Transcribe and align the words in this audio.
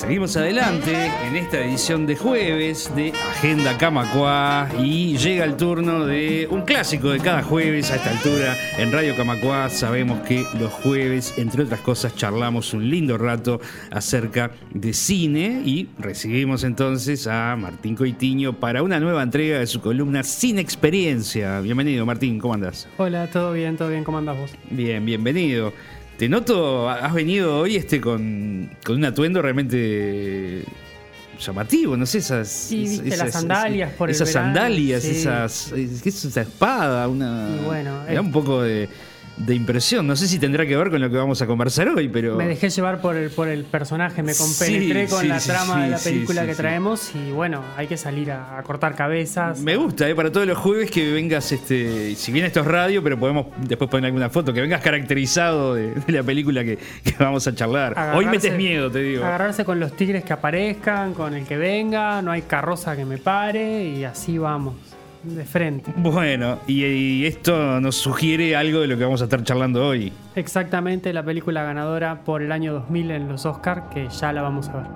Seguimos 0.00 0.34
adelante 0.34 1.10
en 1.26 1.36
esta 1.36 1.60
edición 1.60 2.06
de 2.06 2.16
jueves 2.16 2.90
de 2.96 3.12
Agenda 3.32 3.76
Camacuá 3.76 4.66
y 4.82 5.18
llega 5.18 5.44
el 5.44 5.58
turno 5.58 6.06
de 6.06 6.48
un 6.50 6.62
clásico 6.62 7.10
de 7.10 7.18
cada 7.18 7.42
jueves 7.42 7.90
a 7.90 7.96
esta 7.96 8.10
altura 8.10 8.56
en 8.78 8.92
Radio 8.92 9.14
Camacuá. 9.14 9.68
Sabemos 9.68 10.20
que 10.20 10.46
los 10.58 10.72
jueves, 10.72 11.34
entre 11.36 11.64
otras 11.64 11.80
cosas, 11.80 12.16
charlamos 12.16 12.72
un 12.72 12.88
lindo 12.88 13.18
rato 13.18 13.60
acerca 13.90 14.52
de 14.72 14.94
cine 14.94 15.60
y 15.66 15.90
recibimos 15.98 16.64
entonces 16.64 17.26
a 17.26 17.54
Martín 17.56 17.94
Coitiño 17.94 18.54
para 18.54 18.82
una 18.82 19.00
nueva 19.00 19.22
entrega 19.22 19.58
de 19.58 19.66
su 19.66 19.82
columna 19.82 20.22
Sin 20.22 20.58
Experiencia. 20.58 21.60
Bienvenido 21.60 22.06
Martín, 22.06 22.38
¿cómo 22.38 22.54
andás? 22.54 22.88
Hola, 22.96 23.26
todo 23.30 23.52
bien, 23.52 23.76
todo 23.76 23.90
bien, 23.90 24.02
¿cómo 24.02 24.16
andás 24.16 24.38
vos? 24.38 24.50
Bien, 24.70 25.04
bienvenido. 25.04 25.74
Te 26.20 26.28
noto, 26.28 26.86
has 26.90 27.14
venido 27.14 27.60
hoy 27.60 27.76
este 27.76 27.98
con, 27.98 28.68
con 28.84 28.96
un 28.96 29.04
atuendo 29.06 29.40
realmente 29.40 30.62
llamativo, 31.40 31.96
no 31.96 32.04
sé, 32.04 32.18
esas. 32.18 32.46
Sí, 32.46 32.80
viste, 32.82 33.16
las 33.16 33.32
sandalias 33.32 33.94
por 33.94 34.10
el 34.10 34.14
Esas 34.14 34.28
verano, 34.28 34.54
sandalias, 34.54 35.02
sí. 35.02 35.10
esas. 35.12 35.72
¿Qué 35.74 36.10
es 36.10 36.24
esa 36.26 36.42
espada? 36.42 37.08
Una. 37.08 37.48
Y 37.58 37.64
bueno, 37.64 38.06
es- 38.06 38.18
un 38.20 38.32
poco 38.32 38.60
de, 38.60 38.86
de 39.36 39.54
impresión. 39.54 40.06
No 40.06 40.16
sé 40.16 40.28
si 40.28 40.38
tendrá 40.38 40.66
que 40.66 40.76
ver 40.76 40.90
con 40.90 41.00
lo 41.00 41.08
que 41.10 41.16
vamos 41.16 41.40
a 41.40 41.46
conversar 41.46 41.88
hoy, 41.88 42.08
pero. 42.08 42.36
Me 42.36 42.46
dejé 42.46 42.68
llevar 42.70 43.00
por 43.00 43.16
el, 43.16 43.30
por 43.30 43.48
el 43.48 43.64
personaje, 43.64 44.22
me 44.22 44.34
Sí, 44.34 44.42
compenetré 44.42 45.06
con 45.08 45.20
sí, 45.22 45.28
la 45.28 45.40
sí, 45.40 45.48
trama 45.48 45.84
de 45.84 45.90
la 45.90 45.98
película 45.98 46.44
que 46.46 46.54
traemos 46.54 47.14
y 47.14 47.30
bueno, 47.32 47.62
hay 47.76 47.86
que 47.86 47.96
salir 47.96 48.32
a, 48.32 48.58
a 48.58 48.62
cortar 48.62 48.94
cabezas. 48.94 49.60
Me 49.60 49.76
gusta, 49.76 50.08
¿eh? 50.08 50.14
para 50.14 50.30
todos 50.30 50.46
los 50.46 50.58
jueves 50.58 50.90
que 50.90 51.10
vengas, 51.12 51.50
este, 51.52 52.14
si 52.16 52.32
bien 52.32 52.44
esto 52.44 52.60
es 52.60 52.66
radio, 52.66 53.02
pero 53.02 53.18
podemos 53.18 53.46
después 53.66 53.88
poner 53.90 54.06
alguna 54.06 54.28
foto, 54.28 54.52
que 54.52 54.60
vengas 54.60 54.82
caracterizado 54.82 55.74
de, 55.74 55.94
de 55.94 56.12
la 56.12 56.22
película 56.22 56.62
que, 56.62 56.76
que 57.02 57.14
vamos 57.18 57.46
a 57.46 57.54
charlar. 57.54 57.92
Hoy 58.14 58.24
Agarrarse- 58.26 58.30
metes 58.30 58.56
miedo, 58.56 58.90
te 58.90 58.98
digo. 59.00 59.24
Agarrarse 59.24 59.64
con 59.64 59.80
los 59.80 59.96
tigres 59.96 60.22
que 60.24 60.32
aparezcan, 60.34 61.14
con 61.14 61.34
el 61.34 61.46
que 61.46 61.56
venga, 61.56 62.20
no 62.22 62.30
hay 62.30 62.42
carroza 62.42 62.94
que 62.96 63.04
me 63.04 63.18
pare 63.18 63.84
y 63.84 64.04
así 64.04 64.36
vamos, 64.38 64.74
de 65.22 65.44
frente. 65.44 65.92
Bueno, 65.96 66.58
y, 66.66 66.84
y 66.84 67.26
esto 67.26 67.80
nos 67.80 67.96
sugiere 67.96 68.56
algo 68.56 68.80
de 68.80 68.86
lo 68.86 68.96
que 68.96 69.04
vamos 69.04 69.20
a 69.20 69.24
estar 69.24 69.42
charlando 69.44 69.86
hoy. 69.86 70.12
Exactamente 70.34 71.12
la 71.12 71.22
película 71.22 71.62
ganadora 71.62 72.20
por 72.24 72.42
el 72.42 72.52
año 72.52 72.72
2000 72.72 73.10
en 73.10 73.28
los 73.28 73.44
Oscars, 73.46 73.82
que 73.92 74.08
ya 74.08 74.32
la 74.32 74.42
vamos 74.42 74.68
a 74.68 74.72
ver. 74.72 74.86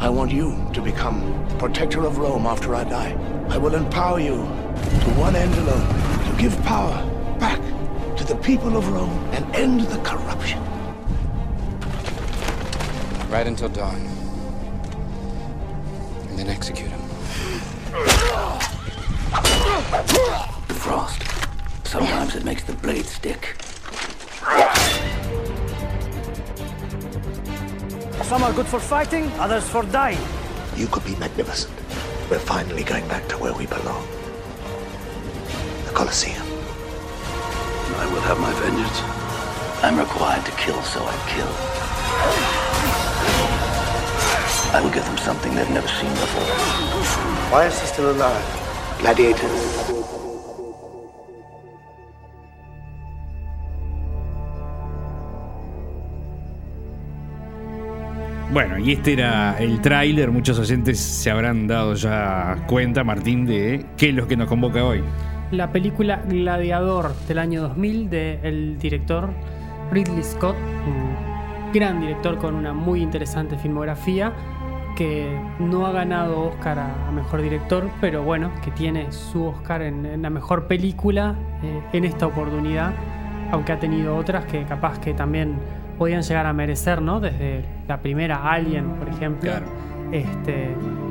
I 0.00 0.08
want 0.08 0.30
you 0.30 0.54
to 0.72 0.82
become 0.82 1.22
protector 1.58 2.04
of 2.04 2.18
Rome 2.18 2.46
after 2.46 2.74
I 2.74 2.84
die. 2.84 3.16
I 3.48 3.56
will 3.56 3.74
empower 3.74 4.20
you 4.20 4.36
to 4.36 5.10
one 5.18 5.34
end 5.34 5.54
alone, 5.54 5.86
to 6.28 6.42
give 6.42 6.54
power 6.64 6.94
back 7.38 7.60
to 8.16 8.24
the 8.24 8.34
people 8.36 8.76
of 8.76 8.86
Rome 8.92 9.18
and 9.32 9.44
end 9.54 9.80
the 9.88 9.98
corruption. 9.98 10.60
Right 13.30 13.46
until 13.46 13.68
dawn. 13.70 13.96
And 16.28 16.38
then 16.38 16.48
execute 16.48 16.90
him. 16.90 17.03
The 19.74 20.74
frost. 20.74 21.20
Sometimes 21.84 22.36
it 22.36 22.44
makes 22.44 22.62
the 22.62 22.74
blade 22.74 23.06
stick. 23.06 23.56
Some 28.22 28.44
are 28.44 28.52
good 28.52 28.68
for 28.68 28.78
fighting, 28.78 29.32
others 29.32 29.68
for 29.68 29.82
dying. 29.82 30.24
You 30.76 30.86
could 30.86 31.04
be 31.04 31.16
magnificent. 31.16 31.74
We're 32.30 32.38
finally 32.38 32.84
going 32.84 33.08
back 33.08 33.26
to 33.30 33.36
where 33.36 33.52
we 33.52 33.66
belong. 33.66 34.06
The 35.86 35.92
Colosseum. 35.92 36.46
I 37.96 38.06
will 38.12 38.22
have 38.22 38.38
my 38.38 38.52
vengeance. 38.62 39.00
I'm 39.82 39.98
required 39.98 40.44
to 40.46 40.52
kill, 40.52 40.80
so 40.82 41.00
I 41.04 41.16
kill. 41.34 41.50
I 44.72 44.80
will 44.80 44.90
give 44.90 45.04
them 45.04 45.18
something 45.18 45.52
they've 45.52 45.68
never 45.70 45.88
seen 45.88 46.10
before. 46.10 46.54
Why 47.50 47.66
is 47.66 47.80
he 47.80 47.86
still 47.88 48.12
alive? 48.12 48.63
Gladiators. 49.04 49.92
Bueno, 58.50 58.78
y 58.78 58.92
este 58.92 59.12
era 59.12 59.58
el 59.58 59.82
tráiler. 59.82 60.30
Muchos 60.30 60.58
oyentes 60.58 60.98
se 60.98 61.30
habrán 61.30 61.66
dado 61.66 61.92
ya 61.92 62.64
cuenta, 62.66 63.04
Martín, 63.04 63.44
de 63.44 63.84
qué 63.98 64.08
es 64.08 64.14
lo 64.14 64.26
que 64.26 64.38
nos 64.38 64.48
convoca 64.48 64.82
hoy. 64.82 65.04
La 65.50 65.70
película 65.70 66.22
Gladiador 66.26 67.14
del 67.28 67.40
año 67.40 67.60
2000 67.60 68.08
del 68.08 68.78
director 68.78 69.28
Ridley 69.92 70.24
Scott, 70.24 70.56
un 70.86 71.72
gran 71.74 72.00
director 72.00 72.38
con 72.38 72.54
una 72.54 72.72
muy 72.72 73.02
interesante 73.02 73.58
filmografía 73.58 74.32
que 74.96 75.38
no 75.58 75.86
ha 75.86 75.92
ganado 75.92 76.48
Oscar 76.48 76.78
a, 76.78 77.08
a 77.08 77.12
mejor 77.12 77.42
director, 77.42 77.88
pero 78.00 78.22
bueno, 78.22 78.50
que 78.64 78.70
tiene 78.70 79.10
su 79.12 79.44
Oscar 79.44 79.82
en, 79.82 80.06
en 80.06 80.22
la 80.22 80.30
mejor 80.30 80.66
película 80.66 81.34
eh, 81.62 81.82
en 81.92 82.04
esta 82.04 82.26
oportunidad, 82.26 82.92
aunque 83.50 83.72
ha 83.72 83.78
tenido 83.78 84.16
otras 84.16 84.44
que 84.46 84.64
capaz 84.64 84.98
que 84.98 85.14
también 85.14 85.56
podían 85.98 86.22
llegar 86.22 86.46
a 86.46 86.52
merecer, 86.52 87.02
¿no? 87.02 87.20
Desde 87.20 87.64
la 87.88 88.00
primera 88.00 88.50
Alien, 88.50 88.90
por 88.90 89.08
ejemplo. 89.08 89.50
Claro. 89.50 89.66
Este, 90.12 90.68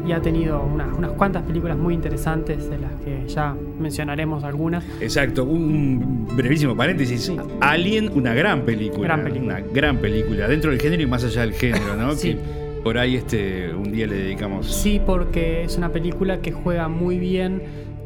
y 0.08 0.12
ha 0.12 0.22
tenido 0.22 0.62
unas, 0.62 0.96
unas 0.98 1.12
cuantas 1.12 1.44
películas 1.44 1.78
muy 1.78 1.94
interesantes 1.94 2.70
de 2.70 2.78
las 2.78 2.92
que 3.04 3.28
ya 3.28 3.56
mencionaremos 3.80 4.44
algunas. 4.44 4.84
Exacto, 5.02 5.44
un 5.44 6.28
brevísimo 6.36 6.76
paréntesis. 6.76 7.26
Sí. 7.26 7.38
Alien, 7.60 8.12
una 8.14 8.34
gran 8.34 8.62
película. 8.62 9.04
Gran 9.04 9.24
película. 9.24 9.56
Una 9.56 9.74
gran 9.74 9.98
película, 9.98 10.48
dentro 10.48 10.72
del 10.72 10.80
género 10.80 11.04
y 11.04 11.06
más 11.06 11.24
allá 11.24 11.42
del 11.42 11.54
género, 11.54 11.96
¿no? 11.96 12.14
Sí. 12.24 12.38
Que 12.38 12.63
por 12.84 12.98
ahí 12.98 13.16
este, 13.16 13.74
un 13.74 13.92
día 13.92 14.08
le 14.08 14.16
dedicamos. 14.16 14.68
Sí, 14.68 15.02
porque 15.04 15.64
es 15.64 15.78
una 15.78 15.90
película 15.90 16.42
que 16.42 16.52
juega 16.52 16.88
muy 16.90 17.18
bien 17.18 17.62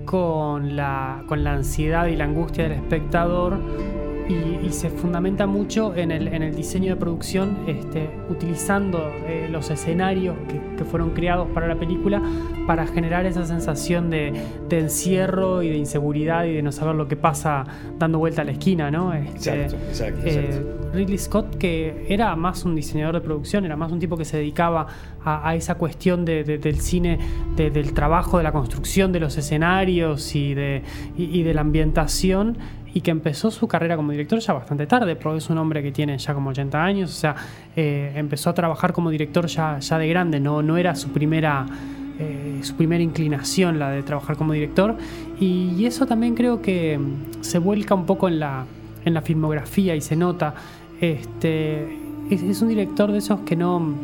con 0.06 0.76
la, 0.76 1.24
con 1.28 1.44
la 1.44 1.54
ansiedad 1.54 2.08
y 2.08 2.16
la 2.16 2.26
angustia 2.26 2.64
del 2.64 2.74
espectador 2.74 3.60
y, 4.30 4.66
y 4.66 4.72
se 4.72 4.90
fundamenta 4.90 5.48
mucho 5.48 5.96
en 5.96 6.12
el, 6.12 6.28
en 6.28 6.44
el 6.44 6.56
diseño 6.56 6.94
de 6.94 7.00
producción, 7.00 7.58
este, 7.68 8.10
utilizando 8.30 9.00
eh, 9.26 9.48
los 9.52 9.70
escenarios 9.70 10.36
que, 10.50 10.60
que 10.78 10.84
fueron 10.84 11.12
creados 11.12 11.48
para 11.54 11.68
la 11.68 11.76
película 11.76 12.22
para 12.66 12.86
generar 12.88 13.26
esa 13.26 13.46
sensación 13.46 14.10
de, 14.10 14.34
de 14.68 14.80
encierro 14.80 15.64
y 15.64 15.70
de 15.70 15.78
inseguridad 15.78 16.46
y 16.46 16.54
de 16.54 16.62
no 16.62 16.72
saber 16.72 16.96
lo 16.96 17.08
que 17.08 17.16
pasa 17.16 17.64
dando 17.98 18.20
vuelta 18.20 18.42
a 18.42 18.46
la 18.46 18.52
esquina, 18.52 18.92
¿no? 18.92 19.14
Este, 19.14 19.64
Exacto, 19.64 19.76
exacto, 19.88 20.28
eh, 20.28 20.46
exacto. 20.46 20.74
Ridley 20.94 21.18
Scott, 21.18 21.56
que 21.58 22.06
era 22.10 22.36
más 22.36 22.66
un 22.66 22.76
diseñador 22.76 23.16
de 23.16 23.22
producción, 23.22 23.66
era 23.66 23.76
más 23.76 23.92
un 23.92 24.00
tipo 24.00 24.18
que 24.18 24.26
se 24.26 24.38
dedicaba 24.38 24.88
a, 25.24 25.48
a 25.50 25.56
esa 25.56 25.76
cuestión 25.76 26.26
de- 26.26 26.44
de- 26.44 26.58
del 26.58 26.80
cine, 26.80 27.20
de- 27.56 27.70
del 27.70 27.94
trabajo, 27.94 28.38
de 28.38 28.44
la 28.44 28.52
construcción 28.52 29.12
de 29.12 29.20
los 29.20 29.38
escenarios 29.38 30.36
y 30.36 30.54
de, 30.54 30.84
y, 31.18 31.40
y 31.40 31.44
de 31.44 31.54
la 31.54 31.62
ambientación, 31.62 32.58
y 32.98 33.02
que 33.02 33.12
empezó 33.12 33.52
su 33.52 33.68
carrera 33.68 33.96
como 33.96 34.12
director 34.12 34.40
ya 34.40 34.54
bastante 34.54 34.88
tarde, 34.88 35.16
porque 35.16 35.38
es 35.38 35.52
un 35.52 35.60
hombre 35.60 35.84
que 35.84 35.92
tiene 35.92 36.18
ya 36.18 36.34
como 36.34 36.50
80 36.50 36.84
años, 36.84 37.12
o 37.12 37.14
sea, 37.14 37.36
eh, 37.76 38.12
empezó 38.16 38.50
a 38.50 38.56
trabajar 38.56 38.92
como 38.92 39.12
director 39.12 39.46
ya, 39.46 39.78
ya 39.78 40.00
de 40.00 40.08
grande, 40.08 40.40
no, 40.40 40.64
no 40.64 40.78
era 40.78 40.96
su 40.96 41.10
primera 41.10 41.68
eh, 42.18 42.62
su 42.64 42.74
primera 42.74 43.04
inclinación, 43.04 43.78
la 43.78 43.92
de 43.92 44.02
trabajar 44.02 44.36
como 44.36 44.54
director. 44.54 44.98
Y, 45.40 45.86
eso 45.86 46.08
también 46.08 46.34
creo 46.34 46.60
que 46.64 46.98
mm, 46.98 47.44
se 47.44 47.60
vuelca 47.60 47.94
un 47.94 48.08
poco 48.08 48.28
en 48.30 48.40
la, 48.40 48.66
en 49.06 49.14
la 49.14 49.22
filmografía 49.22 49.96
y 49.96 50.02
se 50.02 50.16
nota. 50.16 50.56
Este, 51.00 51.84
es, 52.32 52.42
es 52.42 52.64
un 52.64 52.70
director 52.70 53.12
de 53.12 53.20
esos 53.20 53.42
que 53.42 53.56
no, 53.56 53.96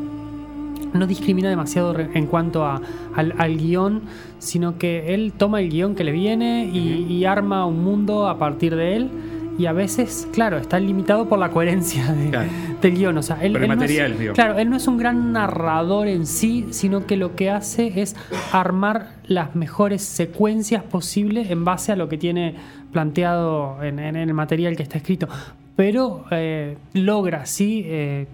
no 0.93 1.07
discrimina 1.07 1.49
demasiado 1.49 1.95
en 1.99 2.27
cuanto 2.27 2.65
a- 2.65 2.81
al, 3.15 3.33
al 3.37 3.57
guion, 3.57 4.01
sino 4.39 4.77
que 4.77 5.13
él 5.13 5.33
toma 5.37 5.61
el 5.61 5.69
guion 5.69 5.95
que 5.95 6.03
le 6.03 6.11
viene 6.11 6.69
y, 6.71 7.05
y 7.11 7.25
arma 7.25 7.65
un 7.65 7.83
mundo 7.83 8.27
a 8.27 8.37
partir 8.37 8.75
de 8.75 8.95
él. 8.95 9.09
Y 9.55 9.67
a 9.67 9.71
veces, 9.71 10.27
claro, 10.33 10.57
está 10.57 10.79
limitado 10.79 11.29
por 11.29 11.37
la 11.37 11.51
coherencia 11.51 12.11
de- 12.13 12.29
Claro. 12.31 12.49
del 12.81 12.93
guion. 12.95 13.17
O 13.19 13.21
sea, 13.21 13.35
él, 13.43 13.55
él 13.55 13.61
no 13.61 13.61
es- 13.61 13.67
material, 13.69 14.17
digo. 14.17 14.33
claro, 14.33 14.57
él 14.57 14.67
no 14.67 14.75
es 14.77 14.87
un 14.87 14.97
gran 14.97 15.31
narrador 15.31 16.07
en 16.07 16.25
sí, 16.25 16.65
sino 16.71 17.05
que 17.05 17.17
lo 17.17 17.35
que 17.35 17.51
hace 17.51 18.01
es 18.01 18.15
armar 18.51 19.09
las 19.27 19.55
mejores 19.55 20.01
secuencias 20.01 20.81
posibles 20.83 21.51
en 21.51 21.63
base 21.65 21.91
a 21.91 21.95
lo 21.95 22.09
que 22.09 22.17
tiene 22.17 22.55
planteado 22.91 23.83
en, 23.83 23.99
en 23.99 24.15
el 24.15 24.33
material 24.33 24.75
que 24.75 24.83
está 24.83 24.97
escrito. 24.97 25.27
Pero 25.75 26.25
eh, 26.31 26.77
logra, 26.93 27.45
sí, 27.45 27.83
eh, 27.85 28.27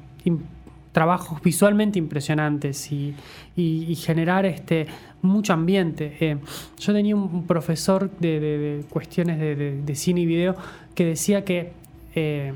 trabajos 0.91 1.41
visualmente 1.41 1.99
impresionantes 1.99 2.91
y, 2.91 3.13
y- 3.55 3.85
y 3.87 3.95
generar 3.95 4.45
este 4.45 4.87
mucho 5.21 5.53
ambiente. 5.53 6.17
Eh, 6.19 6.37
yo 6.79 6.93
tenía 6.93 7.15
un 7.15 7.45
profesor 7.45 8.09
de, 8.19 8.39
de- 8.39 8.57
de 8.57 8.83
cuestiones 8.89 9.39
de, 9.39 9.95
cine 9.95 10.21
y 10.21 10.25
video 10.25 10.55
que 10.95 11.05
decía 11.05 11.43
que, 11.45 11.71
eh, 12.15 12.53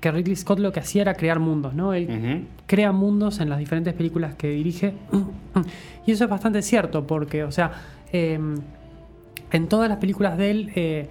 que 0.00 0.10
Ridley 0.10 0.36
Scott 0.36 0.58
lo 0.58 0.72
que 0.72 0.80
hacía 0.80 1.02
era 1.02 1.14
crear 1.14 1.38
mundos, 1.40 1.74
¿no? 1.74 1.94
Él 1.94 2.46
crea 2.66 2.92
mundos 2.92 3.40
en 3.40 3.48
las 3.48 3.58
diferentes 3.58 3.94
películas 3.94 4.34
que 4.34 4.48
dirige. 4.50 4.94
Y 6.06 6.12
eso 6.12 6.24
es 6.24 6.30
bastante 6.30 6.62
cierto, 6.62 7.06
porque, 7.06 7.44
o 7.44 7.52
sea, 7.52 7.70
eh, 8.12 8.38
en 9.52 9.68
todas 9.68 9.88
las 9.88 9.98
películas 9.98 10.38
de 10.38 10.50
él, 10.50 10.72
eh, 10.74 11.08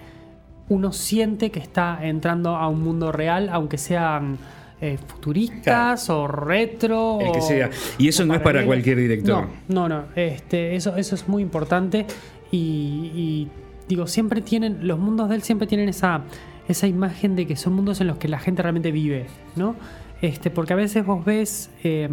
uno 0.70 0.92
siente 0.92 1.52
que 1.52 1.60
está 1.60 2.00
entrando 2.02 2.56
a 2.56 2.68
un 2.68 2.82
mundo 2.84 3.12
real, 3.12 3.50
aunque 3.52 3.78
sean 3.78 4.38
eh, 4.82 4.98
futuristas 5.08 6.10
o 6.10 6.28
retro. 6.28 7.20
El 7.22 7.32
que 7.32 7.42
sea. 7.42 7.70
Y 7.98 8.08
eso 8.08 8.26
no 8.26 8.34
es 8.36 8.42
para 8.42 8.66
cualquier 8.66 8.98
director. 8.98 9.48
No, 9.68 9.88
no, 9.88 10.02
no. 10.02 10.04
Este, 10.16 10.76
eso, 10.76 10.96
eso 10.96 11.16
es 11.16 11.28
muy 11.28 11.42
importante. 11.44 12.06
Y, 12.52 13.12
y, 13.14 13.48
digo, 13.88 14.08
siempre 14.08 14.42
tienen, 14.42 14.88
los 14.88 14.98
mundos 15.00 15.30
de 15.30 15.36
él 15.36 15.42
siempre 15.44 15.68
tienen 15.68 15.90
esa, 15.90 16.22
esa 16.68 16.88
imagen 16.88 17.36
de 17.36 17.46
que 17.46 17.56
son 17.56 17.74
mundos 17.74 18.02
en 18.02 18.08
los 18.08 18.18
que 18.18 18.28
la 18.28 18.40
gente 18.40 18.62
realmente 18.62 18.92
vive, 18.92 19.28
¿no? 19.56 19.76
Este, 20.22 20.50
porque 20.50 20.74
a 20.74 20.76
veces 20.76 21.06
vos 21.06 21.24
ves 21.24 21.70
eh, 21.84 22.10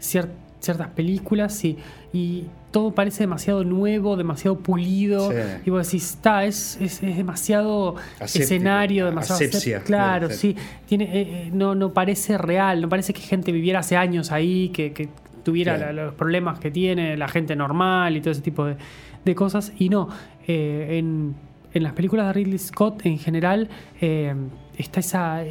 cier- 0.00 0.30
ciertas 0.60 0.88
películas 0.88 1.64
y, 1.64 1.78
y 2.12 2.44
todo 2.70 2.92
parece 2.94 3.20
demasiado 3.24 3.64
nuevo, 3.64 4.16
demasiado 4.16 4.58
pulido. 4.58 5.30
Sí. 5.30 5.36
Y 5.66 5.70
vos 5.70 5.86
decís, 5.86 6.10
está, 6.10 6.44
es, 6.44 6.76
es, 6.80 7.02
es 7.02 7.16
demasiado 7.16 7.96
Aséptico, 8.20 8.42
escenario, 8.44 9.06
demasiado 9.06 9.36
asepsia. 9.40 9.78
asep- 9.80 9.84
Claro, 9.84 10.30
Sí. 10.30 10.54
Tiene, 10.86 11.04
eh, 11.04 11.10
eh, 11.46 11.50
no, 11.52 11.74
no 11.74 11.92
parece 11.94 12.36
real, 12.38 12.80
no 12.82 12.88
parece 12.88 13.12
que 13.14 13.20
gente 13.22 13.52
viviera 13.52 13.78
hace 13.80 13.96
años 13.96 14.32
ahí, 14.32 14.68
que, 14.70 14.92
que 14.92 15.08
tuviera 15.44 15.78
la- 15.78 15.92
los 15.92 16.14
problemas 16.14 16.58
que 16.58 16.70
tiene 16.70 17.16
la 17.16 17.28
gente 17.28 17.56
normal 17.56 18.16
y 18.16 18.20
todo 18.20 18.32
ese 18.32 18.42
tipo 18.42 18.64
de, 18.66 18.76
de 19.24 19.34
cosas. 19.34 19.72
Y 19.78 19.88
no, 19.88 20.08
eh, 20.46 20.98
en, 20.98 21.34
en 21.72 21.82
las 21.82 21.92
películas 21.94 22.26
de 22.26 22.32
Ridley 22.34 22.58
Scott 22.58 23.06
en 23.06 23.18
general 23.18 23.68
eh, 24.00 24.34
está 24.76 25.00
esa... 25.00 25.42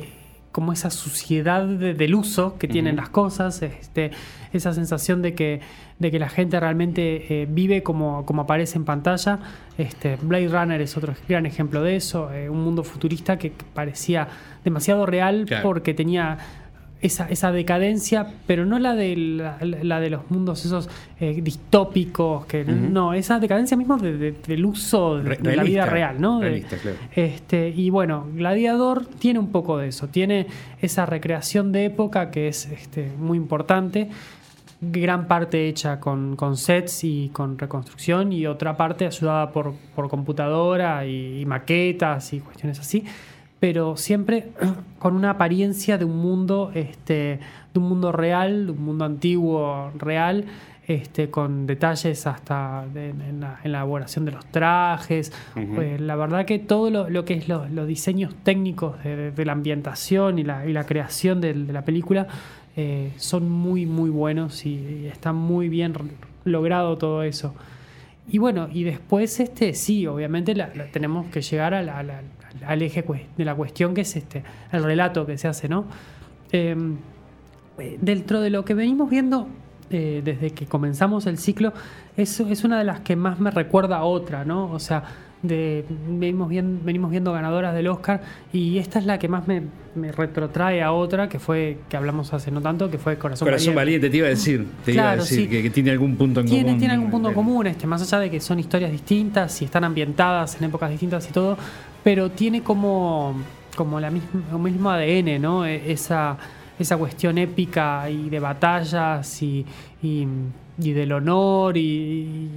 como 0.58 0.74
esa 0.74 0.90
suciedad 0.90 1.68
de- 1.68 1.94
del 1.94 2.16
uso 2.16 2.58
que 2.58 2.68
tienen 2.68 2.96
las 2.96 3.10
cosas, 3.10 3.62
este, 3.62 4.10
esa 4.54 4.74
sensación 4.74 5.22
de 5.22 5.36
que, 5.36 5.62
de 6.00 6.10
que 6.10 6.18
la 6.18 6.30
gente 6.30 6.60
realmente 6.60 7.42
eh, 7.44 7.48
vive 7.48 7.84
como, 7.84 8.26
como 8.26 8.42
aparece 8.42 8.80
en 8.80 8.84
pantalla. 8.84 9.38
Este, 9.78 10.16
Blade 10.20 10.48
Runner 10.48 10.82
es 10.82 10.98
otro 10.98 11.14
gran 11.30 11.46
ejemplo 11.46 11.84
de 11.84 11.96
eso, 11.96 12.34
eh, 12.34 12.50
un 12.50 12.64
mundo 12.64 12.84
futurista 12.84 13.38
que 13.38 13.52
parecía 13.76 14.28
demasiado 14.64 15.06
real 15.06 15.46
Claro. 15.46 15.62
porque 15.62 15.94
tenía 15.94 16.40
esa, 17.02 17.28
esa 17.30 17.52
decadencia, 17.52 18.28
pero 18.48 18.66
no 18.66 18.80
la 18.80 18.96
de, 18.96 19.16
la, 19.16 19.58
la 19.62 20.00
de 20.00 20.10
los 20.10 20.32
mundos 20.32 20.66
esos 20.66 20.90
eh, 21.20 21.40
distópicos, 21.44 22.46
que 22.48 22.64
no, 22.66 23.14
esa 23.14 23.40
decadencia 23.40 23.78
mismo 23.78 23.98
de- 23.98 24.18
de- 24.18 24.32
del 24.48 24.66
uso 24.66 25.18
de, 25.20 25.56
la 25.56 25.64
vida 25.64 25.86
real, 25.86 26.20
¿no? 26.20 26.42
Realista, 26.42 26.78
claro. 26.78 26.98
este, 27.16 27.70
y 27.70 27.90
bueno, 27.92 28.26
Gladiador 28.34 29.06
tiene 29.06 29.38
un 29.40 29.52
poco 29.52 29.78
de 29.78 29.90
eso, 29.90 30.08
tiene 30.08 30.48
esa 30.82 31.06
recreación 31.06 31.72
de 31.72 31.86
época 31.86 32.32
que 32.32 32.48
es 32.48 32.66
este, 32.72 33.12
muy 33.20 33.38
importante, 33.38 34.10
gran 34.80 35.28
parte 35.28 35.68
hecha 35.68 36.00
con, 36.00 36.36
con 36.36 36.56
sets 36.58 37.04
y 37.04 37.30
con 37.34 37.58
reconstrucción 37.58 38.32
y 38.32 38.46
otra 38.46 38.78
parte 38.78 39.06
ayudada 39.08 39.52
por, 39.52 39.74
por 39.96 40.08
computadora 40.08 41.06
y, 41.06 41.42
y 41.42 41.46
maquetas 41.46 42.34
y 42.34 42.40
cuestiones 42.42 42.80
así, 42.80 43.04
pero 43.60 43.98
siempre 43.98 44.48
con 45.00 45.16
una 45.16 45.32
apariencia 45.32 45.98
de 45.98 46.06
un 46.06 46.18
mundo, 46.18 46.72
este, 46.74 47.40
de 47.74 47.80
un 47.80 47.90
mundo 47.90 48.12
real, 48.12 48.66
de 48.68 48.72
un 48.72 48.84
mundo 48.84 49.06
antiguo 49.06 49.92
real, 49.98 50.46
este, 50.88 51.30
con 51.30 51.68
detalles 51.68 52.26
hasta 52.28 52.86
de- 52.94 53.10
en, 53.10 53.42
la, 53.42 53.60
en 53.64 53.72
la 53.74 53.80
elaboración 53.80 54.24
de 54.24 54.32
los 54.32 54.46
trajes. 54.46 55.34
Pues, 55.76 56.00
la 56.00 56.16
verdad 56.16 56.46
que 56.46 56.60
todo 56.60 56.90
lo, 56.90 57.10
lo 57.10 57.26
que 57.26 57.34
es 57.34 57.50
lo- 57.50 57.68
los 57.68 57.88
diseños 57.88 58.34
técnicos 58.44 59.04
de, 59.04 59.16
de- 59.18 59.32
de 59.32 59.46
la 59.46 59.52
ambientación 59.52 60.40
y 60.40 60.44
la, 60.44 60.66
y 60.66 60.72
la 60.72 60.86
creación 60.86 61.42
de, 61.42 61.54
la 61.56 61.84
película 61.84 62.28
eh, 62.78 63.12
son 63.18 63.50
muy, 63.50 63.86
muy 63.86 64.10
buenos 64.10 64.66
y, 64.66 64.76
y 65.04 65.08
está 65.08 65.34
muy 65.34 65.68
bien 65.68 65.94
logrado 66.46 66.98
todo 66.98 67.24
eso. 67.24 67.54
Y 68.30 68.38
bueno, 68.38 68.70
y 68.72 68.84
después 68.84 69.40
este 69.42 69.74
sí, 69.74 70.06
obviamente 70.08 70.56
la- 70.56 70.72
tenemos 70.94 71.26
que 71.28 71.42
llegar 71.42 71.74
a 71.74 71.82
la- 71.84 72.22
al 72.66 72.82
eje 72.82 73.04
de 73.38 73.46
la 73.46 73.56
cuestión 73.56 73.94
que 73.94 74.02
es 74.02 74.16
este, 74.16 74.44
el 74.72 74.84
relato 74.84 75.26
que 75.26 75.38
se 75.38 75.48
hace, 75.48 75.68
¿no? 75.68 75.86
Em, 76.52 76.98
eh, 77.78 77.98
dentro 78.02 78.42
de 78.42 78.50
lo 78.50 78.66
que 78.66 78.74
venimos 78.74 79.10
viendo 79.10 79.48
eh, 79.90 80.22
desde 80.24 80.52
que 80.52 80.66
comenzamos 80.66 81.28
el 81.28 81.38
ciclo, 81.38 81.74
es, 82.18 82.40
es 82.40 82.64
una 82.64 82.78
de 82.78 82.84
las 82.84 83.02
que 83.02 83.16
más 83.16 83.40
me 83.40 83.52
recuerda 83.52 83.98
a 83.98 84.04
otra, 84.04 84.44
¿no? 84.44 84.72
O 84.72 84.80
sea, 84.80 85.04
de, 85.48 85.86
venimos, 86.10 86.50
viendo, 86.50 86.84
venimos 86.84 87.12
viendo 87.12 87.32
ganadoras 87.34 87.74
del 87.74 87.88
Oscar 87.88 88.22
y 88.54 88.78
esta 88.78 89.00
es 89.00 89.06
la 89.06 89.18
que 89.20 89.28
más 89.28 89.48
me, 89.48 89.64
me 89.96 90.12
retrotrae 90.12 90.82
a 90.84 90.92
otra, 90.92 91.28
que 91.30 91.40
fue, 91.40 91.80
que 91.90 91.98
hablamos 91.98 92.34
hace 92.34 92.52
no 92.52 92.62
tanto, 92.62 92.90
que 92.92 92.98
fue 92.98 93.18
Corazón, 93.18 93.46
Corazón 93.48 93.76
valiente, 93.76 94.10
te 94.10 94.18
iba 94.18 94.28
a 94.28 94.30
decir. 94.30 94.66
Te 94.86 94.92
iba 94.94 95.02
a 95.02 95.06
Claro, 95.06 95.22
decir 95.24 95.40
sí. 95.42 95.48
que, 95.48 95.62
que 95.64 95.70
tiene 95.70 95.92
algún 95.92 96.16
punto 96.16 96.42
en 96.42 96.46
tiene, 96.48 96.64
común. 96.66 96.80
tiene 96.80 96.94
algún 96.94 97.10
punto 97.12 97.30
en 97.30 97.36
común, 97.36 97.68
este, 97.68 97.88
más 97.88 98.02
allá 98.02 98.20
de 98.20 98.30
que 98.30 98.40
son 98.40 98.60
historias 98.60 98.92
distintas 98.92 99.62
y 99.62 99.66
están 99.66 99.84
ambientadas 99.84 100.56
en 100.60 100.66
épocas 100.66 100.90
distintas 100.90 101.28
y 101.30 101.32
todo, 101.34 101.58
pero 102.04 102.30
tiene 102.32 102.62
como, 102.64 103.36
como 103.76 104.00
la 104.00 104.12
misma, 104.12 104.30
el 104.52 104.60
mismo 104.60 104.90
ADN, 104.92 105.42
¿no? 105.42 105.66
E- 105.66 105.92
Esa, 105.92 106.38
esa 106.80 106.96
cuestión 106.98 107.38
épica 107.38 108.10
y 108.10 108.30
de 108.30 108.40
batallas 108.40 109.42
y, 109.42 109.66
y, 110.04 110.28
y 110.80 110.92
del 110.92 111.12
honor 111.12 111.76
y, 111.76 111.82
y 111.82 112.50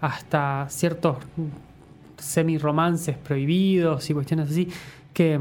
hasta 0.00 0.66
ciertos 0.68 1.16
semi-romances 2.20 3.16
prohibidos 3.16 4.08
y 4.10 4.14
cuestiones 4.14 4.50
así 4.50 4.68
que, 5.12 5.38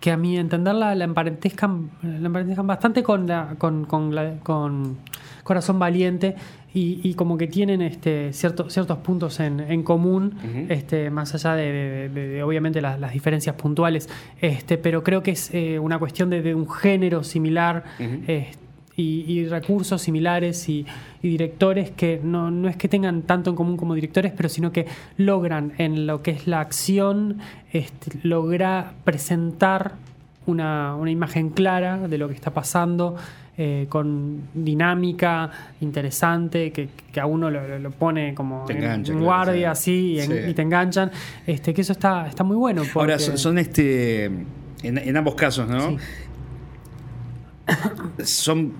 que 0.00 0.10
a 0.10 0.16
mi 0.16 0.36
entender 0.36 0.74
la, 0.74 0.94
la 0.94 1.04
emparentescan, 1.04 1.90
la 2.02 2.26
emparentescan 2.26 2.66
bastante 2.66 3.02
con, 3.02 3.26
la, 3.26 3.54
con, 3.58 3.84
con, 3.84 4.14
la- 4.14 4.34
con 4.42 4.98
Corazón 5.44 5.78
Valiente 5.78 6.34
y, 6.74 7.00
y 7.02 7.14
como 7.14 7.36
que 7.36 7.46
tienen 7.48 7.82
este, 7.82 8.32
ciertos 8.32 8.72
ciertos 8.72 8.98
puntos 8.98 9.38
en, 9.40 9.60
en 9.60 9.82
común, 9.82 10.34
este, 10.70 11.10
más 11.10 11.34
allá 11.34 11.54
de, 11.54 11.70
de- 11.72 12.08
de- 12.08 12.28
de, 12.28 12.42
obviamente 12.42 12.80
las, 12.80 12.98
las 12.98 13.12
diferencias 13.12 13.54
puntuales, 13.56 14.08
este, 14.40 14.78
pero 14.78 15.02
creo 15.02 15.22
que 15.22 15.32
es 15.32 15.52
eh, 15.52 15.78
una 15.78 15.98
cuestión 15.98 16.30
de, 16.30 16.40
de 16.42 16.54
un 16.54 16.68
género 16.70 17.22
similar. 17.24 17.84
este, 18.26 18.61
y, 18.96 19.24
y 19.26 19.46
recursos 19.48 20.02
similares 20.02 20.68
y, 20.68 20.84
y 21.22 21.28
directores 21.28 21.90
que 21.90 22.20
no, 22.22 22.50
no 22.50 22.68
es 22.68 22.76
que 22.76 22.88
tengan 22.88 23.22
tanto 23.22 23.50
en 23.50 23.56
común 23.56 23.76
como 23.76 23.94
directores, 23.94 24.32
pero 24.36 24.48
sino 24.48 24.70
que 24.72 24.86
logran 25.16 25.72
en 25.78 26.06
lo 26.06 26.22
que 26.22 26.32
es 26.32 26.46
la 26.46 26.60
acción, 26.60 27.38
este, 27.72 28.10
logra 28.22 28.92
presentar 29.04 29.92
una, 30.46 30.94
una 30.96 31.10
imagen 31.10 31.50
clara 31.50 32.06
de 32.08 32.18
lo 32.18 32.28
que 32.28 32.34
está 32.34 32.50
pasando, 32.52 33.16
eh, 33.56 33.86
con 33.88 34.40
dinámica 34.54 35.50
interesante, 35.80 36.72
que, 36.72 36.88
que 37.12 37.20
a 37.20 37.26
uno 37.26 37.50
lo, 37.50 37.90
pone 37.92 38.34
como 38.34 38.64
Te 38.66 38.72
en- 38.72 38.78
engancha, 38.78 39.12
en 39.12 39.18
claro, 39.18 39.24
guardia 39.24 39.74
sí. 39.74 39.90
así 39.92 40.12
y, 40.14 40.20
en- 40.20 40.44
Sí. 40.44 40.50
y 40.50 40.54
te 40.54 40.62
enganchan, 40.62 41.10
este, 41.46 41.74
que 41.74 41.82
eso 41.82 41.92
está, 41.92 42.26
está 42.28 42.44
muy 42.44 42.56
bueno. 42.56 42.82
Ahora, 42.94 43.18
son 43.18 43.58
este. 43.58 44.24
En, 44.82 44.98
en 44.98 45.16
ambos 45.16 45.34
casos, 45.36 45.68
¿no? 45.68 45.90
Sí. 45.90 45.96
Son 48.24 48.72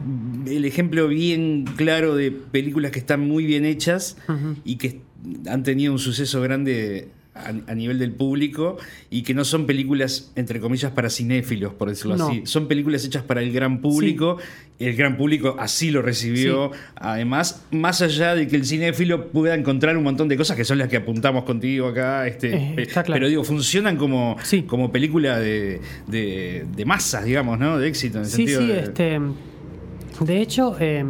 el 0.47 0.65
ejemplo 0.65 1.09
bien 1.09 1.65
claro 1.77 2.15
de 2.15 2.31
películas 2.31 2.91
que 2.93 2.99
están 2.99 3.21
muy 3.27 3.45
bien 3.47 3.65
hechas 3.65 4.17
y 4.65 4.77
que 4.77 5.01
han 5.49 5.63
tenido 5.63 5.93
un 5.93 5.99
suceso 5.99 6.41
grande 6.41 7.09
a, 7.35 7.49
a 7.71 7.75
nivel 7.75 7.99
del 7.99 8.13
público 8.13 8.77
y 9.09 9.23
que 9.23 9.33
no 9.35 9.45
son 9.45 9.67
películas, 9.67 10.33
entre 10.37 10.61
comillas, 10.61 10.93
para 10.93 11.09
cinéfilos, 11.09 11.73
por 11.75 11.89
decirlo 11.89 12.17
No. 12.17 12.29
así. 12.29 12.43
Son 12.45 12.69
películas 12.69 13.05
hechas 13.05 13.23
para 13.23 13.41
el 13.43 13.53
gran 13.53 13.81
público. 13.81 14.37
El 14.79 14.97
gran 14.97 15.17
público 15.17 15.55
así 15.61 15.91
lo 15.93 16.03
recibió. 16.03 16.73
Además, 16.97 17.65
más 17.71 18.03
allá 18.03 18.35
de 18.35 18.49
que 18.49 18.57
el 18.57 18.65
cinéfilo 18.67 19.29
pueda 19.29 19.55
encontrar 19.55 19.97
un 19.97 20.03
montón 20.03 20.27
de 20.29 20.37
cosas 20.37 20.57
que 20.57 20.65
son 20.65 20.79
las 20.79 20.89
que 20.89 20.97
apuntamos 20.97 21.45
contigo 21.45 21.87
acá. 21.89 22.27
Este, 22.27 22.55
Eh, 22.55 22.75
está 22.79 23.05
claro. 23.05 23.21
Pero 23.21 23.29
digo, 23.29 23.45
funcionan 23.45 23.97
como, 23.97 24.37
Sí. 24.43 24.63
como 24.63 24.91
película 24.91 25.39
de, 25.39 25.81
de, 26.09 26.67
de 26.75 26.85
masas, 26.85 27.25
digamos, 27.25 27.59
¿no? 27.61 27.79
De 27.79 27.87
éxito. 27.87 28.19
En 28.19 28.25
el 28.25 28.31
Sí, 28.31 28.37
sentido 28.49 28.61
sí, 28.63 28.67
de- 28.67 28.81
este. 28.81 29.21
De 30.21 30.41
hecho, 30.41 30.77
eh, 30.81 31.05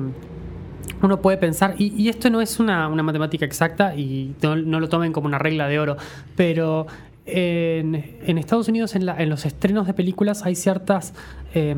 uno 1.00 1.21
puede 1.23 1.37
pensar, 1.38 1.75
y, 1.78 1.95
y 2.00 2.09
esto 2.11 2.28
no 2.31 2.40
es 2.42 2.61
una, 2.61 2.88
una 2.88 3.02
matemática 3.02 3.45
exacta 3.47 3.97
y 3.97 4.35
no, 4.42 4.54
no 4.57 4.81
lo 4.81 4.88
tomen 4.88 5.12
como 5.12 5.26
una 5.26 5.38
regla 5.38 5.66
de 5.69 5.78
oro, 5.78 5.97
pero 6.37 6.87
en, 7.26 8.16
en 8.26 8.38
Estados 8.38 8.69
Unidos, 8.69 8.95
en, 8.97 9.07
la- 9.07 9.16
en 9.21 9.28
los 9.31 9.47
estrenos 9.47 9.87
de 9.87 9.95
películas, 9.95 10.45
hay 10.45 10.54
ciertas, 10.57 11.14
eh, 11.54 11.75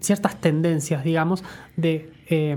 ciertas 0.00 0.40
tendencias, 0.40 1.04
digamos, 1.04 1.44
de 1.76 2.10
eh, 2.28 2.56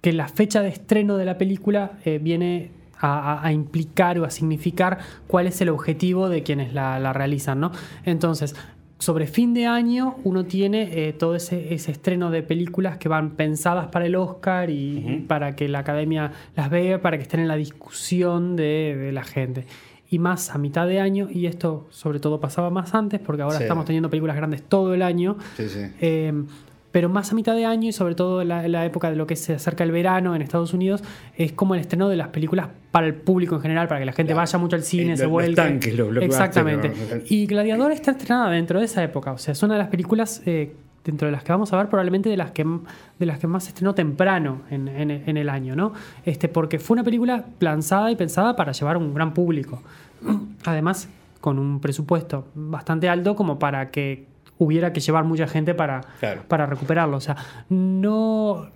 que 0.00 0.12
la 0.12 0.28
fecha 0.28 0.62
de 0.62 0.68
estreno 0.68 1.16
de 1.16 1.24
la 1.24 1.38
película 1.38 1.92
eh, 2.04 2.18
viene 2.18 2.70
a, 3.04 3.50
implicar 3.52 4.16
o 4.20 4.24
a 4.24 4.30
significar 4.30 4.98
cuál 5.26 5.48
es 5.48 5.60
el 5.60 5.70
objetivo 5.70 6.28
de 6.28 6.44
quienes 6.44 6.72
la, 6.72 7.00
la 7.00 7.12
realizan, 7.12 7.58
¿no? 7.58 7.72
Entonces, 8.04 8.54
sobre 9.02 9.26
fin 9.26 9.52
de 9.52 9.66
año 9.66 10.14
uno 10.22 10.44
tiene 10.44 11.08
eh, 11.08 11.12
todo 11.12 11.34
ese, 11.34 11.74
ese 11.74 11.90
estreno 11.90 12.30
de 12.30 12.44
películas 12.44 12.98
que 12.98 13.08
van 13.08 13.32
pensadas 13.32 13.88
para 13.88 14.06
el 14.06 14.14
Oscar 14.14 14.70
y, 14.70 15.24
para 15.26 15.56
que 15.56 15.68
la 15.68 15.80
academia 15.80 16.30
las 16.54 16.70
vea, 16.70 17.02
para 17.02 17.16
que 17.16 17.24
estén 17.24 17.40
en 17.40 17.48
la 17.48 17.56
discusión 17.56 18.54
de, 18.54 18.96
de 18.96 19.10
la 19.10 19.24
gente. 19.24 19.66
Y 20.12 20.18
más 20.18 20.54
a 20.54 20.58
mitad 20.58 20.86
de 20.86 21.00
año, 21.00 21.28
y 21.30 21.46
esto 21.46 21.86
sobre 21.90 22.20
todo 22.20 22.38
pasaba 22.38 22.68
más 22.68 22.94
antes, 22.94 23.18
porque 23.18 23.40
ahora 23.42 23.56
Sí. 23.56 23.64
estamos 23.64 23.86
teniendo 23.86 24.10
películas 24.10 24.36
grandes 24.36 24.62
todo 24.62 24.92
el 24.92 25.00
año, 25.00 25.38
Sí, 25.56 25.68
sí. 25.70 25.80
eh, 26.02 26.32
pero 26.90 27.08
más 27.08 27.32
a 27.32 27.34
mitad 27.34 27.56
de 27.56 27.64
año 27.64 27.88
y 27.88 27.92
sobre 27.92 28.14
todo 28.14 28.42
en 28.42 28.48
la, 28.48 28.66
en 28.66 28.72
la 28.72 28.84
época 28.84 29.08
de 29.08 29.16
lo 29.16 29.26
que 29.26 29.36
se 29.36 29.54
acerca 29.54 29.84
el 29.84 29.90
verano 29.90 30.36
en 30.36 30.42
Estados 30.42 30.74
Unidos, 30.74 31.02
es 31.38 31.52
como 31.52 31.74
el 31.74 31.80
estreno 31.80 32.10
de 32.10 32.16
las 32.16 32.28
películas 32.28 32.68
para 32.90 33.06
el 33.06 33.14
público 33.14 33.54
en 33.54 33.62
general, 33.62 33.88
para 33.88 34.00
que 34.00 34.04
la 34.06 34.12
gente 34.12 34.34
vaya 34.34 34.58
mucho 34.58 34.76
al 34.76 34.82
cine, 34.82 35.14
Eh, 35.14 35.16
se 35.16 35.22
los- 35.22 35.30
los 35.30 35.30
vuelque. 35.30 35.54
tanques, 35.56 35.96
los 35.96 36.14
Exactamente. 36.18 36.92
Y 37.30 37.46
Gladiador 37.46 37.92
está 37.92 38.10
estrenada 38.10 38.50
dentro 38.50 38.78
de 38.80 38.84
esa 38.84 39.02
época, 39.02 39.32
o 39.32 39.38
sea, 39.38 39.52
es 39.52 39.62
una 39.62 39.72
de 39.72 39.78
las 39.78 39.88
películas 39.88 40.42
eh, 40.44 40.74
dentro 41.04 41.26
de 41.26 41.32
las 41.32 41.42
que 41.42 41.50
vamos 41.50 41.72
a 41.72 41.76
ver 41.78 41.88
probablemente 41.88 42.28
de 42.28 42.36
las 42.36 42.52
que, 42.52 42.64
de 43.18 43.26
las 43.26 43.38
que 43.40 43.46
más 43.48 43.64
se 43.64 43.70
estrenó 43.70 43.92
temprano 43.94 44.60
en, 44.70 44.86
en- 44.86 45.10
en 45.10 45.36
el 45.36 45.48
año, 45.48 45.74
¿no? 45.74 45.92
Este, 46.24 46.48
porque 46.48 46.78
fue 46.78 46.94
una 46.94 47.02
película 47.02 47.46
lanzada 47.58 48.08
y 48.12 48.14
pensada 48.16 48.54
para 48.54 48.70
llevar 48.70 48.94
a 48.96 48.98
un 48.98 49.12
gran 49.14 49.34
público. 49.34 49.82
Además, 50.64 51.08
con 51.40 51.58
un 51.58 51.80
presupuesto 51.80 52.46
bastante 52.54 53.08
alto 53.08 53.34
como 53.36 53.58
para 53.58 53.90
que 53.90 54.26
hubiera 54.58 54.92
que 54.92 55.00
llevar 55.00 55.24
mucha 55.24 55.46
gente 55.48 55.74
para, 55.74 56.02
Claro. 56.20 56.42
para 56.48 56.66
recuperarlo. 56.66 57.16
O 57.16 57.20
sea, 57.20 57.36
no, 57.68 58.68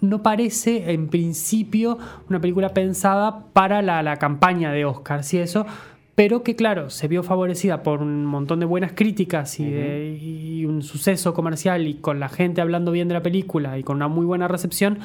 no 0.00 0.22
parece 0.22 0.92
en 0.92 1.08
principio 1.08 1.98
una 2.28 2.40
película 2.40 2.68
pensada 2.74 3.44
para 3.52 3.82
la, 3.82 4.02
la 4.02 4.16
campaña 4.18 4.70
de 4.72 4.84
Oscars 4.84 5.34
y 5.34 5.38
eso, 5.38 5.66
pero 6.14 6.42
que 6.42 6.54
claro, 6.54 6.90
se 6.90 7.08
vio 7.08 7.22
favorecida 7.22 7.82
por 7.82 8.02
un 8.02 8.24
montón 8.26 8.60
de 8.60 8.66
buenas 8.66 8.92
críticas 8.92 9.58
y, 9.58 9.68
de- 9.70 10.16
y 10.20 10.64
un 10.66 10.82
suceso 10.82 11.34
comercial 11.34 11.86
y 11.88 11.94
con 11.94 12.20
la 12.20 12.28
gente 12.28 12.60
hablando 12.60 12.92
bien 12.92 13.08
de 13.08 13.14
la 13.14 13.22
película 13.22 13.78
y 13.78 13.82
con 13.82 13.96
una 13.96 14.06
muy 14.08 14.26
buena 14.26 14.46
recepción, 14.46 14.98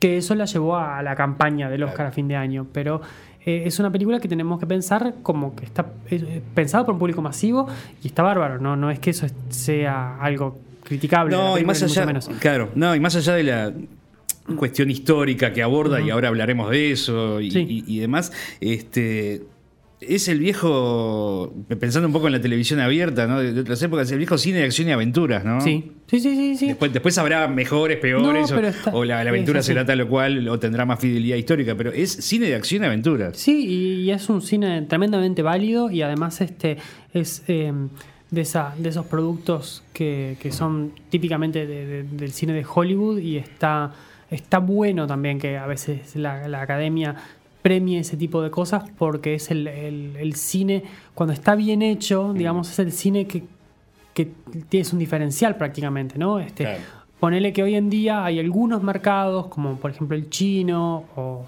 que 0.00 0.16
eso 0.16 0.34
la 0.34 0.46
llevó 0.46 0.76
a 0.78 1.00
la 1.02 1.14
campaña 1.14 1.68
del 1.70 1.84
Oscar 1.84 2.06
a 2.06 2.10
fin 2.10 2.26
de 2.26 2.34
año. 2.36 2.66
Pero 2.72 3.02
eh, 3.44 3.62
es 3.66 3.78
una 3.78 3.90
película 3.90 4.20
que 4.20 4.28
tenemos 4.28 4.58
que 4.60 4.66
pensar 4.66 5.14
como 5.22 5.54
que 5.56 5.64
está 5.64 5.86
eh, 6.10 6.40
pensada 6.54 6.84
por 6.84 6.94
un 6.94 6.98
público 6.98 7.22
masivo 7.22 7.66
y 8.02 8.06
está 8.08 8.22
bárbaro, 8.22 8.58
¿no? 8.58 8.76
No 8.76 8.90
es 8.90 8.98
que 8.98 9.10
eso 9.10 9.26
sea 9.50 10.18
algo 10.20 10.58
criticable. 10.84 11.36
No, 11.36 11.58
y 11.58 11.64
más 11.64 11.82
allá, 11.82 12.06
menos. 12.06 12.28
claro, 12.40 12.70
no, 12.74 12.94
y 12.94 13.00
más 13.00 13.16
allá 13.16 13.34
de 13.34 13.42
la 13.44 13.72
cuestión 14.56 14.90
histórica 14.90 15.52
que 15.52 15.62
aborda, 15.62 16.00
y 16.00 16.10
ahora 16.10 16.28
hablaremos 16.28 16.70
de 16.70 16.90
eso 16.92 17.40
y, 17.40 17.50
Sí. 17.52 17.66
y- 17.86 17.96
y 17.96 18.00
demás, 18.00 18.32
este 18.60 19.42
es 20.08 20.28
el 20.28 20.38
viejo, 20.38 21.52
pensando 21.80 22.06
un 22.06 22.12
poco 22.12 22.26
en 22.26 22.32
la 22.32 22.40
televisión 22.40 22.80
abierta, 22.80 23.26
¿no? 23.26 23.40
De, 23.40 23.58
otras 23.60 23.82
épocas, 23.82 24.10
el 24.12 24.18
viejo 24.18 24.38
cine 24.38 24.58
de 24.58 24.64
acción 24.64 24.88
y 24.88 24.92
aventuras, 24.92 25.44
¿no? 25.44 25.60
Sí, 25.60 25.92
sí, 26.06 26.20
sí, 26.20 26.34
sí. 26.36 26.56
sí. 26.56 26.66
Después, 26.68 26.92
después 26.92 27.16
habrá 27.18 27.48
mejores, 27.48 27.98
peores, 27.98 28.50
No, 28.50 28.56
o- 28.56 28.56
pero 28.58 28.68
está- 28.68 28.90
o, 28.94 29.04
la, 29.04 29.22
la 29.24 29.30
aventura 29.30 29.60
es 29.60 29.66
será 29.66 29.84
tal 29.84 30.00
o 30.02 30.08
cual, 30.08 30.48
o 30.48 30.58
tendrá 30.58 30.84
más 30.84 31.00
fidelidad 31.00 31.36
histórica, 31.36 31.74
pero 31.76 31.92
es 31.92 32.10
cine 32.10 32.46
de 32.46 32.54
acción 32.54 32.82
y 32.82 32.86
aventuras. 32.86 33.36
Sí, 33.36 33.66
y, 33.66 34.02
y 34.02 34.10
es 34.10 34.28
un 34.28 34.42
cine 34.42 34.82
tremendamente 34.82 35.42
válido 35.42 35.90
y 35.90 36.02
además 36.02 36.40
este 36.40 36.78
es 37.12 37.42
eh, 37.48 37.72
de, 38.30 38.40
esa, 38.40 38.74
de 38.78 38.88
esos 38.88 39.06
productos 39.06 39.82
que, 39.92 40.36
que 40.40 40.52
son 40.52 40.92
típicamente 41.10 41.66
de- 41.66 41.86
de- 41.86 42.02
del 42.04 42.32
cine 42.32 42.52
de 42.52 42.64
Hollywood 42.66 43.18
y 43.18 43.36
está, 43.36 43.92
está 44.30 44.58
bueno 44.58 45.06
también 45.06 45.38
que 45.38 45.58
a 45.58 45.66
veces 45.66 46.16
la, 46.16 46.48
la 46.48 46.62
academia 46.62 47.14
premie 47.62 48.00
ese 48.00 48.16
tipo 48.16 48.42
de 48.42 48.50
cosas 48.50 48.84
porque 48.98 49.34
es 49.34 49.50
el, 49.50 49.66
el- 49.68 50.16
el 50.16 50.34
cine, 50.34 50.82
cuando 51.14 51.32
está 51.32 51.54
bien 51.54 51.80
hecho, 51.82 52.32
digamos, 52.34 52.70
es 52.70 52.78
el 52.80 52.92
cine 52.92 53.26
que, 53.26 53.44
que 54.14 54.28
tienes 54.68 54.92
un 54.92 54.98
diferencial 54.98 55.56
prácticamente, 55.56 56.18
¿no? 56.18 56.38
Este, 56.40 56.64
Claro. 56.64 56.80
Ponele 57.20 57.52
que 57.52 57.62
hoy 57.62 57.76
en 57.76 57.88
día 57.88 58.24
hay 58.24 58.40
algunos 58.40 58.82
mercados, 58.82 59.46
como 59.46 59.76
por 59.76 59.92
ejemplo 59.92 60.16
el 60.16 60.28
chino, 60.28 61.04
o 61.14 61.46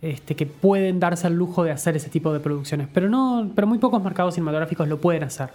este, 0.00 0.36
que 0.36 0.46
pueden 0.46 1.00
darse 1.00 1.26
el 1.26 1.34
lujo 1.34 1.64
de 1.64 1.72
hacer 1.72 1.96
ese 1.96 2.08
tipo 2.08 2.32
de 2.32 2.38
producciones. 2.38 2.86
Pero 2.94 3.08
no, 3.08 3.50
pero 3.52 3.66
muy 3.66 3.78
pocos 3.78 4.00
mercados 4.00 4.34
cinematográficos 4.34 4.86
lo 4.86 5.00
pueden 5.00 5.24
hacer. 5.24 5.48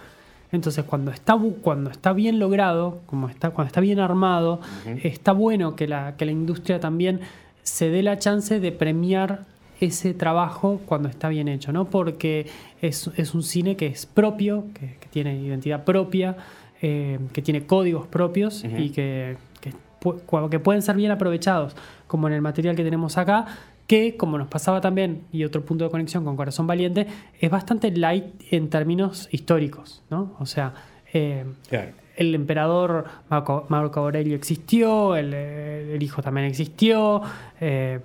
Entonces, 0.52 0.84
cuando 0.84 1.10
está, 1.12 1.34
cuando 1.62 1.88
está 1.90 2.12
bien 2.12 2.38
logrado, 2.38 3.00
como 3.06 3.30
está, 3.30 3.50
cuando 3.52 3.68
está 3.68 3.80
bien 3.80 4.00
armado, 4.00 4.60
está 5.02 5.32
bueno 5.32 5.74
que 5.76 5.88
la, 5.88 6.14
que 6.18 6.26
la 6.26 6.32
industria 6.32 6.78
también 6.78 7.20
se 7.62 7.88
dé 7.88 8.02
la 8.02 8.18
chance 8.18 8.60
de 8.60 8.70
premiar 8.70 9.46
ese 9.80 10.14
trabajo 10.14 10.80
cuando 10.86 11.08
está 11.08 11.28
bien 11.28 11.48
hecho, 11.48 11.72
¿no? 11.72 11.86
Porque 11.90 12.46
es, 12.80 13.10
es 13.16 13.34
un 13.34 13.42
cine 13.42 13.76
que 13.76 13.86
es 13.86 14.06
propio, 14.06 14.64
que, 14.74 14.96
que 15.00 15.08
tiene 15.10 15.36
identidad 15.40 15.84
propia, 15.84 16.36
eh, 16.82 17.18
que 17.32 17.42
tiene 17.42 17.66
códigos 17.66 18.06
propios 18.06 18.64
y 18.64 18.90
que, 18.90 19.36
que 19.60 20.58
pueden 20.60 20.82
ser 20.82 20.96
bien 20.96 21.10
aprovechados, 21.10 21.74
como 22.06 22.28
en 22.28 22.34
el 22.34 22.42
material 22.42 22.76
que 22.76 22.84
tenemos 22.84 23.16
acá, 23.16 23.46
que 23.86 24.16
como 24.16 24.38
nos 24.38 24.48
pasaba 24.48 24.80
también, 24.80 25.22
y 25.32 25.44
otro 25.44 25.64
punto 25.64 25.84
de 25.84 25.90
conexión 25.90 26.24
con 26.24 26.36
Corazón 26.36 26.66
Valiente, 26.66 27.06
es 27.40 27.50
bastante 27.50 27.90
light 27.90 28.24
en 28.50 28.68
términos 28.68 29.28
históricos, 29.30 30.02
¿no? 30.10 30.34
O 30.38 30.46
sea, 30.46 30.74
eh, 31.12 31.44
Claro. 31.68 31.92
el 32.16 32.34
emperador 32.34 33.06
Marco, 33.30 33.66
Marco 33.68 34.00
Aurelio 34.00 34.36
existió, 34.36 35.16
el, 35.16 35.32
el 35.34 36.02
hijo 36.02 36.22
también 36.22 36.46
existió, 36.46 37.22
eh, 37.60 38.00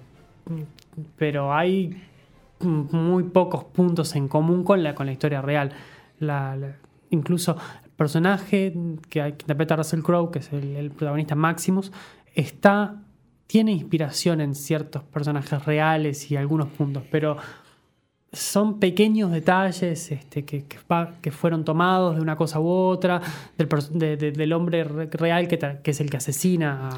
pero 1.18 1.53
hay 1.53 2.01
muy 2.62 3.24
pocos 3.24 3.63
puntos 3.65 4.15
en 4.15 4.27
común 4.27 4.63
con 4.63 4.84
la, 4.84 4.96
con 4.96 5.06
la 5.06 5.12
historia 5.12 5.41
real. 5.41 5.72
Incluso 7.12 7.58
el 7.84 7.91
personaje 7.91 8.74
que, 9.10 9.27
interpreta 9.27 9.75
Russell 9.75 10.01
Crowe, 10.01 10.32
que 10.32 10.39
es 10.39 10.51
el, 10.53 10.91
protagonista 10.91 11.36
Maximus, 11.36 11.91
está, 12.36 12.96
tiene 13.48 13.72
inspiración 13.72 14.41
en 14.41 14.56
ciertos 14.56 15.03
personajes 15.03 15.65
reales 15.65 16.29
y 16.32 16.38
algunos 16.38 16.68
puntos, 16.68 17.03
pero 17.10 17.38
son 18.32 18.79
pequeños 18.79 19.32
detalles 19.32 20.12
este, 20.12 20.46
que, 20.46 21.32
fueron 21.32 21.65
tomados 21.65 22.15
de 22.15 22.22
una 22.22 22.36
cosa 22.36 22.60
u 22.60 22.68
otra, 22.68 23.22
del, 23.58 24.34
del 24.34 24.53
hombre 24.53 24.84
re- 24.84 25.10
real 25.12 25.48
que, 25.48 25.79
es 25.84 26.00
el 26.00 26.12
que 26.12 26.18
asesina 26.18 26.89
a-. 26.89 26.98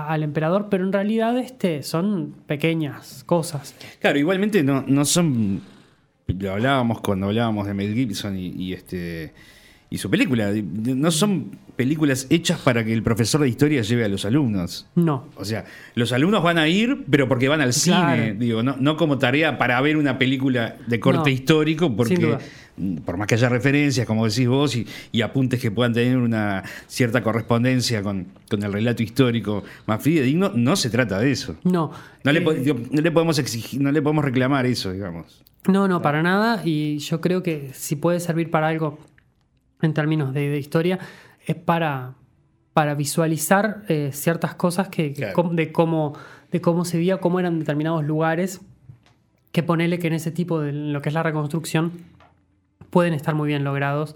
a- 0.00 0.12
al 0.12 0.22
emperador, 0.22 0.68
pero 0.70 0.84
en 0.84 0.92
realidad 0.92 1.36
este, 1.38 1.82
son 1.82 2.34
pequeñas 2.46 3.22
cosas. 3.24 3.74
Claro, 4.00 4.18
igualmente 4.18 4.62
no, 4.62 4.84
no 4.86 5.04
son. 5.04 5.60
Lo 6.26 6.52
hablábamos 6.52 7.00
cuando 7.00 7.26
hablábamos 7.26 7.66
de 7.66 7.74
Mel 7.74 7.94
Gibson 7.94 8.36
y, 8.38 8.48
y 8.48 8.72
este 8.72 9.32
y 9.90 9.98
su 9.98 10.08
película. 10.10 10.50
No 10.52 11.10
son 11.10 11.58
películas 11.76 12.26
hechas 12.30 12.58
para 12.60 12.84
que 12.84 12.92
el 12.92 13.02
profesor 13.02 13.40
de 13.42 13.48
historia 13.48 13.82
lleve 13.82 14.04
a 14.04 14.08
los 14.08 14.24
alumnos. 14.24 14.86
No. 14.94 15.26
O 15.36 15.44
sea, 15.44 15.64
los 15.94 16.12
alumnos 16.12 16.42
van 16.42 16.56
a 16.58 16.66
ir, 16.68 17.04
pero 17.10 17.28
porque 17.28 17.48
van 17.48 17.60
al 17.60 17.72
Claro. 17.72 18.22
cine, 18.22 18.34
digo, 18.34 18.62
no, 18.62 18.76
no 18.78 18.96
como 18.96 19.18
tarea 19.18 19.58
para 19.58 19.80
ver 19.80 19.96
una 19.96 20.16
película 20.18 20.76
de 20.86 20.98
corte 21.00 21.30
No, 21.30 21.34
histórico, 21.34 21.94
porque 21.94 22.38
por 23.04 23.16
más 23.16 23.26
que 23.28 23.34
haya 23.36 23.48
referencias, 23.48 24.06
como 24.06 24.26
decís 24.26 24.48
vos, 24.48 24.74
y, 24.76 24.86
y 25.12 25.22
apuntes 25.22 25.60
que 25.60 25.70
puedan 25.70 25.92
tener 25.92 26.16
una 26.16 26.62
cierta 26.86 27.22
correspondencia 27.22 28.02
con, 28.02 28.26
con 28.50 28.62
el 28.62 28.72
relato 28.72 29.02
histórico 29.02 29.62
más 29.86 30.02
fidedigno, 30.02 30.50
no 30.54 30.74
se 30.76 30.90
trata 30.90 31.18
de 31.20 31.30
eso. 31.30 31.56
No. 31.64 31.92
No 32.24 32.32
le, 32.32 32.40
Eh, 32.40 32.74
no 32.90 33.00
le 33.00 33.10
podemos 33.12 33.38
exigir, 33.38 33.80
no 33.80 33.92
le 33.92 34.02
podemos 34.02 34.24
reclamar 34.24 34.66
eso, 34.66 34.92
digamos. 34.92 35.42
No, 35.68 35.86
no, 35.88 36.02
para 36.02 36.22
nada. 36.22 36.62
Y 36.64 36.98
yo 36.98 37.20
creo 37.20 37.42
que 37.42 37.70
si 37.74 37.96
puede 37.96 38.20
servir 38.20 38.50
para 38.50 38.68
algo 38.68 38.98
en 39.80 39.94
términos 39.94 40.34
de, 40.34 40.48
de 40.50 40.58
historia, 40.58 40.98
es 41.46 41.54
para, 41.56 42.14
para 42.72 42.94
visualizar 42.94 43.82
eh, 43.88 44.10
ciertas 44.12 44.54
cosas 44.56 44.88
que, 44.88 45.12
Claro. 45.12 45.50
de, 45.52 45.70
cómo, 45.72 46.14
de 46.50 46.60
cómo 46.60 46.84
se 46.84 46.98
veía, 46.98 47.18
cómo 47.18 47.38
eran 47.38 47.58
determinados 47.60 48.04
lugares, 48.04 48.60
que 49.52 49.62
ponele 49.62 49.98
que 50.00 50.08
en 50.08 50.14
ese 50.14 50.32
tipo 50.32 50.60
de 50.60 50.72
lo 50.72 51.00
que 51.00 51.10
es 51.10 51.14
la 51.14 51.22
reconstrucción 51.22 51.92
pueden 52.90 53.14
estar 53.14 53.34
muy 53.34 53.48
bien 53.48 53.64
logrados. 53.64 54.14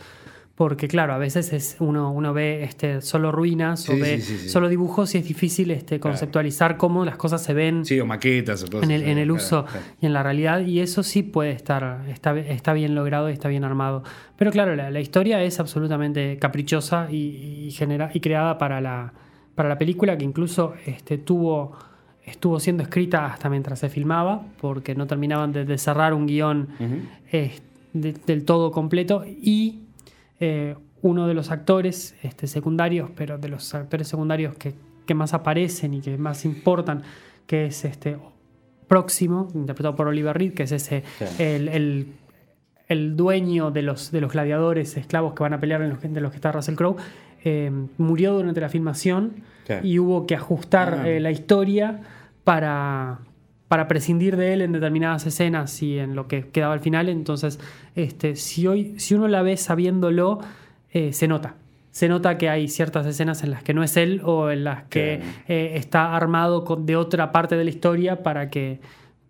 Porque 0.55 0.89
claro, 0.89 1.13
a 1.13 1.19
veces 1.19 1.53
es 1.53 1.77
uno, 1.79 2.11
uno 2.11 2.35
ve 2.35 2.65
este, 2.65 3.01
solo 3.01 3.31
ruinas 3.31 3.89
o 3.89 3.93
ve 3.97 4.17
sí, 4.21 4.23
sí, 4.23 4.39
sí. 4.39 4.49
solo 4.49 4.69
dibujos 4.69 5.15
y 5.15 5.19
es 5.19 5.25
difícil 5.29 5.71
este, 5.71 6.01
conceptualizar 6.01 6.77
cómo 6.77 7.05
las 7.05 7.17
cosas 7.17 7.45
se 7.45 7.55
ven 7.55 7.85
Sí, 7.85 8.01
o 8.01 8.07
maquetas 8.07 8.65
o 8.65 8.67
cosas. 8.67 8.83
en 8.83 8.91
el, 8.91 9.03
en 9.03 9.19
el 9.19 9.29
claro, 9.29 9.35
uso 9.35 9.65
claro. 9.67 9.87
y 10.01 10.07
en 10.07 10.13
la 10.13 10.25
realidad, 10.25 10.63
y 10.63 10.81
eso 10.81 11.05
sí 11.05 11.23
puede 11.23 11.53
estar, 11.53 12.03
está, 12.09 12.37
está 12.37 12.73
bien 12.73 12.97
logrado 12.97 13.31
y 13.31 13.35
está 13.35 13.47
bien 13.47 13.63
armado. 13.63 14.03
Pero 14.37 14.51
claro, 14.51 14.75
la, 14.75 14.91
la 14.91 14.99
historia 14.99 15.41
es 15.45 15.61
absolutamente 15.61 16.39
caprichosa 16.41 17.07
y, 17.09 17.67
y 17.69 17.71
genera, 17.71 18.11
y 18.13 18.19
creada 18.19 18.59
para 18.59 18.81
la, 18.81 19.13
para 19.55 19.69
la 19.69 19.79
película, 19.79 20.19
que 20.19 20.25
incluso 20.25 20.75
este, 20.87 21.19
tuvo, 21.19 21.77
estuvo 22.27 22.59
siendo 22.59 22.83
escrita 22.83 23.27
hasta 23.27 23.49
mientras 23.49 23.79
se 23.79 23.89
filmaba, 23.91 24.43
porque 24.61 24.97
no 24.97 25.07
terminaban 25.07 25.53
de, 25.53 25.65
de 25.65 25.79
cerrar 25.79 26.15
un 26.15 26.27
guion 26.27 26.67
de- 28.01 28.15
del 28.27 28.45
todo 28.45 28.71
completo, 28.71 29.25
y 29.27 29.81
eh, 30.41 30.75
uno 31.03 31.27
de 31.27 31.35
los 31.35 31.51
actores 31.51 32.15
este, 32.23 32.47
secundarios, 32.47 33.11
pero 33.17 33.39
de 33.39 33.49
los 33.49 33.75
actores 33.75 34.09
secundarios 34.09 34.55
que, 34.57 34.75
que 35.07 35.15
más 35.15 35.35
aparecen 35.35 35.95
y 35.95 36.01
que 36.01 36.17
más 36.19 36.45
importan, 36.45 37.03
que 37.47 37.67
es 37.67 37.85
este 37.85 38.19
próximo, 38.89 39.49
interpretado 39.55 39.95
por 39.97 40.09
Oliver 40.09 40.37
Reed, 40.37 40.55
que 40.55 40.63
es 40.65 40.73
ese 40.73 41.05
el, 41.39 41.69
el- 41.69 42.13
el 42.89 43.17
dueño 43.17 43.71
de 43.71 43.83
los, 43.83 44.11
de 44.13 44.23
los 44.23 44.33
gladiadores 44.33 44.97
esclavos 44.97 45.35
que 45.35 45.43
van 45.43 45.53
a 45.53 45.61
pelear 45.61 45.83
en 45.83 45.91
los, 45.91 46.01
de 46.01 46.21
los 46.23 46.31
que 46.31 46.37
está 46.37 46.53
Russell 46.53 46.75
Crowe, 46.75 46.97
eh, 47.45 47.71
murió 47.99 48.33
durante 48.33 48.63
la 48.63 48.71
filmación 48.71 49.43
y 49.85 49.99
hubo 49.99 50.27
que 50.27 50.35
ajustar 50.35 51.01
Ah. 51.03 51.09
eh, 51.09 51.21
la 51.21 51.31
historia 51.31 52.01
para, 52.45 53.19
para 53.69 53.87
prescindir 53.87 54.37
de 54.37 54.55
él 54.55 54.63
en 54.63 54.73
determinadas 54.73 55.27
escenas 55.27 55.83
y 55.83 55.99
en 55.99 56.17
lo 56.17 56.27
que 56.27 56.47
quedaba 56.49 56.73
al 56.73 56.81
final. 56.81 57.09
Entonces, 57.09 57.61
este, 57.95 58.35
si, 58.37 58.67
hoy, 58.67 58.95
si 58.99 59.15
uno 59.15 59.29
la 59.29 59.43
ve 59.43 59.57
sabiéndolo, 59.57 60.41
eh, 60.91 61.13
se 61.13 61.29
nota. 61.29 61.55
se 61.91 62.09
nota 62.09 62.39
que 62.39 62.49
hay 62.49 62.69
ciertas 62.69 63.05
escenas 63.07 63.43
en 63.45 63.51
las 63.51 63.63
que 63.63 63.75
no 63.75 63.83
es 63.83 63.97
él 63.99 64.21
o 64.25 64.51
en 64.51 64.65
las 64.65 64.85
que 64.85 65.21
eh, 65.49 65.73
está 65.75 66.17
armado 66.17 66.65
con, 66.65 66.87
de 66.87 66.97
otra 66.97 67.31
parte 67.33 67.57
de 67.57 67.65
la 67.65 67.71
historia 67.71 68.23
para 68.23 68.49
que, 68.51 68.81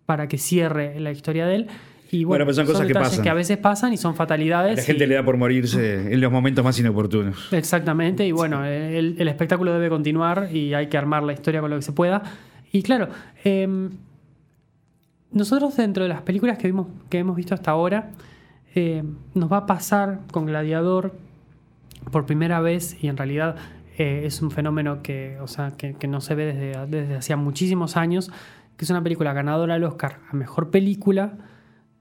para 0.05 0.27
que 0.27 0.37
cierre 0.37 0.99
la 0.99 1.11
historia 1.11 1.45
de 1.45 1.55
él. 1.55 1.67
Y 2.11 2.23
Bueno, 2.23 2.45
bueno, 2.45 2.45
pero 2.45 2.53
son 2.55 2.65
cosas 2.65 2.87
que 2.87 2.93
pasan. 2.93 3.21
que 3.23 3.29
a 3.29 3.33
veces 3.35 3.57
pasan 3.57 3.91
y 3.93 3.97
son 3.97 4.15
fatalidades. 4.15 4.77
La 4.77 4.83
gente 4.83 5.03
y- 5.03 5.07
le 5.07 5.15
da 5.15 5.23
por 5.23 5.35
morirse 5.37 6.13
en 6.13 6.21
los 6.21 6.31
momentos 6.31 6.63
más 6.63 6.79
inoportunos. 6.79 7.51
Exactamente, 7.53 8.25
y 8.25 8.31
bueno, 8.31 8.63
el, 8.65 9.15
el 9.19 9.27
espectáculo 9.27 9.73
debe 9.73 9.89
continuar 9.89 10.49
y 10.51 10.73
hay 10.73 10.87
que 10.87 10.97
armar 10.97 11.23
la 11.23 11.33
historia 11.33 11.59
con 11.61 11.69
lo 11.69 11.75
que 11.75 11.81
se 11.83 11.91
pueda. 11.91 12.23
Y 12.71 12.81
claro, 12.83 13.09
em, 13.43 13.89
nosotros 15.31 15.75
dentro 15.77 16.03
de 16.03 16.09
las 16.09 16.21
películas 16.21 16.57
que, 16.57 16.67
vimos, 16.67 16.87
que 17.09 17.19
hemos 17.19 17.35
visto 17.35 17.53
hasta 17.53 17.71
ahora, 17.71 18.11
em, 18.75 19.15
nos 19.33 19.51
va 19.51 19.57
a 19.57 19.65
pasar 19.65 20.21
con 20.31 20.45
Gladiador 20.45 21.15
por 22.11 22.25
primera 22.25 22.59
vez 22.61 23.01
y 23.03 23.07
en 23.07 23.17
realidad 23.17 23.55
eh, 23.97 24.21
es 24.25 24.41
un 24.41 24.49
fenómeno 24.51 25.01
que, 25.03 25.37
o 25.41 25.47
sea, 25.47 25.71
que, 25.77 25.93
que 25.93 26.07
no 26.07 26.21
se 26.21 26.33
ve 26.35 26.45
desde, 26.53 26.85
desde 26.87 27.15
hacía 27.15 27.35
muchísimos 27.37 27.97
años, 27.97 28.31
que 28.77 28.85
es 28.85 28.89
una 28.91 29.03
película 29.03 29.33
ganadora 29.33 29.75
al 29.75 29.83
Oscar 29.83 30.19
a 30.31 30.35
Mejor 30.35 30.71
Película, 30.71 31.33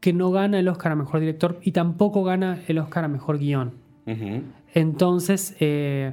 que 0.01 0.13
no 0.13 0.31
gana 0.31 0.59
el 0.61 0.69
Oscar 0.69 0.93
a 0.93 0.95
Mejor 0.95 1.19
Director 1.21 1.59
y 1.63 1.73
tampoco 1.73 2.23
gana 2.23 2.61
el 2.69 2.79
Oscar 2.79 3.05
a 3.05 3.09
Mejor 3.09 3.39
Guión. 3.39 3.73
Entonces 4.75 5.57
eh, 5.61 6.13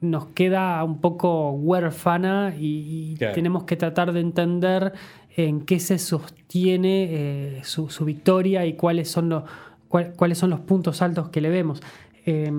nos 0.00 0.26
queda 0.26 0.82
un 0.84 1.00
poco 1.00 1.50
huérfana 1.52 2.54
y, 2.58 3.12
y 3.12 3.16
Claro. 3.16 3.34
tenemos 3.34 3.64
que 3.64 3.76
tratar 3.76 4.12
de 4.12 4.20
entender 4.20 4.92
en 5.36 5.62
qué 5.62 5.80
se 5.80 5.98
sostiene 5.98 7.08
eh, 7.10 7.60
su, 7.64 7.88
victoria 8.04 8.66
y 8.66 8.74
cuáles 8.74 9.10
son, 9.10 9.28
los, 9.28 9.44
cuál- 9.88 10.12
cuáles 10.14 10.38
son 10.38 10.50
los 10.50 10.60
puntos 10.60 11.02
altos 11.02 11.28
que 11.30 11.40
le 11.40 11.50
vemos. 11.50 11.82
Eh, 12.24 12.52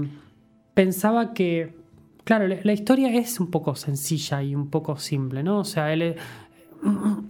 pensaba 0.74 1.34
que, 1.34 1.74
claro, 2.24 2.48
la, 2.48 2.74
historia 2.74 3.13
es 3.13 3.39
un 3.39 3.50
poco 3.50 3.75
sencilla 3.75 4.44
y 4.44 4.55
un 4.55 4.70
poco 4.70 4.98
simple, 4.98 5.41
¿no? 5.41 5.60
O 5.60 5.63
sea, 5.63 5.94
él 5.94 6.01
es, 6.01 6.15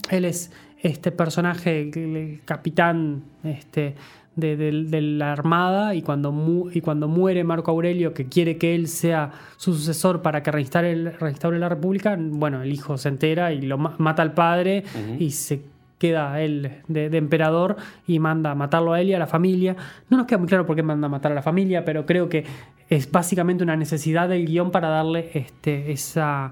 él 0.10 0.26
es 0.26 0.52
este 0.82 1.12
personaje, 1.12 1.90
el 1.94 2.42
capitán 2.46 3.24
este, 3.44 3.96
de, 4.36 4.58
de- 4.58 4.84
de 4.84 5.02
la 5.02 5.32
Armada, 5.32 5.96
y 5.96 6.02
cuando, 6.02 6.32
mu- 6.32 6.70
y 6.72 6.82
cuando 6.82 7.08
muere 7.08 7.44
Marco 7.44 7.72
Aurelio, 7.72 8.14
que 8.14 8.28
quiere 8.28 8.58
que 8.58 8.76
él 8.76 8.88
sea 8.88 9.32
su 9.58 9.74
sucesor 9.74 10.22
para 10.22 10.44
que 10.44 10.52
reinstaure, 10.52 10.92
el- 10.92 11.14
reinstaure 11.20 11.58
la 11.60 11.70
República, 11.70 12.18
bueno, 12.20 12.62
el 12.62 12.72
hijo 12.74 12.98
se 12.98 13.10
entera 13.10 13.54
y 13.54 13.62
lo 13.62 13.78
ma- 13.78 13.96
mata 13.98 14.22
al 14.22 14.34
padre 14.34 14.84
y 15.20 15.32
se 15.32 15.62
queda 15.98 16.42
él 16.42 16.72
de, 16.90 17.10
de 17.10 17.18
emperador 17.18 17.78
y 18.06 18.20
manda 18.20 18.52
a 18.52 18.56
matarlo 18.56 18.92
a 18.92 19.00
él 19.00 19.08
y 19.10 19.14
a 19.14 19.20
la 19.20 19.28
familia. 19.28 19.78
No 20.10 20.18
nos 20.18 20.26
queda 20.28 20.38
muy 20.40 20.48
claro 20.50 20.66
por 20.66 20.76
qué 20.76 20.84
manda 20.84 21.06
a 21.08 21.10
matar 21.10 21.32
a 21.32 21.36
la 21.36 21.42
familia, 21.42 21.86
pero 21.86 22.06
creo 22.06 22.28
que 22.28 22.44
es 22.90 23.10
básicamente 23.10 23.64
una 23.64 23.78
necesidad 23.78 24.28
del 24.28 24.46
guion 24.46 24.70
para 24.72 24.90
darle 24.90 25.32
este, 25.34 25.94
esa, 25.94 26.52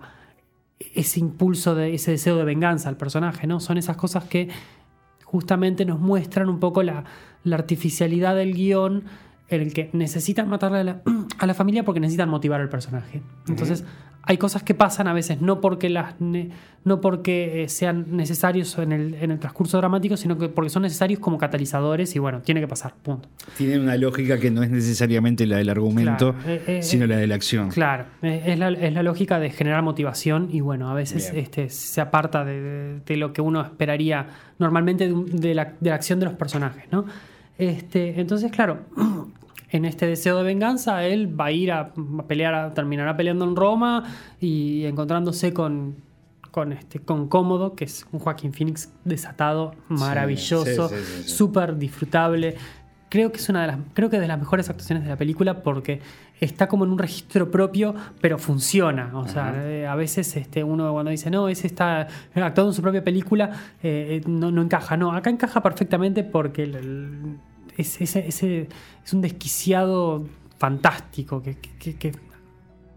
ese 0.95 1.19
impulso, 1.19 1.75
de, 1.75 1.93
ese 1.93 2.11
deseo 2.11 2.37
de 2.37 2.45
venganza 2.45 2.87
al 2.87 2.95
personaje, 2.95 3.45
¿no? 3.45 3.59
Son 3.59 3.77
esas 3.77 3.97
cosas 3.97 4.23
que 4.23 4.47
justamente 5.25 5.85
nos 5.85 5.99
muestran 5.99 6.47
un 6.49 6.59
poco 6.59 6.81
la, 6.83 7.03
la 7.43 7.55
artificialidad 7.57 8.35
del 8.35 8.53
guion 8.53 9.03
en 9.49 9.61
el 9.61 9.73
que 9.73 9.89
necesitan 9.93 10.47
matarle 10.49 10.79
a 10.79 10.83
la, 10.83 11.01
a 11.39 11.45
la 11.45 11.53
familia 11.53 11.83
porque 11.83 11.99
necesitan 11.99 12.29
motivar 12.29 12.61
al 12.61 12.69
personaje. 12.69 13.21
Entonces, 13.47 13.83
hay 14.25 14.37
cosas 14.37 14.63
que 14.63 14.73
pasan 14.73 15.07
a 15.09 15.13
veces 15.13 15.41
no 15.41 15.59
porque, 15.59 15.89
las 15.89 16.19
ne- 16.21 16.49
no 16.85 17.01
porque 17.01 17.63
eh, 17.63 17.67
sean 17.69 18.05
necesarios 18.15 18.77
en 18.77 18.93
el, 18.93 19.15
en 19.15 19.31
el 19.31 19.39
transcurso 19.39 19.77
dramático, 19.77 20.15
sino 20.15 20.37
que 20.37 20.47
porque 20.47 20.69
son 20.69 20.83
necesarios 20.83 21.19
como 21.19 21.37
catalizadores 21.37 22.15
y 22.15 22.19
bueno, 22.19 22.41
tiene 22.41 22.61
que 22.61 22.67
pasar, 22.69 22.93
punto. 23.03 23.27
Tienen 23.57 23.81
una 23.81 23.97
lógica 23.97 24.39
que 24.39 24.49
no 24.49 24.63
es 24.63 24.69
necesariamente 24.71 25.45
la 25.45 25.57
del 25.57 25.67
argumento, 25.67 26.33
Claro, 26.35 26.49
eh, 26.49 26.63
eh, 26.67 26.83
sino 26.83 27.05
la 27.05 27.17
de 27.17 27.27
la 27.27 27.35
acción. 27.35 27.69
Claro, 27.69 28.05
es 28.21 28.57
la, 28.57 28.69
es 28.69 28.93
la 28.93 29.03
lógica 29.03 29.39
de 29.39 29.49
generar 29.49 29.83
motivación 29.83 30.47
y 30.49 30.61
bueno, 30.61 30.89
a 30.89 30.93
veces 30.93 31.29
Bien. 31.33 31.43
este, 31.43 31.67
se 31.69 31.99
aparta 31.99 32.45
de, 32.45 32.61
de- 32.61 32.99
de 33.05 33.17
lo 33.17 33.33
que 33.33 33.41
uno 33.41 33.61
esperaría 33.61 34.27
normalmente 34.57 35.09
de, 35.09 35.13
de 35.25 35.53
la, 35.53 35.73
de 35.81 35.89
la 35.89 35.95
acción 35.95 36.19
de 36.21 36.25
los 36.27 36.35
personajes, 36.35 36.85
¿no? 36.93 37.05
Este, 37.57 38.19
entonces, 38.19 38.51
claro, 38.51 38.79
en 39.69 39.85
este 39.85 40.07
deseo 40.07 40.37
de 40.37 40.43
venganza, 40.43 41.03
él 41.05 41.39
va 41.39 41.45
a 41.45 41.51
ir 41.51 41.71
a, 41.71 41.93
pelear, 42.27 42.53
a- 42.53 42.73
terminará 42.73 43.15
peleando 43.15 43.45
en 43.45 43.55
Roma 43.55 44.03
y 44.39 44.85
encontrándose 44.85 45.53
con, 45.53 45.95
con, 46.51 46.73
este, 46.73 46.99
con 46.99 47.27
Cómodo, 47.27 47.75
que 47.75 47.85
es 47.85 48.05
un 48.11 48.19
Joaquín 48.19 48.53
Phoenix 48.53 48.91
desatado, 49.03 49.75
maravilloso, 49.87 50.89
sí, 50.89 50.95
sí, 50.95 51.23
sí. 51.23 51.29
súper 51.29 51.77
disfrutable. 51.77 52.55
Creo 53.13 53.31
que 53.31 53.37
es 53.37 53.47
una 53.47 53.61
de 53.61 53.67
las, 53.67 53.77
creo 53.93 54.09
que 54.09 54.19
de 54.19 54.27
las 54.27 54.39
mejores 54.39 54.71
actuaciones 54.71 55.03
de 55.03 55.11
la 55.11 55.15
película 55.17 55.61
porque 55.61 56.01
está 56.39 56.67
como 56.67 56.83
en 56.83 56.89
un 56.91 56.97
registro 56.97 57.51
propio, 57.51 57.93
pero 58.19 58.39
funciona. 58.39 59.11
O 59.13 59.27
sea, 59.27 59.53
eh, 59.63 59.85
a 59.85 59.93
veces 59.93 60.35
este, 60.35 60.63
uno 60.63 60.91
cuando 60.93 61.11
dice, 61.11 61.29
no, 61.29 61.47
ese 61.47 61.67
está 61.67 62.07
actuando 62.33 62.71
en 62.71 62.73
su 62.73 62.81
propia 62.81 63.03
película, 63.03 63.51
eh, 63.83 64.19
eh, 64.19 64.27
no, 64.27 64.49
no 64.49 64.63
encaja. 64.63 64.97
No, 64.97 65.11
acá 65.13 65.29
encaja 65.29 65.61
perfectamente 65.61 66.23
porque 66.23 66.63
el- 66.63 66.75
el- 66.75 67.37
es, 67.77 68.01
ese- 68.01 68.27
ese- 68.27 68.67
es 69.05 69.13
un 69.13 69.21
desquiciado 69.21 70.25
fantástico 70.57 71.43
que, 71.43 71.55
que- 71.57 71.95
que 71.95 72.11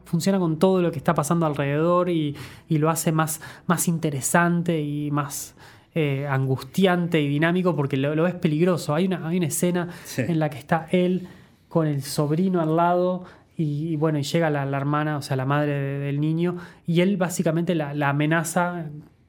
funciona 0.07 0.39
con 0.39 0.59
todo 0.59 0.81
lo 0.81 0.91
que 0.93 0.99
está 0.99 1.13
pasando 1.15 1.45
alrededor 1.45 2.09
y, 2.09 2.35
y 2.71 2.79
lo 2.79 2.89
hace 2.89 3.13
más, 3.13 3.43
más 3.67 3.87
interesante 3.87 4.81
y 4.81 5.11
más 5.11 5.55
eh, 5.97 6.27
angustiante 6.29 7.21
y 7.21 7.27
dinámico 7.27 7.75
porque 7.75 7.97
lo, 7.97 8.15
lo 8.15 8.23
ves 8.25 8.35
peligroso. 8.35 8.95
Hay 8.95 9.07
una, 9.07 9.27
hay 9.27 9.39
una 9.39 9.47
escena 9.47 9.89
Sí. 10.05 10.23
en 10.29 10.39
la 10.39 10.51
que 10.51 10.59
está 10.59 10.87
él 10.93 11.27
con 11.69 11.87
el 11.87 12.03
sobrino 12.03 12.61
al 12.61 12.77
lado 12.77 13.25
y, 13.57 13.89
y 13.89 13.97
bueno, 13.97 14.19
y 14.19 14.23
llega 14.23 14.51
la, 14.51 14.67
la 14.67 14.77
hermana, 14.77 15.17
o 15.17 15.23
sea, 15.23 15.37
la 15.37 15.47
madre 15.47 15.73
de- 15.73 15.99
del 16.01 16.21
niño, 16.21 16.57
y 16.87 17.01
él 17.01 17.17
básicamente 17.17 17.75
la, 17.75 17.95
la 17.95 18.11
amenaza 18.11 18.85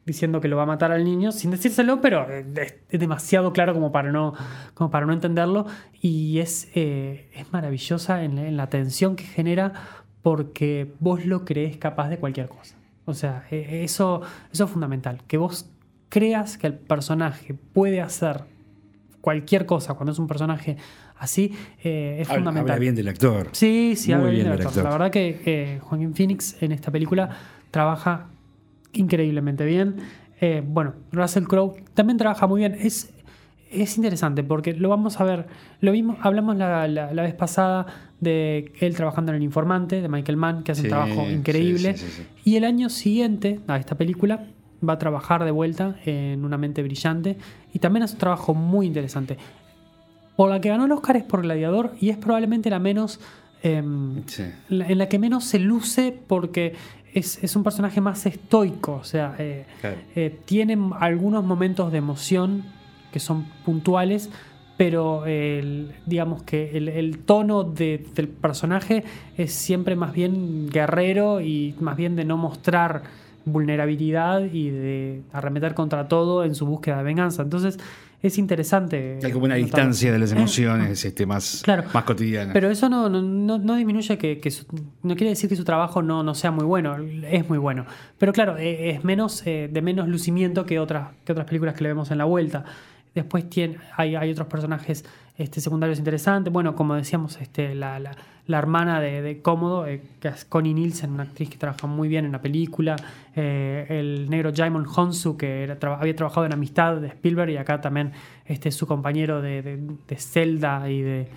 diciendo 0.05 0.39
que 0.41 0.47
lo 0.49 0.55
va 0.57 0.63
a 0.63 0.65
matar 0.65 0.91
al 0.91 1.03
niño, 1.03 1.31
sin 1.31 1.51
decírselo, 1.51 1.99
pero 2.01 2.27
es, 2.29 2.45
es 2.89 2.99
demasiado 2.99 3.51
claro 3.53 3.73
como 3.73 3.91
para 3.91 4.11
no, 4.11 4.33
como 4.73 4.89
para 4.89 5.05
no 5.05 5.13
entenderlo, 5.13 5.65
y 6.01 6.39
es, 6.39 6.69
eh, 6.75 7.29
es 7.33 7.51
maravillosa 7.53 8.23
en, 8.23 8.35
la- 8.35 8.47
en 8.47 8.57
la 8.57 8.67
tensión 8.69 9.15
que 9.15 9.23
genera 9.23 9.71
porque 10.21 10.91
vos 10.99 11.25
lo 11.25 11.45
crees 11.45 11.77
capaz 11.77 12.09
de 12.09 12.17
cualquier 12.17 12.47
cosa. 12.49 12.75
O 13.05 13.13
sea, 13.13 13.45
eh, 13.51 13.81
eso, 13.83 14.21
eso 14.51 14.65
es 14.65 14.69
fundamental, 14.69 15.21
que 15.27 15.37
vos 15.37 15.69
creas 16.09 16.57
que 16.57 16.67
el 16.67 16.73
personaje 16.73 17.53
puede 17.73 18.01
hacer 18.01 18.43
cualquier 19.21 19.65
cosa 19.65 19.93
cuando 19.95 20.11
es 20.13 20.19
un 20.19 20.27
personaje 20.27 20.77
así, 21.17 21.51
eh, 21.83 22.17
es 22.21 22.27
Habla, 22.29 22.39
fundamental. 22.39 22.71
habla 22.71 22.79
bien 22.79 22.95
del 22.95 23.07
actor. 23.07 23.49
Sí, 23.51 23.95
sí, 23.97 24.11
Muy 24.11 24.19
habla 24.19 24.29
bien 24.31 24.43
del 24.43 24.53
actor. 24.53 24.67
actor. 24.67 24.83
La 24.85 24.89
verdad 24.91 25.11
que 25.11 25.41
eh, 25.45 25.79
Joaquín 25.81 26.13
Phoenix 26.15 26.61
en 26.61 26.71
esta 26.71 26.91
película 26.91 27.29
trabaja 27.71 28.27
increíblemente 28.93 29.65
bien. 29.65 29.95
Eh, 30.39 30.63
bueno, 30.65 30.93
Russell 31.11 31.43
Crowe 31.45 31.83
también 31.93 32.17
trabaja 32.17 32.47
muy 32.47 32.59
bien. 32.59 32.75
Es, 32.79 33.11
es 33.71 33.97
interesante 33.97 34.43
porque 34.43 34.73
lo 34.73 34.89
vamos 34.89 35.19
a 35.19 35.23
ver. 35.23 35.47
Lo 35.81 35.91
vimos, 35.91 36.17
hablamos 36.21 36.55
la, 36.55 36.87
la- 36.87 37.11
la 37.13 37.21
vez 37.23 37.33
pasada 37.33 37.85
de 38.21 38.71
él 38.79 38.95
trabajando 38.95 39.31
en 39.31 39.37
El 39.37 39.43
Informante, 39.43 40.01
de 40.01 40.07
Michael 40.07 40.37
Mann, 40.37 40.63
que 40.63 40.71
hace 40.71 40.81
Sí, 40.83 40.87
un 40.87 40.91
trabajo 40.91 41.29
increíble. 41.29 41.97
sí, 41.97 42.05
sí, 42.07 42.11
sí. 42.17 42.49
Y 42.49 42.55
el 42.55 42.63
año 42.63 42.89
siguiente 42.89 43.59
a 43.67 43.77
esta 43.77 43.95
película 43.95 44.45
va 44.87 44.93
a 44.93 44.97
trabajar 44.99 45.43
de 45.43 45.51
vuelta 45.51 45.95
en 46.05 46.43
Una 46.45 46.57
mente 46.57 46.83
brillante 46.83 47.37
y 47.73 47.79
también 47.79 48.03
hace 48.03 48.13
un 48.13 48.19
trabajo 48.19 48.53
muy 48.53 48.85
interesante. 48.85 49.37
Por 50.35 50.49
la 50.49 50.61
que 50.61 50.69
ganó 50.69 50.85
el 50.85 50.91
Oscar 50.91 51.17
es 51.17 51.23
por 51.23 51.41
Gladiador 51.41 51.93
y 51.99 52.09
es 52.09 52.17
probablemente 52.17 52.69
la 52.69 52.79
menos. 52.79 53.19
em, 53.63 54.21
Sí. 54.27 54.43
la- 54.69 54.85
en 54.87 54.99
la 54.99 55.09
que 55.09 55.17
menos 55.17 55.43
se 55.43 55.57
luce 55.57 56.15
porque 56.27 56.75
es, 57.15 57.43
es 57.43 57.55
un 57.55 57.63
personaje 57.63 57.99
más 58.01 58.23
estoico. 58.27 58.93
O 58.93 59.03
sea, 59.03 59.33
eh, 59.39 59.65
Claro. 59.81 59.97
eh, 60.15 60.39
tiene 60.45 60.77
algunos 60.99 61.43
momentos 61.43 61.91
de 61.91 61.97
emoción 61.97 62.65
que 63.11 63.19
son 63.19 63.45
puntuales, 63.65 64.29
pero 64.77 65.25
el- 65.25 65.91
digamos 66.05 66.43
que 66.43 66.77
el, 66.77 66.87
el 66.87 67.17
tono 67.17 67.63
de- 67.63 68.05
del 68.13 68.27
personaje 68.27 69.03
es 69.37 69.53
siempre 69.53 69.95
más 69.95 70.13
bien 70.13 70.69
guerrero 70.69 71.41
y 71.41 71.73
más 71.79 71.97
bien 71.97 72.15
de 72.15 72.25
no 72.25 72.37
mostrar 72.37 73.01
vulnerabilidad 73.51 74.41
y 74.51 74.69
de 74.69 75.21
arremeter 75.33 75.73
contra 75.73 76.07
todo 76.07 76.43
en 76.43 76.55
su 76.55 76.65
búsqueda 76.65 76.97
de 76.97 77.03
venganza. 77.03 77.41
Entonces 77.43 77.77
es 78.21 78.37
interesante. 78.37 79.19
Hay 79.23 79.31
como 79.31 79.45
una 79.45 79.55
distancia 79.55 80.11
de 80.11 80.19
las 80.19 80.31
emociones 80.31 81.05
este, 81.05 81.25
más, 81.25 81.61
Claro. 81.63 81.83
más 81.93 82.03
cotidiana. 82.03 82.51
Pero 82.53 82.69
eso 82.69 82.89
no, 82.89 83.09
no, 83.09 83.21
no- 83.21 83.57
no 83.59 83.75
disminuye 83.75 84.17
que, 84.17 84.39
que 84.39 84.51
su- 84.51 84.65
no 85.03 85.15
quiere 85.15 85.29
decir 85.29 85.49
que 85.49 85.55
su 85.55 85.63
trabajo 85.63 86.01
no, 86.01 86.23
no 86.23 86.33
sea 86.33 86.51
muy 86.51 86.65
bueno, 86.65 86.97
es 86.97 87.47
muy 87.47 87.57
bueno. 87.59 87.85
Pero 88.17 88.33
claro, 88.33 88.57
eh, 88.57 88.89
es 88.91 89.03
menos 89.03 89.45
eh, 89.45 89.69
de 89.71 89.81
menos 89.81 90.07
lucimiento 90.07 90.65
que 90.65 90.79
otras, 90.79 91.09
que 91.25 91.31
otras 91.31 91.45
películas 91.47 91.75
que 91.75 91.83
le 91.83 91.89
vemos 91.89 92.09
en 92.11 92.17
la 92.17 92.25
vuelta. 92.25 92.65
Después 93.13 93.49
tiene, 93.49 93.77
hay, 93.95 94.15
hay 94.15 94.31
otros 94.31 94.47
personajes 94.47 95.05
este, 95.37 95.61
secundarios 95.61 95.99
interesantes. 95.99 96.51
Bueno, 96.51 96.75
como 96.75 96.95
decíamos, 96.95 97.39
este, 97.41 97.75
la, 97.75 97.99
la- 97.99 98.15
la 98.47 98.59
hermana 98.59 99.01
de, 99.01 99.21
de 99.21 99.41
Cómodo, 99.41 99.85
eh, 99.87 100.01
que 100.21 100.29
es 100.29 100.45
Connie 100.45 100.73
Nielsen, 100.73 101.11
una 101.11 101.23
actriz 101.23 101.49
que 101.49 101.57
trabaja 101.57 101.85
muy 101.85 102.07
bien 102.07 102.23
en 102.25 102.31
la 102.31 102.41
película. 102.41 102.95
Eh, 103.35 103.85
el 103.89 104.29
negro 104.29 104.51
Jaimon 104.55 104.85
Honsu, 104.87 105.35
que 105.35 105.63
era- 105.63 105.77
había 105.99 106.15
trabajado 106.15 106.45
en 106.45 106.53
Amistad 106.53 106.95
de 106.95 107.07
Spielberg 107.07 107.49
y 107.51 107.57
acá 107.57 107.81
también 107.81 108.13
este, 108.45 108.69
es 108.69 108.75
su 108.75 108.87
compañero 108.87 109.41
de, 109.41 109.61
de, 109.61 109.77
de 110.07 110.15
Zelda 110.15 110.89
y 110.89 111.01
de, 111.01 111.27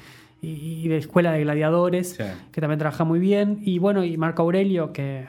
y, 0.41 0.85
y 0.85 0.89
de 0.89 0.99
Escuela 0.99 1.33
de 1.33 1.41
Gladiadores, 1.41 2.11
Sí. 2.11 2.23
que 2.53 2.61
también 2.61 2.79
trabaja 2.79 3.03
muy 3.03 3.19
bien. 3.19 3.59
Y 3.63 3.81
bueno, 3.81 4.05
y 4.05 4.17
Marco 4.17 4.43
Aurelio, 4.43 4.93
que 4.93 5.27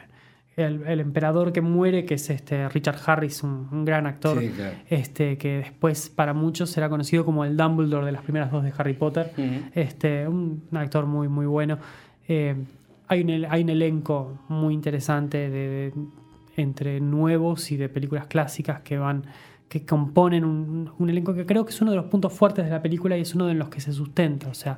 el, 0.57 0.85
el 0.85 0.99
emperador 0.99 1.53
que 1.53 1.61
muere, 1.61 2.03
que 2.05 2.15
es 2.15 2.29
este 2.29 2.67
Richard 2.69 2.97
Harris, 3.05 3.41
un, 3.43 3.67
un 3.71 3.85
gran 3.85 4.05
actor, 4.05 4.39
Sí, 4.39 4.49
claro. 4.49 4.75
este, 4.89 5.37
que 5.37 5.57
después 5.59 6.09
para 6.09 6.33
muchos 6.33 6.69
será 6.69 6.89
conocido 6.89 7.23
como 7.25 7.45
el 7.45 7.55
Dumbledore 7.55 8.05
de 8.05 8.11
las 8.11 8.21
primeras 8.21 8.51
dos 8.51 8.63
de 8.63 8.73
Harry 8.77 8.93
Potter. 8.93 9.31
este, 9.73 10.27
un, 10.27 10.63
un 10.69 10.77
actor 10.77 11.05
muy, 11.05 11.27
muy 11.29 11.45
bueno. 11.45 11.77
Eh, 12.27 12.55
hay, 13.07 13.21
un, 13.21 13.29
el- 13.29 13.45
hay 13.49 13.63
un 13.63 13.69
elenco 13.69 14.39
muy 14.49 14.73
interesante 14.73 15.49
de, 15.49 15.67
de- 15.69 15.93
entre 16.57 16.99
nuevos 16.99 17.71
y 17.71 17.77
de 17.77 17.87
películas 17.87 18.27
clásicas 18.27 18.81
que 18.81 18.97
van 18.97 19.23
que 19.71 19.85
componen 19.85 20.43
un, 20.43 20.91
un 20.99 21.09
elenco 21.09 21.33
que 21.33 21.45
creo 21.45 21.63
que 21.63 21.71
es 21.71 21.81
uno 21.81 21.91
de 21.91 21.95
los 21.95 22.07
puntos 22.07 22.33
fuertes 22.33 22.65
de 22.65 22.71
la 22.71 22.81
película 22.81 23.17
y 23.17 23.21
es 23.21 23.33
uno 23.35 23.47
de 23.47 23.53
los 23.53 23.69
que 23.69 23.79
se 23.79 23.93
sustenta. 23.93 24.49
O 24.49 24.53
sea, 24.53 24.77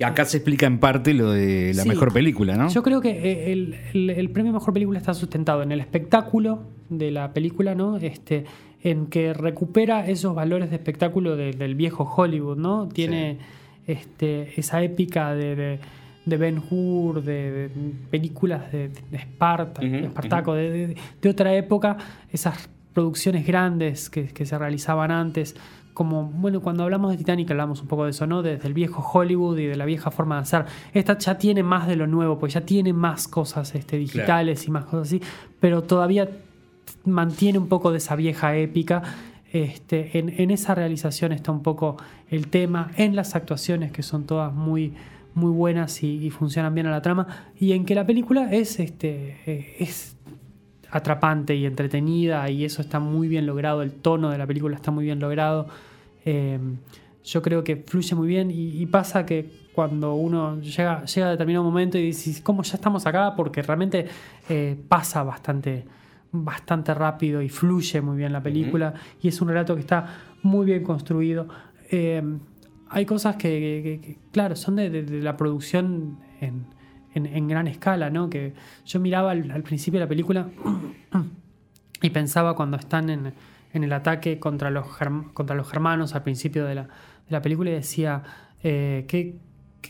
Y 0.00 0.02
acá 0.02 0.24
se 0.24 0.38
explica 0.38 0.66
en 0.66 0.80
parte 0.80 1.14
lo 1.14 1.30
de 1.30 1.72
la 1.76 1.84
Sí. 1.84 1.88
mejor 1.88 2.12
película, 2.12 2.56
¿no? 2.56 2.68
yo 2.68 2.82
creo 2.82 3.00
que 3.00 3.10
eh, 3.10 3.52
el, 3.52 3.76
el- 3.94 4.10
el 4.10 4.30
premio 4.30 4.52
Mejor 4.52 4.74
Película 4.74 4.98
está 4.98 5.14
sustentado 5.14 5.62
en 5.62 5.70
el 5.70 5.78
espectáculo 5.78 6.64
de 6.88 7.12
la 7.12 7.32
película, 7.32 7.76
¿no? 7.76 7.98
Este, 7.98 8.44
en 8.82 9.06
que 9.06 9.32
recupera 9.32 10.08
esos 10.08 10.34
valores 10.34 10.70
de 10.70 10.74
espectáculo 10.76 11.36
de- 11.36 11.52
del 11.52 11.76
viejo 11.76 12.02
Hollywood, 12.02 12.56
¿no? 12.58 12.88
Tiene 12.88 13.38
este, 13.86 14.58
esa 14.58 14.82
épica 14.82 15.34
de, 15.34 15.54
de- 15.54 15.78
de 16.24 16.36
Ben 16.36 16.60
Hur, 16.70 17.22
de, 17.22 17.50
de 17.52 17.70
películas 18.10 18.70
de, 18.72 18.88
de 18.88 19.16
Esparta, 19.16 19.80
de 19.82 20.04
Espartaco, 20.06 20.54
de, 20.54 20.70
de- 20.88 20.96
de 21.20 21.28
otra 21.28 21.54
época, 21.54 21.96
esas 22.32 22.68
producciones 22.92 23.46
grandes 23.46 24.10
que, 24.10 24.46
se 24.46 24.58
realizaban 24.58 25.10
antes. 25.10 25.56
Como, 25.94 26.24
bueno, 26.24 26.60
cuando 26.60 26.84
hablamos 26.84 27.10
de 27.10 27.18
Titanic 27.18 27.50
hablamos 27.50 27.82
un 27.82 27.88
poco 27.88 28.04
de 28.04 28.10
eso, 28.10 28.26
¿no? 28.26 28.42
Desde 28.42 28.66
el 28.66 28.72
viejo 28.72 29.02
Hollywood 29.02 29.58
y 29.58 29.66
de 29.66 29.76
la 29.76 29.84
vieja 29.84 30.10
forma 30.10 30.36
de 30.36 30.42
hacer. 30.42 30.64
Esta 30.94 31.18
ya 31.18 31.36
tiene 31.36 31.62
más 31.62 31.86
de 31.86 31.96
lo 31.96 32.06
nuevo, 32.06 32.38
pues 32.38 32.54
ya 32.54 32.62
tiene 32.62 32.92
más 32.92 33.28
cosas 33.28 33.74
este, 33.74 33.98
digitales 33.98 34.66
y 34.66 34.70
más 34.70 34.86
cosas 34.86 35.08
así, 35.08 35.20
pero 35.60 35.82
todavía 35.82 36.28
mantiene 37.04 37.58
un 37.58 37.68
poco 37.68 37.90
de 37.92 37.98
esa 37.98 38.16
vieja 38.16 38.56
épica. 38.56 39.02
Este, 39.52 40.18
en, 40.18 40.30
en 40.40 40.50
esa 40.50 40.74
realización 40.74 41.32
está 41.32 41.52
un 41.52 41.62
poco 41.62 41.98
el 42.30 42.48
tema, 42.48 42.90
en 42.96 43.14
las 43.14 43.34
actuaciones 43.34 43.92
que 43.92 44.02
son 44.02 44.24
todas 44.24 44.54
muy, 44.54 44.94
muy 45.34 45.50
buenas 45.50 46.02
y, 46.02 46.24
y 46.24 46.30
funcionan 46.30 46.74
bien 46.74 46.86
a 46.86 46.90
la 46.90 47.02
trama, 47.02 47.26
y 47.58 47.72
en 47.72 47.84
que 47.84 47.94
la 47.94 48.06
película 48.06 48.52
es, 48.52 48.80
este, 48.80 49.36
eh, 49.46 49.76
es 49.78 50.16
atrapante 50.92 51.56
y 51.56 51.66
entretenida 51.66 52.48
y 52.50 52.64
eso 52.64 52.82
está 52.82 53.00
muy 53.00 53.26
bien 53.26 53.46
logrado, 53.46 53.82
el 53.82 53.92
tono 53.92 54.30
de 54.30 54.38
la 54.38 54.46
película 54.46 54.76
está 54.76 54.90
muy 54.92 55.04
bien 55.04 55.18
logrado. 55.18 55.66
Eh, 56.24 56.60
yo 57.24 57.40
creo 57.42 57.64
que 57.64 57.76
fluye 57.76 58.14
muy 58.14 58.28
bien 58.28 58.50
y, 58.50 58.80
y 58.82 58.86
pasa 58.86 59.24
que 59.26 59.50
cuando 59.72 60.14
uno 60.14 60.60
llega, 60.60 61.04
llega 61.04 61.28
a 61.28 61.30
determinado 61.30 61.64
momento 61.64 61.96
y 61.98 62.02
dice, 62.02 62.42
¿cómo 62.42 62.62
ya 62.62 62.74
estamos 62.74 63.06
acá? 63.06 63.34
Porque 63.36 63.62
realmente 63.62 64.06
eh, 64.48 64.76
pasa 64.88 65.22
bastante, 65.22 65.84
bastante 66.30 66.92
rápido 66.94 67.40
y 67.42 67.48
fluye 67.48 68.00
muy 68.00 68.16
bien 68.18 68.32
la 68.32 68.42
película 68.42 68.92
y 69.22 69.28
es 69.28 69.40
un 69.40 69.48
relato 69.48 69.74
que 69.74 69.80
está 69.80 70.06
muy 70.42 70.66
bien 70.66 70.82
construido. 70.82 71.48
Eh, 71.90 72.22
hay 72.90 73.06
cosas 73.06 73.36
que, 73.36 73.48
que- 73.48 73.82
que- 73.82 74.00
que, 74.14 74.18
claro, 74.32 74.54
son 74.56 74.76
de, 74.76 74.90
de- 74.90 75.02
de 75.04 75.22
la 75.22 75.36
producción 75.36 76.18
en, 76.40 76.66
en- 77.14 77.26
en 77.26 77.48
gran 77.48 77.66
escala, 77.66 78.10
¿no? 78.10 78.28
Que 78.30 78.54
yo 78.86 79.00
miraba 79.00 79.30
al, 79.32 79.50
al 79.50 79.62
principio 79.62 79.98
de 80.00 80.06
la 80.06 80.08
película 80.08 80.48
y 82.00 82.10
pensaba 82.10 82.54
cuando 82.56 82.76
están 82.76 83.10
en, 83.10 83.32
en 83.72 83.84
el 83.84 83.92
ataque 83.92 84.38
contra 84.38 84.70
los, 84.70 84.86
contra 85.34 85.54
los 85.56 85.68
germanos 85.70 86.14
al 86.14 86.22
principio 86.22 86.64
de 86.64 86.74
la, 86.74 86.82
de 86.82 86.88
la 87.30 87.40
película 87.42 87.70
y 87.70 87.74
decía, 87.74 88.22
eh, 88.62 89.04
qué, 89.08 89.36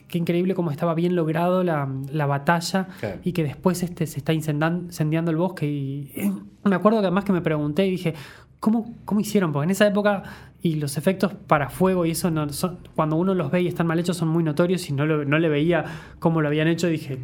qué- 0.09 0.19
increíble 0.19 0.55
cómo 0.55 0.71
estaba 0.71 0.95
bien 0.95 1.15
logrado 1.17 1.63
la, 1.65 1.89
la 2.11 2.27
batalla 2.27 2.89
Claro. 3.01 3.19
y 3.25 3.33
que 3.33 3.43
después 3.45 3.83
este, 3.83 4.07
se 4.07 4.19
está 4.19 4.33
incendiando 4.35 5.31
el 5.31 5.37
bosque. 5.37 5.67
Y 5.67 6.13
me 6.65 6.75
acuerdo 6.75 7.01
que 7.01 7.07
además 7.07 7.25
que 7.25 7.33
me 7.33 7.41
pregunté 7.41 7.87
y 7.87 7.91
dije, 7.93 8.15
¿cómo, 8.63 8.95
cómo 9.05 9.19
hicieron? 9.21 9.53
Porque 9.53 9.65
en 9.65 9.71
esa 9.73 9.89
época 9.89 10.23
y 10.63 10.77
los 10.77 10.97
efectos 10.97 11.33
para 11.49 11.69
fuego 11.69 12.07
y 12.07 12.13
eso, 12.13 12.31
no, 12.31 12.49
son- 12.53 12.79
cuando 12.95 13.17
uno 13.17 13.35
los 13.35 13.51
ve 13.51 13.63
y 13.63 13.67
están 13.67 13.89
mal 13.89 13.99
hechos, 13.99 14.17
son 14.17 14.29
muy 14.29 14.45
notorios 14.45 14.89
y 14.89 14.93
no, 14.93 15.05
lo- 15.05 15.25
no 15.25 15.41
le 15.41 15.49
veía 15.49 15.85
cómo 16.21 16.41
lo 16.41 16.47
habían 16.47 16.69
hecho. 16.69 16.87
Y 16.87 16.93
dije, 16.93 17.19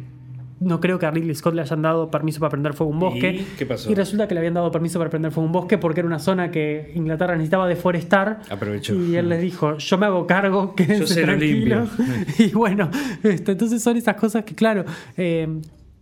no 0.59 0.81
creo 0.81 0.99
que 0.99 1.05
a 1.05 1.11
Ridley 1.11 1.33
Scott 1.33 1.53
le 1.53 1.61
hayan 1.61 1.81
dado 1.81 2.11
permiso 2.11 2.41
para 2.41 2.49
prender 2.49 2.73
fuego 2.73 2.91
a 2.91 2.93
un 2.95 2.99
bosque. 2.99 3.29
¿Y 3.31 3.55
qué 3.57 3.65
pasó? 3.65 3.89
Y 3.89 3.95
resulta 3.95 4.27
que 4.27 4.33
le 4.33 4.41
habían 4.41 4.55
dado 4.55 4.69
permiso 4.73 4.99
para 4.99 5.09
prender 5.09 5.31
fuego 5.31 5.45
a 5.45 5.47
un 5.47 5.53
bosque 5.53 5.77
porque 5.77 6.01
era 6.01 6.07
una 6.07 6.19
zona 6.19 6.51
que 6.51 6.91
Inglaterra 6.95 7.33
necesitaba 7.35 7.65
deforestar. 7.69 8.41
Aprovechó. 8.49 8.93
Y 8.93 9.15
él 9.15 9.29
les 9.29 9.41
dijo, 9.41 9.77
yo 9.77 9.97
me 9.97 10.07
hago 10.07 10.27
cargo, 10.27 10.75
quédense 10.75 11.07
se 11.13 11.21
lo 11.21 11.27
tranquilos. 11.27 11.89
y 12.37 12.49
bueno, 12.51 12.89
este, 13.23 13.53
entonces 13.53 13.81
son 13.81 13.95
esas 13.95 14.15
cosas 14.17 14.43
que, 14.43 14.53
claro, 14.53 14.83
eh, 15.15 15.47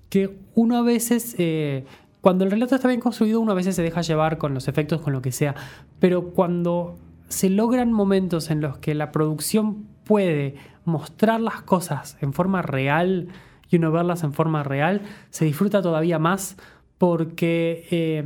que 0.09 0.35
uno 0.55 0.77
a 0.77 0.81
veces, 0.81 1.35
eh, 1.37 1.83
cuando 2.21 2.43
el 2.43 2.51
relato 2.51 2.75
está 2.75 2.87
bien 2.87 2.99
construido, 2.99 3.39
uno 3.39 3.51
a 3.51 3.55
veces 3.55 3.75
se 3.75 3.83
deja 3.83 4.01
llevar 4.01 4.37
con 4.37 4.53
los 4.53 4.67
efectos, 4.67 5.01
con 5.01 5.13
lo 5.13 5.21
que 5.21 5.31
sea. 5.31 5.55
Pero 5.99 6.31
cuando 6.31 6.97
se 7.29 7.49
logran 7.49 7.91
momentos 7.91 8.49
en 8.49 8.61
los 8.61 8.77
que 8.77 8.95
la 8.95 9.11
producción 9.11 9.85
puede 10.03 10.55
mostrar 10.85 11.41
las 11.41 11.61
cosas 11.61 12.17
en 12.21 12.33
forma 12.33 12.61
real 12.61 13.27
y 13.69 13.75
uno 13.75 13.91
verlas 13.91 14.23
en 14.23 14.33
forma 14.33 14.63
real, 14.63 15.01
se 15.29 15.45
disfruta 15.45 15.81
todavía 15.81 16.19
más 16.19 16.57
porque 16.97 17.85
eh, 17.91 18.23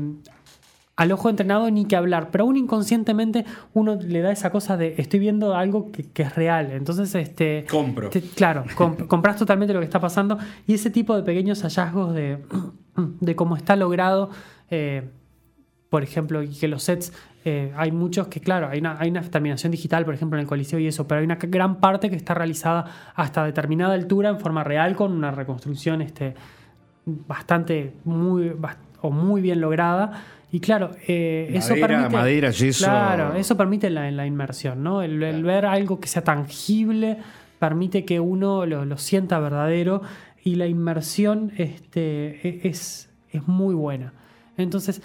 al 0.97 1.12
ojo 1.12 1.30
entrenado 1.30 1.69
ni 1.71 1.86
que 1.86 1.95
hablar, 1.95 2.30
pero 2.32 2.43
aún 2.43 2.58
inconscientemente 2.58 3.45
uno 3.73 3.95
le 3.95 4.21
da 4.21 4.32
esa 4.32 4.51
cosa 4.51 4.77
de 4.77 4.95
estoy 4.97 5.19
viendo 5.19 5.56
algo 5.56 5.91
que, 5.91 6.04
que 6.04 6.23
es 6.23 6.36
real. 6.36 6.71
Entonces, 6.71 7.15
este. 7.15 7.65
Compro. 7.69 8.10
te- 8.10 8.21
claro, 8.21 8.65
comp- 8.75 9.08
compras 9.08 9.38
totalmente 9.38 9.73
lo 9.73 9.80
que 9.80 9.86
está 9.86 9.99
pasando. 9.99 10.38
Y 10.67 10.73
ese 10.75 10.89
tipo 10.91 11.15
de 11.15 11.23
pequeños 11.23 11.62
hallazgos 11.63 12.13
de, 12.13 12.39
de 13.19 13.36
cómo 13.36 13.56
está 13.56 13.75
logrado. 13.75 14.30
eh, 14.69 15.10
por 15.89 16.04
ejemplo, 16.04 16.39
que 16.58 16.69
los 16.69 16.84
sets, 16.84 17.12
eh, 17.43 17.73
hay 17.75 17.91
muchos 17.91 18.27
que, 18.30 18.39
claro, 18.39 18.69
hay 18.69 18.80
una, 18.80 18.95
hay 18.97 19.10
una 19.10 19.21
terminación 19.23 19.71
digital, 19.73 20.06
por 20.06 20.13
ejemplo, 20.13 20.38
en 20.38 20.43
el 20.43 20.47
Coliseo 20.47 20.80
y 20.80 20.88
eso, 20.88 21.06
pero 21.06 21.19
hay 21.19 21.25
una 21.25 21.36
gran 21.36 21.82
parte 21.82 22.10
que 22.10 22.15
está 22.15 22.34
realizada 22.34 22.86
hasta 23.13 23.43
determinada 23.43 23.93
altura 23.93 24.30
en 24.30 24.39
forma 24.39 24.63
real 24.63 24.95
con 24.95 25.12
una 25.12 25.32
reconstrucción 25.32 26.01
este, 26.01 26.34
bastante 27.06 27.93
muy, 28.06 28.49
bast- 28.51 28.77
o 29.01 29.12
muy 29.12 29.41
bien 29.41 29.60
lograda. 29.62 30.23
Y 30.51 30.59
claro, 30.59 30.91
eh, 31.07 31.49
eso 31.53 31.69
Madera, 31.69 31.87
permite. 31.87 32.15
madera, 32.17 32.51
yeso. 32.51 32.85
Claro, 32.85 33.35
eso 33.35 33.55
permite 33.55 33.89
la, 33.89 34.11
la 34.11 34.25
inmersión, 34.25 34.83
¿no? 34.83 35.01
El, 35.01 35.23
el 35.23 35.43
ver 35.43 35.65
algo 35.65 35.99
que 35.99 36.07
sea 36.09 36.23
tangible 36.23 37.17
permite 37.57 38.03
que 38.05 38.19
uno 38.19 38.65
lo, 38.65 38.83
lo 38.85 38.97
sienta 38.97 39.39
verdadero 39.39 40.01
y 40.43 40.55
la 40.55 40.67
inmersión 40.67 41.51
este, 41.57 42.47
e- 42.47 42.61
es, 42.67 43.09
es 43.31 43.47
muy 43.47 43.73
buena. 43.75 44.13
Entonces, 44.57 45.01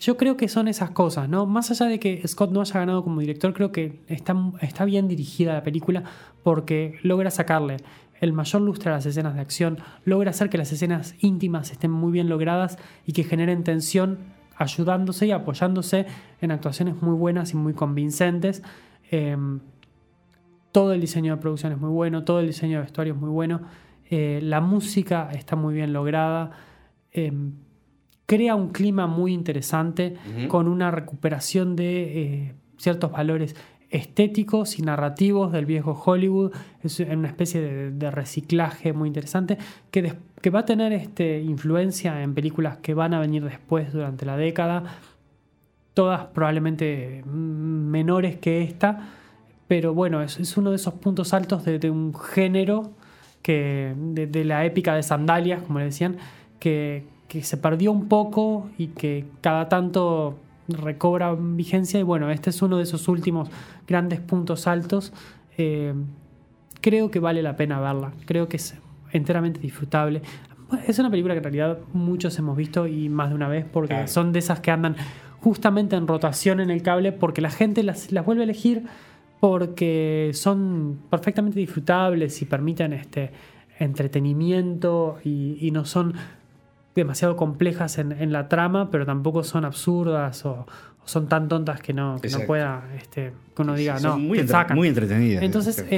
yo 0.00 0.16
creo 0.16 0.36
que 0.36 0.48
son 0.48 0.66
esas 0.68 0.90
cosas, 0.90 1.28
¿no? 1.28 1.46
Más 1.46 1.70
allá 1.70 1.86
de 1.86 2.00
que 2.00 2.26
Scott 2.26 2.50
no 2.50 2.60
haya 2.60 2.80
ganado 2.80 3.04
como 3.04 3.20
director, 3.20 3.52
creo 3.52 3.70
que 3.72 4.00
está, 4.08 4.34
está 4.62 4.84
bien 4.84 5.06
dirigida 5.06 5.52
la 5.54 5.62
película 5.62 6.04
porque 6.42 6.98
logra 7.02 7.30
sacarle 7.30 7.76
el 8.20 8.32
mayor 8.32 8.62
lustre 8.62 8.90
a 8.90 8.94
las 8.94 9.06
escenas 9.06 9.34
de 9.36 9.40
acción, 9.42 9.78
logra 10.04 10.30
hacer 10.30 10.50
que 10.50 10.58
las 10.58 10.72
escenas 10.72 11.14
íntimas 11.20 11.70
estén 11.70 11.90
muy 11.92 12.10
bien 12.10 12.28
logradas 12.28 12.78
y 13.06 13.12
que 13.12 13.22
generen 13.22 13.62
tensión 13.62 14.18
ayudándose 14.58 15.26
y 15.26 15.30
apoyándose 15.30 16.06
en 16.40 16.50
actuaciones 16.50 17.00
muy 17.00 17.14
buenas 17.14 17.52
y 17.52 17.56
muy 17.56 17.72
convincentes. 17.74 18.62
Em, 19.10 19.60
todo 20.72 20.92
el 20.92 21.00
diseño 21.00 21.34
de 21.36 21.40
producción 21.40 21.72
es 21.72 21.78
muy 21.78 21.90
bueno, 21.90 22.24
todo 22.24 22.40
el 22.40 22.46
diseño 22.48 22.76
de 22.78 22.82
vestuario 22.82 23.14
es 23.14 23.20
muy 23.20 23.30
bueno, 23.30 23.62
eh, 24.10 24.40
la 24.42 24.60
música 24.60 25.30
está 25.32 25.56
muy 25.56 25.74
bien 25.74 25.92
lograda, 25.92 26.50
em, 27.12 27.52
crea 28.26 28.54
un 28.54 28.68
clima 28.70 29.06
muy 29.06 29.32
interesante 29.32 30.16
con 30.48 30.68
una 30.68 30.90
recuperación 30.90 31.74
de 31.76 32.02
eh, 32.48 32.54
ciertos 32.76 33.10
valores 33.10 33.56
estéticos 33.90 34.78
y 34.78 34.82
narrativos 34.82 35.50
del 35.50 35.64
viejo 35.64 35.92
Hollywood, 36.04 36.52
es 36.82 37.00
una 37.00 37.28
especie 37.28 37.60
de, 37.62 37.90
de 37.90 38.10
reciclaje 38.10 38.92
muy 38.92 39.08
interesante 39.08 39.56
que, 39.90 40.02
des- 40.02 40.16
que 40.40 40.50
va 40.50 40.60
a 40.60 40.64
tener 40.64 40.92
este, 40.92 41.40
influencia 41.40 42.22
en 42.22 42.34
películas 42.34 42.78
que 42.78 42.94
van 42.94 43.14
a 43.14 43.20
venir 43.20 43.44
después 43.44 43.92
durante 43.92 44.24
la 44.24 44.36
década, 44.36 44.84
todas 45.94 46.26
probablemente 46.26 47.22
mm, 47.24 47.28
menores 47.28 48.38
que 48.38 48.62
esta, 48.62 49.10
pero 49.66 49.94
bueno, 49.94 50.22
es, 50.22 50.38
es 50.38 50.56
uno 50.56 50.70
de 50.70 50.76
esos 50.76 50.94
puntos 50.94 51.34
altos 51.34 51.64
de, 51.64 51.90
un 51.90 52.14
género 52.14 52.92
que 53.42 53.94
de, 53.96 54.26
de 54.26 54.44
la 54.44 54.64
épica 54.64 54.94
de 54.94 55.02
sandalias, 55.02 55.62
como 55.62 55.78
le 55.78 55.86
decían, 55.86 56.16
que, 56.58 57.04
que 57.28 57.42
se 57.42 57.56
perdió 57.56 57.92
un 57.92 58.08
poco 58.08 58.70
y 58.78 58.88
que 58.88 59.26
cada 59.40 59.68
tanto 59.68 60.38
recobra 60.68 61.34
vigencia 61.34 62.00
y 62.00 62.02
bueno, 62.02 62.30
este 62.30 62.50
es 62.50 62.60
uno 62.62 62.78
de 62.78 62.82
esos 62.82 63.08
últimos 63.08 63.48
grandes 63.86 64.20
puntos 64.20 64.66
altos. 64.66 65.12
Eh, 65.56 65.94
creo 66.80 67.10
que 67.10 67.20
vale 67.20 67.42
la 67.42 67.56
pena 67.56 67.80
verla, 67.80 68.12
creo 68.24 68.48
que 68.48 68.56
es 68.56 68.74
enteramente 69.12 69.60
disfrutable. 69.60 70.22
Es 70.86 70.98
una 70.98 71.10
película 71.10 71.34
que 71.34 71.38
en 71.38 71.44
realidad 71.44 71.78
muchos 71.92 72.38
hemos 72.38 72.56
visto 72.56 72.86
y 72.86 73.08
más 73.08 73.30
de 73.30 73.34
una 73.34 73.48
vez 73.48 73.64
porque 73.70 73.94
Claro. 73.94 74.08
son 74.08 74.32
de 74.32 74.38
esas 74.40 74.60
que 74.60 74.70
andan 74.70 74.96
justamente 75.40 75.96
en 75.96 76.06
rotación 76.06 76.60
en 76.60 76.70
el 76.70 76.82
cable 76.82 77.12
porque 77.12 77.40
la 77.40 77.50
gente 77.50 77.82
las, 77.82 78.12
las 78.12 78.24
vuelve 78.26 78.42
a 78.42 78.44
elegir 78.44 78.82
porque 79.40 80.30
son 80.34 80.98
perfectamente 81.10 81.58
disfrutables 81.60 82.42
y 82.42 82.44
permiten 82.44 82.92
este 82.92 83.30
entretenimiento 83.78 85.18
y, 85.24 85.56
y 85.60 85.70
no 85.70 85.84
son 85.84 86.14
demasiado 86.94 87.36
complejas 87.36 87.98
en, 87.98 88.12
en 88.12 88.32
la 88.32 88.48
trama, 88.48 88.90
pero 88.90 89.06
tampoco 89.06 89.44
son 89.44 89.64
absurdas 89.64 90.44
o, 90.44 90.50
o 90.52 90.66
son 91.06 91.28
tan 91.28 91.46
tontas 91.48 91.80
que 91.80 91.92
no, 91.92 92.16
que 92.20 92.28
no 92.28 92.40
pueda, 92.40 92.82
este, 92.96 93.32
que 93.54 93.62
uno 93.62 93.74
diga, 93.74 93.98
Son 93.98 94.10
no, 94.10 94.18
muy, 94.18 94.38
te 94.38 94.40
entre- 94.42 94.52
sacan. 94.52 94.76
muy 94.76 94.88
entretenidas. 94.88 95.42
Entonces, 95.44 95.76
Claro. 95.82 95.94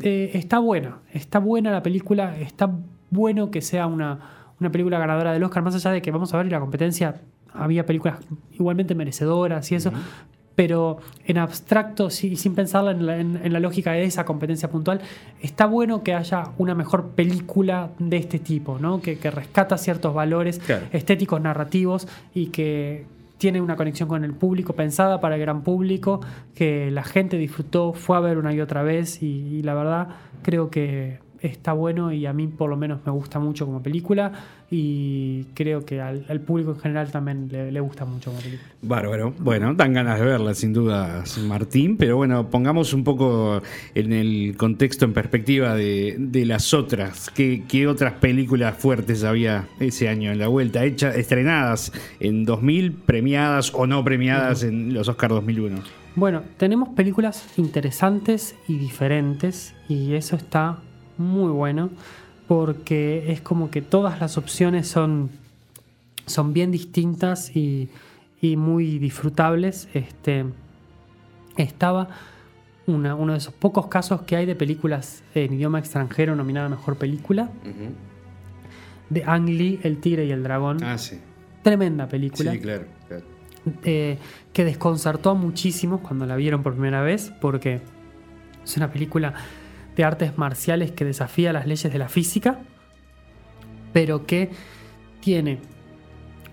Eh, 0.00 0.30
está 0.34 0.58
buena, 0.58 0.98
está 1.12 1.38
buena 1.38 1.70
la 1.70 1.82
película, 1.82 2.36
está 2.38 2.70
bueno 3.10 3.50
que 3.50 3.60
sea 3.62 3.86
una, 3.86 4.18
una 4.60 4.70
película 4.72 4.98
ganadora 4.98 5.32
del 5.32 5.42
Oscar, 5.44 5.62
más 5.62 5.74
allá 5.74 5.90
de 5.92 6.02
que 6.02 6.10
vamos 6.10 6.32
a 6.34 6.38
ver 6.38 6.46
y 6.46 6.50
la 6.50 6.60
competencia, 6.60 7.20
había 7.52 7.86
películas 7.86 8.18
igualmente 8.52 8.94
merecedoras 8.94 9.70
y 9.70 9.76
eso, 9.76 9.92
pero 10.56 10.98
en 11.26 11.38
abstracto, 11.38 12.10
sí, 12.10 12.36
sin 12.36 12.54
pensarla 12.54 12.92
en 12.92 13.06
la, 13.06 13.18
en- 13.18 13.40
en 13.42 13.52
la 13.52 13.58
lógica 13.60 13.92
de 13.92 14.04
esa 14.04 14.24
competencia 14.24 14.70
puntual, 14.70 15.00
está 15.42 15.66
bueno 15.66 16.02
que 16.04 16.14
haya 16.14 16.50
una 16.58 16.74
mejor 16.74 17.10
película 17.10 17.90
de 17.98 18.16
este 18.18 18.38
tipo, 18.38 18.78
¿no? 18.78 19.00
que, 19.02 19.18
que 19.18 19.30
rescata 19.32 19.76
ciertos 19.78 20.14
valores 20.14 20.58
Claro. 20.60 20.86
estéticos, 20.92 21.40
narrativos 21.40 22.06
y 22.34 22.46
que 22.46 23.06
tiene 23.44 23.60
una 23.60 23.76
conexión 23.76 24.08
con 24.08 24.24
el 24.24 24.32
público, 24.32 24.72
pensada 24.72 25.20
para 25.20 25.34
el 25.34 25.42
gran 25.42 25.64
público, 25.64 26.20
que 26.54 26.90
la 26.90 27.02
gente 27.02 27.36
disfrutó, 27.36 27.92
fue 27.92 28.16
a 28.16 28.20
ver 28.20 28.38
una 28.38 28.54
y 28.54 28.60
otra 28.62 28.82
vez 28.82 29.22
y, 29.22 29.62
la 29.62 29.74
verdad 29.74 30.08
creo 30.42 30.70
que 30.70 31.18
está 31.40 31.74
bueno 31.74 32.10
y 32.10 32.24
a 32.24 32.32
mí 32.32 32.46
por 32.46 32.70
lo 32.70 32.78
menos 32.78 33.00
me 33.04 33.12
gusta 33.12 33.38
mucho 33.40 33.66
como 33.66 33.82
película 33.82 34.32
y 34.76 35.46
creo 35.54 35.84
que 35.84 36.00
al, 36.00 36.26
al 36.28 36.40
público 36.40 36.72
en 36.72 36.80
general 36.80 37.08
también 37.12 37.48
le, 37.48 37.70
le 37.70 37.78
gusta 37.78 38.04
mucho 38.04 38.32
como 38.32 38.42
película. 38.42 38.68
Bárbaro. 38.82 39.32
Bueno, 39.38 39.72
dan 39.72 39.92
ganas 39.92 40.18
de 40.18 40.26
verla, 40.26 40.52
sin 40.52 40.72
duda, 40.72 41.22
Martín. 41.46 41.96
Pero 41.96 42.16
bueno, 42.16 42.50
pongamos 42.50 42.92
un 42.92 43.04
poco 43.04 43.62
en 43.94 44.12
el 44.12 44.56
contexto, 44.56 45.04
en 45.04 45.12
perspectiva 45.12 45.76
de, 45.76 46.16
de 46.18 46.44
las 46.44 46.74
otras. 46.74 47.30
¿Qué, 47.30 47.62
qué 47.68 47.86
otras 47.86 48.14
películas 48.14 48.76
fuertes 48.76 49.22
había 49.22 49.68
ese 49.78 50.08
año 50.08 50.32
en 50.32 50.40
la 50.40 50.48
vuelta? 50.48 50.84
Hechas, 50.84 51.14
estrenadas 51.14 51.92
en 52.18 52.44
2000, 52.44 52.94
premiadas 52.94 53.70
o 53.74 53.86
no 53.86 54.02
premiadas 54.02 54.64
en 54.64 54.92
los 54.92 55.06
Oscar 55.06 55.30
2001. 55.30 55.82
Bueno, 56.16 56.42
tenemos 56.56 56.88
películas 56.88 57.46
interesantes 57.56 58.56
y 58.66 58.76
diferentes 58.76 59.72
y 59.88 60.14
eso 60.14 60.34
está 60.34 60.78
muy 61.16 61.52
bueno 61.52 61.90
porque 62.48 63.32
es 63.32 63.40
como 63.40 63.70
que 63.70 63.82
todas 63.82 64.20
las 64.20 64.36
opciones 64.38 64.86
son, 64.88 65.30
son 66.26 66.52
bien 66.52 66.70
distintas 66.70 67.54
y, 67.56 67.88
y 68.40 68.56
muy 68.56 68.98
disfrutables. 68.98 69.88
Este, 69.94 70.44
estaba 71.56 72.08
una- 72.86 73.14
uno 73.14 73.32
de 73.32 73.38
esos 73.38 73.54
pocos 73.54 73.86
casos 73.86 74.22
que 74.22 74.36
hay 74.36 74.44
de 74.46 74.54
películas 74.54 75.22
en 75.34 75.54
idioma 75.54 75.78
extranjero 75.78 76.36
nominada 76.36 76.68
Mejor 76.68 76.96
Película, 76.96 77.48
de 79.10 79.24
Ang 79.24 79.48
Lee, 79.48 79.80
El 79.82 79.98
Tigre 79.98 80.26
y 80.26 80.30
el 80.32 80.42
Dragón. 80.42 80.82
Ah, 80.82 80.98
sí. 80.98 81.18
Tremenda 81.62 82.08
película 82.08 82.52
Sí, 82.52 82.58
claro. 82.58 82.84
claro. 83.08 83.24
eh, 83.84 84.18
que 84.52 84.64
desconcertó 84.64 85.30
a 85.30 85.34
muchísimos 85.34 86.00
cuando 86.02 86.26
la 86.26 86.36
vieron 86.36 86.62
por 86.62 86.72
primera 86.74 87.00
vez, 87.02 87.32
porque 87.40 87.80
es 88.64 88.76
una 88.76 88.90
película 88.92 89.32
de 89.96 90.04
artes 90.04 90.38
marciales 90.38 90.92
que 90.92 91.04
desafía 91.04 91.52
las 91.52 91.66
leyes 91.66 91.92
de 91.92 91.98
la 91.98 92.08
física, 92.08 92.60
pero 93.92 94.26
que 94.26 94.50
tiene 95.20 95.60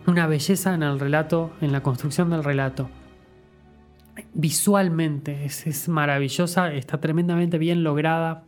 una 0.08 0.27
belleza 0.27 0.73
en 0.73 0.84
el 0.84 0.99
relato, 0.99 1.51
en 1.62 1.71
la 1.71 1.82
construcción 1.82 2.30
del 2.30 2.43
relato. 2.43 2.89
Visualmente 4.34 5.45
es, 5.45 5.89
maravillosa, 5.89 6.73
está 6.73 6.99
tremendamente 6.99 7.58
bien 7.58 7.84
lograda, 7.84 8.45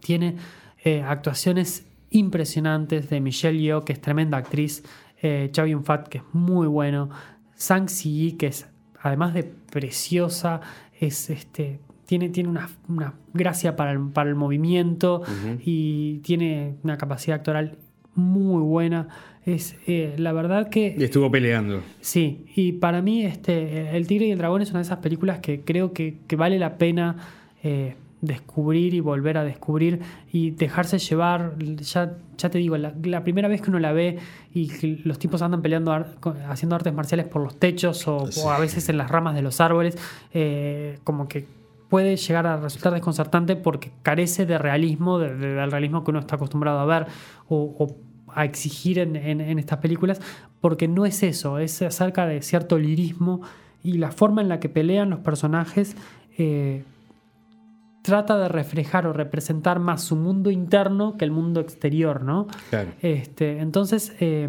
tiene 0.00 0.36
eh, 0.84 1.02
actuaciones 1.02 1.86
impresionantes 2.10 3.08
de 3.08 3.20
Michelle 3.20 3.58
Yeoh, 3.58 3.84
que 3.84 3.92
es 3.92 4.00
tremenda 4.00 4.38
actriz, 4.38 4.84
eh, 5.22 5.48
Chow 5.52 5.66
Yun-fat, 5.66 6.08
que 6.08 6.18
es 6.18 6.24
muy 6.32 6.66
bueno, 6.66 7.10
Sang 7.54 7.88
Si-yi, 7.88 8.32
que 8.32 8.48
es 8.48 8.68
además 9.00 9.34
de 9.34 9.44
preciosa, 9.44 10.60
es 10.98 11.30
este 11.30 11.80
tiene, 12.06 12.28
tiene 12.28 12.48
una, 12.48 12.68
una 12.88 13.14
gracia 13.32 13.76
para 13.76 13.92
el, 13.92 14.00
para 14.10 14.28
el 14.28 14.34
movimiento 14.36 15.22
y 15.64 16.18
tiene 16.18 16.74
una 16.82 16.96
capacidad 16.98 17.36
actoral 17.38 17.78
muy 18.14 18.62
buena. 18.62 19.08
Es 19.46 19.76
eh, 19.86 20.14
la 20.16 20.32
verdad 20.32 20.68
que 20.70 20.94
Y 20.98 21.04
estuvo 21.04 21.30
peleando. 21.30 21.82
Sí, 22.00 22.46
y 22.56 22.72
para 22.72 23.02
mí 23.02 23.24
este, 23.24 23.94
El 23.96 24.06
Tigre 24.06 24.26
y 24.26 24.30
el 24.30 24.38
Dragón 24.38 24.62
es 24.62 24.70
una 24.70 24.78
de 24.78 24.84
esas 24.84 24.98
películas 24.98 25.40
que 25.40 25.60
creo 25.60 25.92
que, 25.92 26.16
que 26.26 26.36
vale 26.36 26.58
la 26.58 26.78
pena 26.78 27.16
eh, 27.62 27.94
descubrir 28.22 28.94
y 28.94 29.00
volver 29.00 29.36
a 29.36 29.44
descubrir 29.44 30.00
y 30.32 30.52
dejarse 30.52 30.98
llevar. 30.98 31.56
Ya, 31.58 32.16
ya 32.38 32.48
te 32.48 32.56
digo, 32.56 32.78
la, 32.78 32.94
la 33.02 33.22
primera 33.22 33.48
vez 33.48 33.60
que 33.60 33.68
uno 33.68 33.78
la 33.80 33.92
ve 33.92 34.16
y 34.54 34.70
los 35.04 35.18
tipos 35.18 35.42
andan 35.42 35.60
peleando, 35.60 35.92
ar- 35.92 36.14
haciendo 36.48 36.74
artes 36.76 36.94
marciales 36.94 37.26
por 37.28 37.42
los 37.42 37.56
techos 37.58 38.08
o, 38.08 38.24
o 38.42 38.50
a 38.50 38.58
veces 38.58 38.88
en 38.88 38.96
las 38.96 39.10
ramas 39.10 39.34
de 39.34 39.42
los 39.42 39.60
árboles, 39.60 39.98
eh, 40.32 40.98
como 41.04 41.28
que 41.28 41.44
puede 41.88 42.16
llegar 42.16 42.46
a 42.46 42.56
resultar 42.56 42.92
desconcertante 42.92 43.56
porque 43.56 43.92
carece 44.02 44.46
de 44.46 44.58
realismo, 44.58 45.18
de- 45.18 45.34
de- 45.36 45.54
del 45.54 45.70
realismo 45.70 46.02
que 46.04 46.10
uno 46.10 46.20
está 46.20 46.36
acostumbrado 46.36 46.78
a 46.80 46.84
ver 46.86 47.06
o, 47.48 47.74
o 47.78 47.96
a 48.34 48.44
exigir 48.44 48.98
en, 48.98 49.14
en- 49.16 49.40
en 49.40 49.58
estas 49.58 49.78
películas, 49.78 50.20
porque 50.60 50.88
no 50.88 51.06
es 51.06 51.22
eso, 51.22 51.58
es 51.58 51.80
acerca 51.82 52.26
de 52.26 52.42
cierto 52.42 52.78
lirismo 52.78 53.42
y 53.82 53.98
la 53.98 54.10
forma 54.10 54.40
en 54.40 54.48
la 54.48 54.58
que 54.60 54.68
pelean 54.68 55.10
los 55.10 55.20
personajes 55.20 55.96
eh, 56.38 56.82
trata 58.02 58.36
de 58.38 58.48
reflejar 58.48 59.06
o 59.06 59.12
representar 59.12 59.78
más 59.78 60.02
su 60.02 60.16
mundo 60.16 60.50
interno 60.50 61.16
que 61.16 61.24
el 61.24 61.30
mundo 61.30 61.60
exterior, 61.60 62.22
¿no? 62.22 62.46
Claro. 62.70 62.90
Este, 63.02 63.58
entonces 63.60 64.14
eh, 64.20 64.48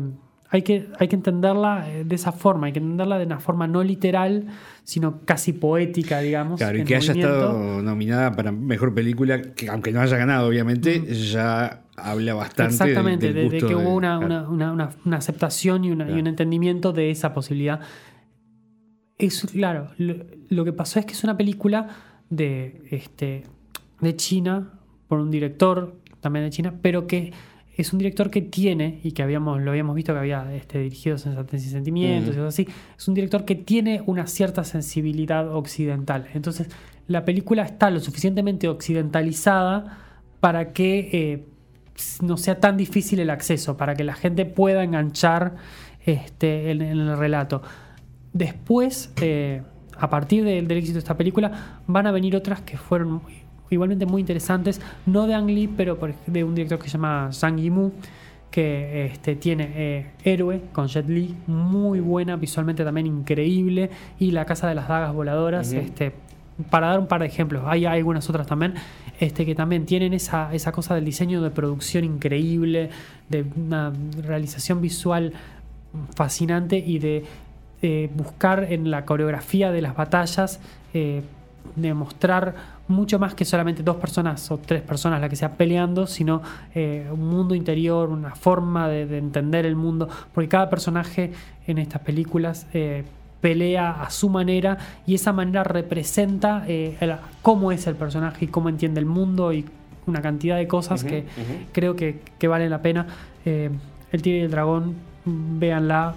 hay, 0.56 0.62
que, 0.64 0.88
hay 1.00 1.08
que 1.08 1.16
entenderla 1.16 1.90
eh, 1.90 2.04
de 2.04 2.16
esa 2.16 2.32
forma, 2.32 2.68
hay 2.68 2.74
que 2.74 2.80
entenderla 2.80 3.18
de 3.20 3.26
una 3.26 3.40
forma 3.40 3.68
no 3.68 3.84
literal, 3.84 4.46
sino 4.84 5.22
casi 5.26 5.54
poética, 5.54 6.20
digamos. 6.20 6.60
Claro, 6.60 6.78
y 6.78 6.84
que 6.84 6.96
haya 6.96 7.14
movimiento. 7.14 7.36
estado 7.36 7.82
nominada 7.82 8.32
para 8.36 8.52
mejor 8.52 8.94
película, 8.94 9.42
que 9.42 9.70
aunque 9.70 9.92
no 9.92 10.02
haya 10.02 10.18
ganado, 10.18 10.48
obviamente, 10.48 11.06
ya 11.14 11.84
habla 11.98 12.34
bastante 12.34 12.64
del- 12.64 12.90
Exactamente, 12.90 13.26
del 13.28 13.36
de, 13.36 13.42
de 13.42 13.50
gusto 13.50 13.68
que 13.68 13.76
de- 13.76 13.82
hubo 13.82 13.94
una, 13.96 14.20
claro. 14.20 14.50
una- 14.52 14.72
una- 15.06 15.18
aceptación 15.18 15.84
y, 15.86 15.92
un 15.92 16.02
entendimiento 16.28 16.92
de 16.94 17.12
esa 17.12 17.34
posibilidad. 17.34 17.80
Es, 19.18 19.46
claro, 19.52 19.92
lo, 19.98 20.16
lo 20.50 20.66
que 20.66 20.74
pasó 20.74 21.00
es 21.00 21.06
que 21.06 21.14
es 21.14 21.24
una 21.24 21.38
película 21.38 21.88
de, 22.30 22.82
este, 22.92 23.44
de 24.02 24.16
China, 24.16 24.74
por 25.08 25.20
un 25.20 25.32
director 25.32 25.96
también 26.20 26.46
de 26.46 26.50
China, 26.52 26.74
pero 26.82 27.08
que 27.08 27.32
es 27.78 27.92
un 27.92 28.00
director 28.00 28.30
que 28.30 28.42
tiene, 28.42 29.00
y 29.04 29.12
que 29.12 29.22
habíamos, 29.22 29.62
lo 29.62 29.72
habíamos 29.72 29.96
visto 29.96 30.14
que 30.14 30.20
había 30.20 30.54
este, 30.56 30.80
dirigido 30.80 31.18
Sensatez 31.18 31.66
y 31.66 31.70
Sentimientos 31.70 32.34
y 32.34 32.38
cosas 32.38 32.54
así, 32.54 32.68
es 32.98 33.08
un 33.08 33.14
director 33.14 33.44
que 33.44 33.56
tiene 33.56 34.02
una 34.06 34.28
cierta 34.28 34.64
sensibilidad 34.64 35.54
occidental. 35.54 36.28
Entonces, 36.34 36.70
la 37.08 37.26
película 37.26 37.64
está 37.64 37.90
lo 37.90 38.00
suficientemente 38.00 38.68
occidentalizada 38.68 40.00
para 40.40 40.72
que 40.74 41.10
eh, 41.12 41.46
no 42.22 42.38
sea 42.38 42.60
tan 42.60 42.78
difícil 42.78 43.20
el 43.20 43.30
acceso, 43.30 43.78
para 43.78 43.96
que 43.96 44.04
la 44.04 44.14
gente 44.14 44.46
pueda 44.46 44.84
enganchar 44.84 45.56
este, 46.06 46.72
en, 46.72 46.82
en 46.82 47.00
el 47.00 47.18
relato. 47.18 47.62
Después, 48.32 49.14
eh, 49.22 49.62
a 49.98 50.10
partir 50.10 50.44
del, 50.44 50.68
del 50.68 50.78
éxito 50.78 50.96
de 50.96 51.00
esta 51.00 51.18
película, 51.18 51.82
van 51.88 52.08
a 52.08 52.12
venir 52.12 52.36
otras 52.36 52.62
que 52.62 52.78
fueron 52.78 53.22
igualmente 53.70 54.06
muy 54.06 54.22
interesantes, 54.22 54.82
no 55.06 55.28
de 55.28 55.34
Ang 55.34 55.48
Lee, 55.48 55.68
pero 55.68 55.98
de 56.28 56.44
un 56.44 56.56
director 56.56 56.80
que 56.80 56.86
se 56.86 56.94
llama 56.94 57.30
Zhang 57.32 57.58
Yimou, 57.58 57.92
que 58.52 59.08
este, 59.08 59.36
tiene 59.36 59.72
eh, 59.76 60.12
Héroe 60.24 60.62
con 60.72 60.88
Jet 60.88 61.10
Li, 61.10 61.36
muy 61.48 62.00
buena, 62.00 62.38
visualmente 62.38 62.84
también 62.86 63.08
increíble, 63.08 63.90
y 64.18 64.32
La 64.32 64.46
Casa 64.46 64.68
de 64.68 64.76
las 64.76 64.88
Dagas 64.88 65.14
Voladoras, 65.14 65.74
este, 65.74 66.14
para 66.70 66.88
dar 66.88 67.00
un 67.00 67.08
par 67.08 67.20
de 67.20 67.28
ejemplos, 67.28 67.64
hay 67.66 67.86
algunas 67.86 68.30
otras 68.30 68.48
también, 68.48 68.76
este, 69.20 69.46
que 69.46 69.56
también 69.56 69.86
tienen 69.86 70.14
esa, 70.14 70.54
esa 70.54 70.72
cosa 70.72 70.96
del 70.96 71.04
diseño 71.04 71.42
de 71.42 71.50
producción 71.52 72.06
increíble, 72.06 72.92
de 73.28 73.46
una 73.58 73.92
realización 74.26 74.80
visual 74.80 75.34
fascinante 76.16 76.78
y 76.78 77.00
de 77.00 77.26
eh, 77.82 78.10
buscar 78.16 78.72
en 78.72 78.90
la 78.90 79.06
coreografía 79.06 79.72
de 79.72 79.82
las 79.82 79.96
batallas 79.96 80.60
eh, 80.94 81.24
demostrar 81.76 82.56
mucho 82.88 83.18
más 83.20 83.34
que 83.34 83.46
solamente 83.46 83.82
dos 83.84 83.96
personas 83.96 84.50
o 84.52 84.58
tres 84.60 84.82
personas 84.82 85.20
las 85.20 85.30
que 85.30 85.36
sea 85.36 85.54
peleando, 85.54 86.06
sino 86.08 86.42
eh, 86.76 87.08
un 87.12 87.28
mundo 87.28 87.56
interior, 87.56 88.10
una 88.10 88.36
forma 88.36 88.88
de, 88.88 89.06
de 89.08 89.18
entender 89.18 89.66
el 89.66 89.76
mundo, 89.76 90.08
porque 90.34 90.48
cada 90.50 90.70
personaje 90.70 91.32
en 91.66 91.78
estas 91.80 92.02
películas 92.02 92.68
eh, 92.74 93.04
pelea 93.42 94.02
a 94.04 94.10
su 94.12 94.30
manera 94.30 94.78
y 95.08 95.16
esa 95.16 95.34
manera 95.34 95.64
representa 95.64 96.64
eh, 96.68 96.96
el- 97.00 97.16
cómo 97.42 97.72
es 97.72 97.88
el 97.88 97.96
personaje 97.96 98.46
y 98.46 98.48
cómo 98.50 98.70
entiende 98.70 99.00
el 99.00 99.06
mundo 99.08 99.52
y 99.54 99.66
una 100.08 100.22
cantidad 100.22 100.58
de 100.58 100.68
cosas 100.68 101.04
que 101.10 101.26
creo 101.72 101.96
que, 101.96 102.22
que 102.38 102.48
valen 102.48 102.70
la 102.70 102.82
pena. 102.84 103.08
El 103.46 104.22
Tigre 104.22 104.40
y 104.40 104.42
el 104.44 104.52
Dragón, 104.52 104.94
véanla, 105.26 106.14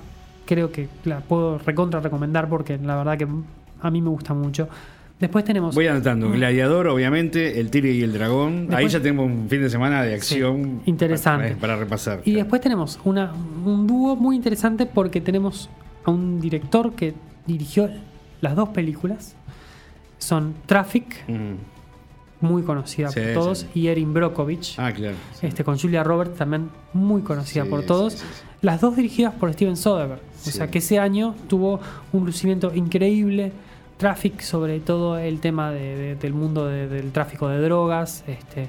creo 0.46 0.70
que 0.70 0.88
la 1.04 1.20
puedo 1.20 1.58
recontra 1.58 2.00
recomendar 2.00 2.48
porque 2.48 2.78
la 2.78 2.96
verdad 2.96 3.16
que 3.18 3.26
a 3.80 3.90
mí 3.90 4.00
me 4.02 4.08
gusta 4.10 4.34
mucho. 4.34 4.68
Después 5.20 5.44
tenemos. 5.44 5.74
Voy 5.74 5.86
anotando. 5.88 6.30
Gladiador, 6.30 6.86
obviamente, 6.86 7.58
El 7.58 7.70
Tigre 7.70 7.90
y 7.92 8.02
el 8.02 8.12
Dragón. 8.12 8.68
Ahí 8.72 8.88
ya 8.88 9.00
tenemos 9.00 9.26
un 9.26 9.48
fin 9.48 9.60
de 9.62 9.68
semana 9.70 10.02
de 10.04 10.14
acción. 10.14 10.80
Sí, 10.84 10.90
interesante. 10.90 11.48
Para, 11.48 11.60
para 11.60 11.76
repasar. 11.76 12.20
Y 12.24 12.34
después 12.34 12.60
tenemos 12.60 13.00
una, 13.04 13.32
un 13.64 13.86
dúo 13.86 14.14
muy 14.14 14.36
interesante 14.36 14.86
porque 14.86 15.20
tenemos 15.20 15.68
a 16.04 16.10
un 16.12 16.40
director 16.40 16.92
que 16.92 17.14
dirigió 17.46 17.90
las 18.40 18.54
dos 18.54 18.68
películas. 18.68 19.34
Son 20.18 20.54
Traffic, 20.66 21.24
Mm. 21.28 21.54
muy 22.40 22.62
conocida 22.62 23.08
Sí, 23.08 23.18
por 23.20 23.32
todos, 23.34 23.58
sí. 23.60 23.66
y 23.74 23.86
Erin 23.88 24.14
Brockovich, 24.14 24.78
Ah, 24.78 24.92
claro. 24.92 25.16
este, 25.42 25.64
con 25.64 25.76
Julia 25.78 26.04
Roberts 26.04 26.36
también 26.36 26.68
muy 26.92 27.22
conocida 27.22 27.64
por 27.64 27.82
todos. 27.84 28.22
Las 28.62 28.80
dos 28.80 28.94
dirigidas 28.96 29.34
por 29.34 29.52
Steven 29.52 29.76
Soderbergh. 29.76 30.20
O 30.46 30.50
sea 30.50 30.70
que 30.70 30.78
ese 30.78 30.98
año 31.00 31.34
tuvo 31.48 31.80
un 32.12 32.24
lucimiento 32.26 32.72
increíble. 32.74 33.50
Traffic, 33.98 34.40
sobre 34.40 34.80
todo 34.80 35.18
el 35.18 35.40
tema 35.40 35.70
de- 35.72 35.96
de- 35.96 36.14
del 36.16 36.32
mundo 36.32 36.66
de- 36.66 36.88
del 36.88 37.12
tráfico 37.12 37.48
de 37.48 37.60
drogas, 37.60 38.24
este, 38.26 38.68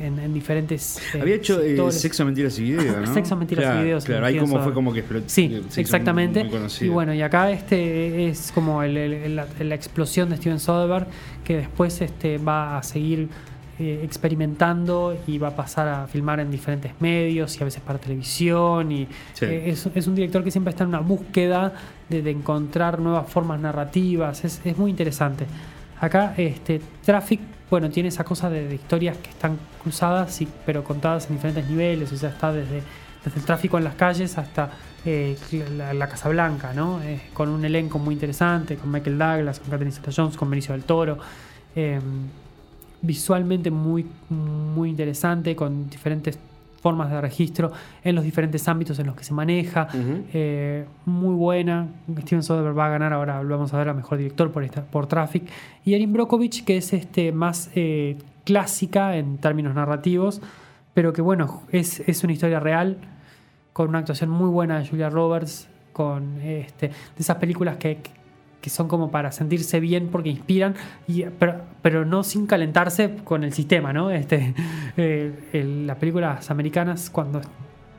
en, 0.00 0.18
en 0.20 0.32
diferentes. 0.32 0.98
eh, 1.14 1.20
Había 1.20 1.34
hecho 1.34 1.60
eh. 1.60 1.76
Sexo, 1.90 2.24
Mentiras 2.24 2.56
y 2.60 2.62
Videos, 2.62 2.96
¿no? 3.08 3.12
Sexo, 3.14 3.34
Mentiras 3.36 3.74
y 3.74 3.82
Videos, 3.82 4.04
Claro, 4.04 4.26
ahí 4.26 4.38
como 4.38 4.62
fue 4.62 4.72
como 4.72 4.92
que 4.92 5.00
explotó. 5.00 5.24
Sí, 5.28 5.48
se 5.48 5.58
hizo 5.58 5.80
exactamente. 5.80 6.44
muy 6.44 6.60
y 6.80 6.88
bueno, 6.88 7.12
y 7.12 7.20
acá 7.22 7.50
este 7.50 8.28
es 8.28 8.52
como 8.52 8.82
el- 8.84 8.96
el- 8.96 9.34
la, 9.36 9.46
la 9.58 9.74
explosión 9.74 10.30
de 10.30 10.36
Steven 10.36 10.60
Soderbergh, 10.60 11.08
que 11.44 11.56
después 11.56 12.00
este, 12.00 12.38
va 12.38 12.78
a 12.78 12.82
seguir 12.84 13.28
eh, 13.78 14.00
experimentando 14.02 15.16
y 15.26 15.38
va 15.38 15.48
a 15.48 15.56
pasar 15.56 15.88
a 15.88 16.06
filmar 16.06 16.40
en 16.40 16.50
diferentes 16.50 16.92
medios 17.00 17.56
y 17.56 17.62
a 17.62 17.64
veces 17.64 17.80
para 17.82 17.98
televisión. 17.98 18.90
Y 18.92 19.06
Sí. 19.34 19.44
eh, 19.44 19.70
es, 19.70 19.88
es 19.94 20.06
un 20.06 20.14
director 20.14 20.42
que 20.44 20.50
siempre 20.50 20.70
está 20.70 20.84
en 20.84 20.88
una 20.90 21.00
búsqueda 21.00 21.72
de, 22.08 22.22
de 22.22 22.30
encontrar 22.30 22.98
nuevas 23.00 23.30
formas 23.30 23.60
narrativas. 23.60 24.44
Es, 24.44 24.60
es 24.64 24.76
muy 24.76 24.90
interesante. 24.90 25.46
Acá, 26.00 26.34
este, 26.36 26.80
Traffic, 27.04 27.40
bueno, 27.70 27.90
tiene 27.90 28.08
esa 28.08 28.24
cosa 28.24 28.48
de, 28.48 28.68
de 28.68 28.74
historias 28.76 29.16
que 29.18 29.30
están 29.30 29.58
cruzadas, 29.82 30.40
y, 30.40 30.48
pero 30.64 30.82
contadas 30.84 31.28
en 31.28 31.36
diferentes 31.36 31.68
niveles. 31.68 32.12
O 32.12 32.16
sea, 32.16 32.30
está 32.30 32.52
desde, 32.52 32.82
desde 33.24 33.38
el 33.40 33.44
tráfico 33.44 33.78
en 33.78 33.84
las 33.84 33.94
calles 33.94 34.38
hasta 34.38 34.70
eh, 35.04 35.36
la, 35.76 35.92
la 35.94 36.08
Casa 36.08 36.28
Blanca, 36.28 36.72
¿no? 36.74 37.00
Eh, 37.02 37.20
con 37.34 37.48
un 37.48 37.64
elenco 37.64 37.98
muy 37.98 38.14
interesante, 38.14 38.76
con 38.76 38.90
Michael 38.90 39.18
Douglas, 39.18 39.58
con 39.60 39.70
Catherine 39.70 39.92
Zeta-Jones, 39.94 40.36
con 40.36 40.48
Benicio 40.50 40.72
del 40.72 40.84
Toro. 40.84 41.18
Eh, 41.74 42.00
visualmente 43.02 43.70
muy, 43.70 44.06
muy 44.28 44.90
interesante, 44.90 45.54
con 45.54 45.88
diferentes 45.88 46.38
formas 46.80 47.10
de 47.10 47.20
registro 47.20 47.72
en 48.04 48.14
los 48.14 48.24
diferentes 48.24 48.66
ámbitos 48.68 48.98
en 48.98 49.06
los 49.06 49.16
que 49.16 49.24
se 49.24 49.34
maneja. 49.34 49.88
Eh, 50.32 50.84
muy 51.04 51.34
buena. 51.34 51.88
Steven 52.20 52.42
Soderbergh 52.42 52.78
va 52.78 52.86
a 52.86 52.90
ganar 52.90 53.12
ahora, 53.12 53.42
lo 53.42 53.56
vamos 53.56 53.74
a 53.74 53.78
ver 53.78 53.88
a 53.88 53.94
mejor 53.94 54.18
director 54.18 54.50
por 54.50 54.64
esta, 54.64 54.82
por 54.82 55.06
Traffic. 55.06 55.44
Y 55.84 55.94
Erin 55.94 56.12
Brockovich, 56.12 56.64
que 56.64 56.76
es 56.76 56.92
este 56.92 57.32
más 57.32 57.70
eh, 57.74 58.16
clásica 58.44 59.16
en 59.16 59.38
términos 59.38 59.74
narrativos, 59.74 60.40
pero 60.94 61.12
que 61.12 61.22
bueno, 61.22 61.62
es, 61.72 62.00
es 62.08 62.24
una 62.24 62.32
historia 62.32 62.60
real, 62.60 62.98
con 63.72 63.88
una 63.88 63.98
actuación 63.98 64.30
muy 64.30 64.48
buena 64.48 64.78
de 64.78 64.88
Julia 64.88 65.10
Roberts, 65.10 65.68
con 65.92 66.40
este, 66.40 66.88
de 66.88 66.94
esas 67.18 67.36
películas 67.38 67.76
que, 67.76 68.00
que 68.60 68.70
son 68.70 68.88
como 68.88 69.10
para 69.10 69.32
sentirse 69.32 69.80
bien 69.80 70.08
porque 70.08 70.30
inspiran, 70.30 70.74
pero, 71.38 71.62
pero 71.82 72.04
no 72.04 72.24
sin 72.24 72.46
calentarse 72.46 73.16
con 73.24 73.44
el 73.44 73.52
sistema, 73.52 73.92
¿no? 73.92 74.10
Este, 74.10 74.54
eh, 74.96 75.84
las 75.86 75.96
películas 75.96 76.50
americanas 76.50 77.10
cuando 77.10 77.40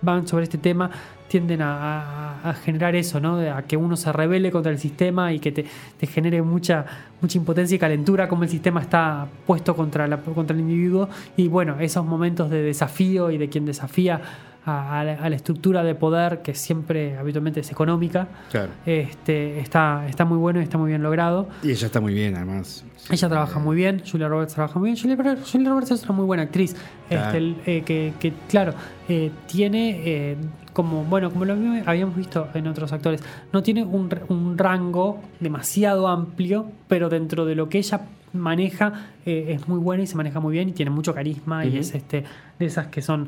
van 0.02 0.28
sobre 0.28 0.44
este 0.46 0.58
tema 0.58 0.90
tienden 1.28 1.60
a, 1.62 2.56
generar 2.64 2.96
eso, 2.96 3.20
¿no? 3.20 3.38
A 3.38 3.62
que 3.64 3.78
uno 3.78 3.96
se 3.96 4.12
rebele 4.12 4.52
contra 4.52 4.72
el 4.72 4.80
sistema 4.80 5.32
y 5.32 5.40
que 5.40 5.52
te, 5.52 5.66
te 5.98 6.08
genere 6.08 6.42
mucha, 6.42 6.86
mucha 7.22 7.38
impotencia 7.38 7.76
y 7.76 7.80
calentura 7.80 8.28
como 8.28 8.44
el 8.44 8.50
sistema 8.50 8.82
está 8.82 9.28
puesto 9.46 9.76
contra, 9.76 10.08
la, 10.08 10.18
contra 10.18 10.56
el 10.56 10.62
individuo. 10.62 11.08
Y 11.38 11.48
bueno, 11.48 11.80
esos 11.80 12.04
momentos 12.06 12.50
de 12.50 12.64
desafío 12.64 13.30
y 13.30 13.38
de 13.38 13.50
quien 13.50 13.66
desafía 13.66 14.22
a, 14.70 15.00
a 15.00 15.30
la, 15.30 15.36
estructura 15.36 15.84
de 15.84 15.96
poder 15.96 16.42
que 16.42 16.54
siempre 16.54 17.18
habitualmente 17.18 17.60
es 17.62 17.72
económica, 17.72 18.28
Claro. 18.52 18.70
este, 18.86 19.60
está, 19.60 20.06
está 20.08 20.26
muy 20.26 20.38
bueno 20.38 20.60
y 20.60 20.64
está 20.64 20.78
muy 20.78 20.90
bien 20.90 21.02
logrado. 21.04 21.48
Y 21.64 21.72
ella 21.72 21.88
está 21.88 22.00
muy 22.02 22.14
bien, 22.14 22.36
además. 22.36 22.84
Ella 23.10 23.30
trabaja 23.30 23.60
muy 23.60 23.76
bien, 23.76 24.04
Julia 24.10 24.28
Roberts 24.28 24.54
trabaja 24.54 24.78
muy 24.80 24.92
bien. 24.92 25.02
Julia, 25.02 25.38
Julia 25.52 25.70
Roberts 25.70 25.92
es 25.92 26.04
una 26.04 26.14
muy 26.14 26.26
buena 26.26 26.44
actriz. 26.44 26.76
Claro. 27.08 27.26
Este, 27.26 27.38
el, 27.38 27.56
eh, 27.66 27.82
que, 27.84 28.14
que, 28.20 28.34
claro, 28.48 28.74
eh, 29.08 29.32
tiene 29.48 30.02
eh, 30.06 30.38
como, 30.74 31.04
bueno, 31.06 31.32
como 31.32 31.46
lo 31.46 31.54
habíamos 31.86 32.16
visto 32.16 32.48
en 32.54 32.68
otros 32.68 32.94
actores, 32.94 33.24
no 33.52 33.64
tiene 33.64 33.84
un, 33.84 34.10
un 34.28 34.58
rango 34.58 35.20
demasiado 35.40 36.08
amplio, 36.08 36.68
pero 36.88 37.10
dentro 37.10 37.46
de 37.46 37.56
lo 37.56 37.68
que 37.70 37.80
ella 37.80 38.02
maneja 38.34 38.94
eh, 39.26 39.56
es 39.58 39.68
muy 39.68 39.80
buena 39.80 40.04
y 40.04 40.08
se 40.08 40.16
maneja 40.16 40.40
muy 40.40 40.54
bien 40.54 40.70
y 40.70 40.74
tiene 40.74 40.92
mucho 40.92 41.14
carisma 41.14 41.66
y 41.66 41.78
es 41.78 41.96
este 41.96 42.24
de 42.60 42.66
esas 42.66 42.88
que 42.88 43.02
son 43.02 43.28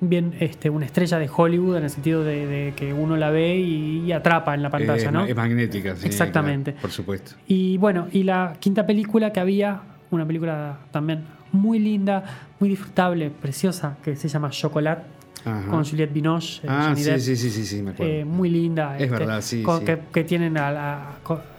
bien 0.00 0.34
este, 0.40 0.68
una 0.70 0.84
estrella 0.86 1.18
de 1.18 1.30
Hollywood 1.34 1.76
en 1.76 1.84
el 1.84 1.90
sentido 1.90 2.24
de, 2.24 2.46
de 2.46 2.72
que 2.74 2.92
uno 2.92 3.16
la 3.16 3.30
ve 3.30 3.56
y, 3.56 4.00
y 4.06 4.12
atrapa 4.12 4.54
en 4.54 4.62
la 4.62 4.70
pantalla, 4.70 5.08
Eh, 5.08 5.12
¿no? 5.12 5.24
Es 5.24 5.34
magnética, 5.36 5.96
sí. 5.96 6.06
Exactamente. 6.06 6.72
claro, 6.72 6.82
por 6.82 6.90
supuesto. 6.90 7.32
Y 7.46 7.76
bueno, 7.78 8.08
y 8.12 8.24
la 8.24 8.54
quinta 8.60 8.84
película 8.86 9.32
que 9.32 9.40
había, 9.40 9.80
una 10.10 10.26
película 10.26 10.78
también 10.90 11.24
muy 11.52 11.78
linda, 11.78 12.24
muy 12.58 12.68
disfrutable, 12.70 13.30
preciosa, 13.30 13.96
que 14.02 14.16
se 14.16 14.28
llama 14.28 14.50
Chocolat, 14.50 15.00
Ajá. 15.44 15.68
con 15.68 15.84
Juliette 15.84 16.12
Binoche. 16.12 16.60
eh, 16.62 16.68
Ah, 16.70 16.94
sí, 16.96 17.02
sí, 17.20 17.36
sí, 17.36 17.64
sí, 17.66 17.82
me 17.82 17.90
acuerdo. 17.90 18.12
Eh, 18.12 18.24
muy 18.24 18.48
linda. 18.48 18.96
Es 18.98 19.10
verdad, 19.10 19.40
sí, 19.40 19.62
con- 19.62 19.80
sí. 19.80 19.84
Que, 19.86 19.98
que 20.12 20.24
tienen 20.24 20.56
a, 20.56 20.70
la- 20.70 21.08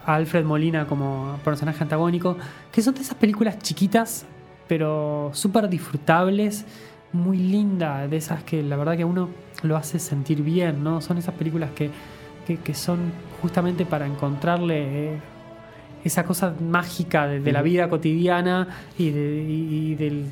a 0.06 0.16
Alfred 0.16 0.46
Molina 0.46 0.86
como 0.88 1.38
personaje 1.44 1.84
antagónico, 1.84 2.38
que 2.72 2.82
son 2.82 2.94
de 2.96 3.02
esas 3.02 3.16
películas 3.16 3.60
chiquitas, 3.60 4.26
pero 4.68 5.32
súper 5.34 5.68
disfrutables, 5.70 6.66
muy 7.12 7.38
linda, 7.38 8.08
de 8.08 8.18
esas 8.18 8.44
que 8.44 8.64
la 8.64 8.76
verdad 8.76 8.96
que 8.98 9.06
uno 9.06 9.30
lo 9.64 9.78
hace 9.78 10.00
sentir 10.00 10.42
bien, 10.42 10.84
¿no? 10.84 11.00
Son 11.02 11.18
esas 11.18 11.36
películas 11.36 11.70
que, 11.76 11.90
que, 12.48 12.58
que 12.58 12.74
son 12.74 13.00
justamente 13.42 13.86
para 13.86 14.06
encontrarle 14.08 15.14
eh, 15.14 15.20
esa 16.04 16.26
cosa 16.26 16.54
mágica 16.60 17.28
de, 17.28 17.40
de 17.40 17.52
la 17.52 17.62
vida 17.62 17.88
cotidiana 17.90 18.68
y 18.98 19.10
de, 19.12 19.46
y- 19.48 19.92
y 19.92 19.96
del- 19.96 20.26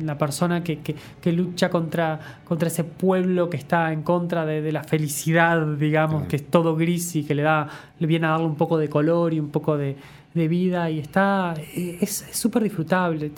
la 0.00 0.16
persona 0.18 0.62
que, 0.64 0.78
que- 0.80 0.94
que 1.20 1.32
lucha 1.32 1.68
contra, 1.70 2.18
contra 2.44 2.68
ese 2.68 2.84
pueblo 2.84 3.50
que 3.50 3.56
está 3.56 3.92
en 3.92 4.02
contra 4.02 4.44
de, 4.46 4.62
de 4.62 4.72
la 4.72 4.84
felicidad, 4.84 5.66
digamos, 5.66 6.24
que 6.28 6.36
es 6.36 6.46
todo 6.50 6.76
gris 6.76 7.14
y 7.16 7.24
que 7.24 7.34
le 7.34 7.42
da, 7.42 7.68
le 7.98 8.06
viene 8.06 8.26
a 8.26 8.30
darle 8.30 8.46
un 8.46 8.56
poco 8.56 8.78
de 8.78 8.88
color 8.88 9.34
y 9.34 9.40
un 9.40 9.50
poco 9.50 9.76
de, 9.76 9.96
de 10.34 10.48
vida 10.48 10.88
y 10.90 10.98
está, 10.98 11.54
es 11.74 12.22
es 12.22 12.26
súper 12.32 12.62
disfrutable. 12.62 13.30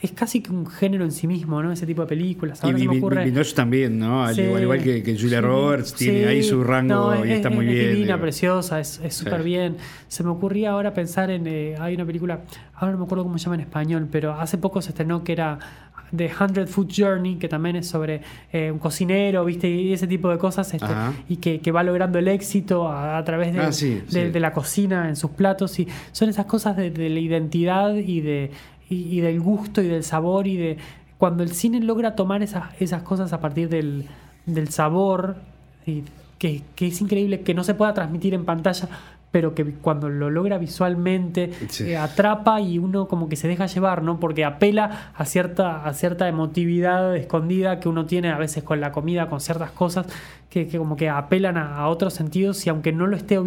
Es 0.00 0.12
casi 0.12 0.40
que 0.40 0.50
un 0.52 0.66
género 0.66 1.04
en 1.04 1.10
sí 1.12 1.26
mismo, 1.26 1.62
¿no? 1.62 1.72
Ese 1.72 1.84
tipo 1.86 2.02
de 2.02 2.08
películas. 2.08 2.60
Y 2.62 2.66
Ahora 2.66 2.78
se 2.78 2.84
me 2.88 2.90
ocurre- 3.00 3.54
también, 3.54 3.98
¿no? 3.98 4.24
Al 4.24 4.34
Sí, 4.34 4.42
igual, 4.42 4.62
igual 4.62 4.82
que, 4.82 5.02
que 5.02 5.14
Julia 5.18 5.40
sí, 5.40 5.44
Roberts, 5.44 5.94
tiene 5.94 6.20
sí. 6.20 6.24
ahí 6.24 6.42
su 6.42 6.62
rango 6.62 6.94
No, 6.94 7.24
y 7.24 7.30
es- 7.30 7.36
está 7.36 7.48
es- 7.48 7.54
muy 7.54 7.66
es 7.66 7.72
bien. 7.74 7.90
divina, 7.92 8.06
digo. 8.14 8.20
preciosa, 8.20 8.80
es 8.80 9.00
es 9.04 9.14
súper 9.14 9.42
bien. 9.42 9.76
Se 10.08 10.22
me 10.22 10.30
ocurría 10.30 10.70
ahora 10.70 10.94
pensar 10.94 11.30
en. 11.30 11.46
eh, 11.46 11.74
hay 11.78 11.94
una 11.96 12.06
película, 12.06 12.40
ahora 12.76 12.92
no 12.92 12.98
me 12.98 13.04
acuerdo 13.04 13.24
cómo 13.24 13.36
se 13.38 13.44
llama 13.44 13.56
en 13.56 13.62
español, 13.62 14.08
pero 14.10 14.32
hace 14.40 14.56
poco 14.56 14.80
se 14.80 14.90
estrenó 14.90 15.24
que 15.24 15.32
era 15.32 15.58
The 16.14 16.30
Hundred 16.38 16.66
Foot 16.68 16.92
Journey, 16.94 17.36
que 17.36 17.48
también 17.48 17.76
es 17.76 17.88
sobre 17.88 18.20
eh, 18.52 18.70
un 18.70 18.78
cocinero, 18.78 19.44
¿viste? 19.44 19.68
Y 19.70 19.92
ese 19.92 20.06
tipo 20.06 20.28
de 20.28 20.38
cosas, 20.38 20.72
este, 20.74 20.86
y 21.28 21.36
que, 21.36 21.60
que 21.60 21.72
va 21.72 21.82
logrando 21.82 22.18
el 22.18 22.28
éxito 22.28 22.88
a, 22.88 23.16
a 23.18 23.24
través 23.24 23.52
de, 23.54 23.60
Ah, 23.60 23.72
sí, 23.72 23.94
de- 24.10 24.26
sí. 24.26 24.30
de 24.30 24.40
la 24.40 24.52
cocina 24.52 25.08
en 25.08 25.16
sus 25.16 25.30
platos. 25.30 25.78
Y 25.78 25.88
son 26.12 26.28
esas 26.28 26.46
cosas 26.46 26.76
de, 26.76 26.90
de 26.90 27.08
la 27.08 27.18
identidad 27.20 27.94
y, 27.94 28.20
de, 28.20 28.50
y, 28.90 29.18
y 29.18 29.20
del 29.20 29.40
gusto 29.40 29.80
y 29.80 29.88
del 29.88 30.04
sabor 30.04 30.46
y 30.46 30.56
de. 30.56 30.76
Cuando 31.18 31.42
el 31.44 31.52
cine 31.52 31.80
logra 31.80 32.14
tomar 32.16 32.42
esas, 32.42 32.64
esas 32.80 33.02
cosas 33.02 33.32
a 33.32 33.40
partir 33.40 33.68
del, 33.68 34.06
del 34.44 34.68
sabor, 34.68 35.36
y 35.86 36.02
que, 36.38 36.62
que 36.74 36.88
es 36.88 37.00
increíble 37.00 37.40
que 37.42 37.54
no 37.54 37.62
se 37.64 37.74
pueda 37.74 37.94
transmitir 37.94 38.34
en 38.34 38.44
pantalla, 38.44 38.88
pero 39.32 39.54
que 39.54 39.64
cuando 39.64 40.08
lo 40.08 40.30
logra 40.30 40.58
visualmente 40.58 41.50
Sí. 41.68 41.84
eh, 41.90 41.96
atrapa 41.96 42.60
y 42.60 42.78
uno 42.78 43.08
como 43.08 43.28
que 43.28 43.34
se 43.36 43.48
deja 43.48 43.66
llevar, 43.66 44.02
¿no? 44.02 44.20
Porque 44.20 44.44
apela 44.44 45.10
a 45.16 45.24
cierta, 45.24 45.84
a 45.84 45.94
cierta 45.94 46.28
emotividad 46.28 47.16
escondida 47.16 47.80
que 47.80 47.88
uno 47.88 48.06
tiene 48.06 48.30
a 48.30 48.36
veces 48.38 48.62
con 48.62 48.80
la 48.80 48.92
comida, 48.92 49.28
con 49.28 49.40
ciertas 49.40 49.70
cosas 49.70 50.06
que, 50.50 50.68
que 50.68 50.76
como 50.78 50.96
que 50.96 51.08
apelan 51.08 51.56
a, 51.56 51.78
a 51.78 51.88
otros 51.88 52.12
sentidos 52.12 52.64
y 52.66 52.70
aunque 52.70 52.92
no 52.92 53.06
lo 53.06 53.16
esté 53.16 53.38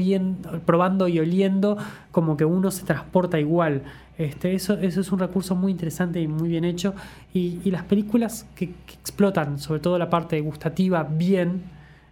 probando 0.66 1.08
y 1.08 1.20
oliendo, 1.20 1.78
como 2.12 2.36
que 2.36 2.46
uno 2.46 2.72
se 2.72 2.84
transporta 2.84 3.40
igual. 3.40 3.84
Este, 4.18 4.56
eso, 4.56 4.74
eso 4.80 5.02
es 5.02 5.12
un 5.12 5.20
recurso 5.20 5.56
muy 5.56 5.72
interesante 5.72 6.20
y 6.22 6.28
muy 6.28 6.50
bien 6.50 6.64
hecho. 6.66 6.96
Y, 7.34 7.60
y 7.64 7.70
las 7.72 7.84
películas 7.84 8.48
que, 8.56 8.68
que 8.70 8.94
explotan, 9.00 9.60
sobre 9.60 9.82
todo 9.82 9.98
la 10.00 10.10
parte 10.10 10.40
gustativa, 10.42 11.04
bien, 11.04 11.62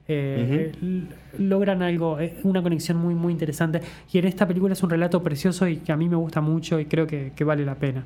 eh, 0.07 0.71
logran 1.39 1.81
algo, 1.81 2.19
eh, 2.19 2.37
una 2.43 2.61
conexión 2.61 2.97
muy, 2.97 3.15
muy 3.15 3.31
interesante. 3.33 3.81
Y 4.11 4.17
en 4.19 4.25
esta 4.25 4.47
película 4.47 4.73
es 4.73 4.83
un 4.83 4.89
relato 4.89 5.21
precioso 5.23 5.67
y 5.67 5.77
que 5.77 5.91
a 5.91 5.97
mí 5.97 6.09
me 6.09 6.15
gusta 6.15 6.41
mucho 6.41 6.79
y 6.79 6.85
creo 6.85 7.07
que, 7.07 7.31
que 7.35 7.43
vale 7.43 7.65
la 7.65 7.75
pena. 7.75 8.03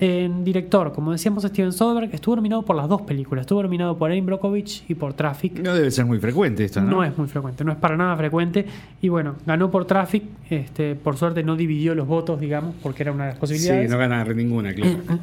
En 0.00 0.44
director, 0.44 0.92
como 0.92 1.10
decíamos, 1.10 1.42
Steven 1.42 1.72
Soderbergh 1.72 2.14
estuvo 2.14 2.36
nominado 2.36 2.62
por 2.62 2.76
las 2.76 2.88
dos 2.88 3.02
películas. 3.02 3.42
Estuvo 3.42 3.64
nominado 3.64 3.98
por 3.98 4.12
Erin 4.12 4.26
Brockovich 4.26 4.84
y 4.88 4.94
por 4.94 5.12
Traffic. 5.14 5.58
No 5.58 5.74
debe 5.74 5.90
ser 5.90 6.04
muy 6.06 6.20
frecuente 6.20 6.64
esto, 6.64 6.80
¿no? 6.80 6.88
No 6.90 7.04
es 7.04 7.18
muy 7.18 7.26
frecuente, 7.26 7.64
no 7.64 7.72
es 7.72 7.78
para 7.78 7.96
nada 7.96 8.16
frecuente. 8.16 8.64
Y 9.02 9.08
bueno, 9.08 9.34
ganó 9.44 9.72
por 9.72 9.86
Traffic. 9.86 10.22
Este, 10.50 10.94
por 10.94 11.16
suerte 11.16 11.42
no 11.42 11.56
dividió 11.56 11.96
los 11.96 12.06
votos, 12.06 12.38
digamos, 12.38 12.76
porque 12.80 13.02
era 13.02 13.10
una 13.10 13.24
de 13.24 13.30
las 13.30 13.34
Sí, 13.36 13.40
posibilidades. 13.40 13.90
no 13.90 13.98
gana 13.98 14.24
ninguna, 14.24 14.72
claro. 14.72 14.98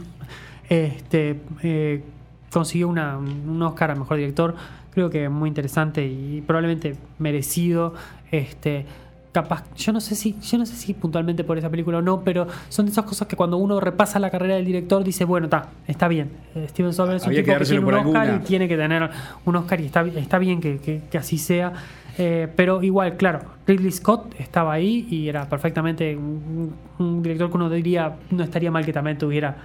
Este, 0.68 1.40
eh, 1.64 2.02
consiguió 2.52 2.90
una- 2.90 3.18
un 3.18 3.62
Oscar 3.62 3.92
a 3.92 3.96
mejor 3.96 4.18
director, 4.18 4.56
creo 4.96 5.10
que 5.12 5.30
muy 5.30 5.48
interesante 5.50 6.04
y 6.08 6.42
probablemente 6.48 6.96
merecido. 7.20 7.94
Este, 8.32 8.86
capaz, 9.32 9.64
yo 9.76 9.92
no 9.94 10.00
sé 10.00 10.16
si, 10.16 10.36
yo 10.42 10.58
no 10.58 10.66
sé 10.66 10.76
si 10.76 10.94
puntualmente 10.94 11.44
por 11.44 11.58
esa 11.58 11.70
película 11.70 11.98
o 11.98 12.02
no, 12.02 12.22
pero 12.22 12.48
son 12.70 12.86
de 12.86 12.92
esas 12.94 13.04
cosas 13.06 13.28
que 13.28 13.36
cuando 13.36 13.58
uno 13.58 13.80
repasa 13.82 14.18
la 14.18 14.30
carrera 14.32 14.56
del 14.56 14.66
director 14.66 15.04
dice, 15.04 15.26
bueno, 15.26 15.46
está, 15.48 15.68
está 15.88 16.08
bien. 16.08 16.30
Eh, 16.56 16.68
Steven 16.70 16.94
Soderbergh 16.94 17.18
es 17.18 17.28
un 17.28 17.34
tipo 17.44 17.52
que 17.60 17.66
tiene 17.66 17.80
un 17.86 18.08
Oscar 18.08 18.22
alguna. 18.22 18.42
y 18.44 18.48
tiene 18.48 18.68
que 18.70 18.78
tener 18.78 19.10
un 19.44 19.56
Oscar 19.58 19.82
y 19.82 19.86
está, 19.86 20.02
está 20.04 20.38
bien 20.40 20.62
que, 20.62 20.78
que- 20.80 21.02
que 21.12 21.18
así 21.18 21.38
sea. 21.38 21.74
Eh, 22.18 22.48
pero 22.56 22.82
igual, 22.82 23.18
claro, 23.18 23.42
Ridley 23.68 23.92
Scott 23.92 24.34
estaba 24.40 24.72
ahí 24.72 25.06
y 25.12 25.28
era 25.28 25.50
perfectamente 25.50 26.16
un, 26.16 26.74
un 26.98 27.22
director 27.22 27.50
que 27.50 27.58
uno 27.58 27.70
diría 27.70 28.16
no 28.32 28.42
estaría 28.42 28.72
mal 28.72 28.86
que 28.86 28.94
también 28.94 29.18
tuviera 29.18 29.58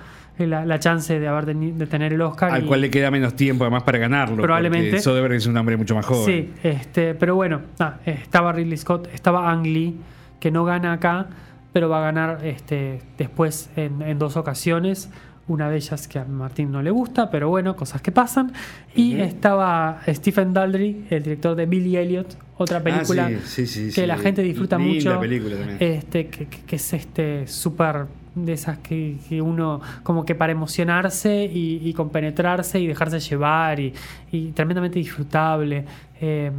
la, 0.47 0.65
la 0.65 0.79
chance 0.79 1.19
de 1.19 1.29
haber 1.29 1.47
teni- 1.47 1.73
de 1.75 1.87
tener 1.87 2.13
el 2.13 2.21
Oscar. 2.23 2.51
Al 2.53 2.65
y- 2.65 2.67
cual 2.67 2.81
le 2.81 2.91
queda 2.91 3.11
menos 3.11 3.35
tiempo 3.37 3.65
además 3.65 3.83
para 3.83 3.99
ganarlo. 3.99 4.43
Probablemente. 4.43 4.99
Soderbergh 5.01 5.35
es 5.35 5.47
un 5.47 5.57
hombre 5.57 5.77
mucho 5.77 5.95
más 5.95 6.07
joven. 6.07 6.25
Sí, 6.27 6.53
este, 6.69 7.15
pero 7.15 7.35
bueno, 7.37 7.61
nada, 7.79 8.01
estaba 8.07 8.53
Ridley 8.53 8.77
Scott, 8.77 9.09
estaba 9.13 9.51
Ang 9.51 9.65
Lee, 9.67 9.97
que 10.39 10.51
no 10.51 10.65
gana 10.65 10.93
acá, 10.93 11.27
pero 11.73 11.89
va 11.89 11.99
a 11.99 12.03
ganar 12.03 12.45
este, 12.45 13.01
después 13.19 13.71
en, 13.77 14.03
en 14.03 14.19
dos 14.19 14.37
ocasiones. 14.37 15.11
Una 15.49 15.69
de 15.69 15.77
ellas 15.79 16.07
que 16.07 16.21
a 16.21 16.25
Martín 16.25 16.71
no 16.71 16.81
le 16.81 16.93
gusta, 16.93 17.29
pero 17.29 17.49
bueno, 17.49 17.75
cosas 17.75 18.01
que 18.01 18.13
pasan. 18.13 18.53
Y 18.95 19.19
estaba 19.21 20.01
Stephen 20.07 20.53
Daldry, 20.53 21.07
el 21.11 21.25
director 21.25 21.57
de 21.57 21.67
Billy 21.67 21.97
Elliot, 21.97 22.37
otra 22.57 22.81
película 22.81 23.27
Ah, 23.27 23.39
sí, 23.45 23.67
sí, 23.67 23.91
sí, 23.91 24.01
que 24.01 24.07
la 24.07 24.17
gente 24.17 24.43
disfruta 24.43 24.79
Linda 24.79 25.11
mucho. 25.11 25.21
película 25.21 25.57
también. 25.57 25.79
Este, 25.81 26.29
que, 26.29 26.47
que- 26.47 26.61
que 26.61 26.77
es 26.77 26.93
este 26.93 27.49
súper 27.49 28.07
de 28.35 28.53
esas 28.53 28.79
que, 28.79 29.17
que 29.29 29.43
uno 29.43 29.81
como 30.03 30.25
que 30.25 30.35
para 30.35 30.53
emocionarse 30.53 31.45
y, 31.45 31.81
y 31.83 31.93
compenetrarse 31.95 32.79
y 32.81 32.87
dejarse 32.87 33.19
llevar 33.21 33.81
y, 33.81 33.93
y 34.31 34.53
tremendamente 34.53 34.99
disfrutable. 34.99 35.85
Eh, 36.21 36.51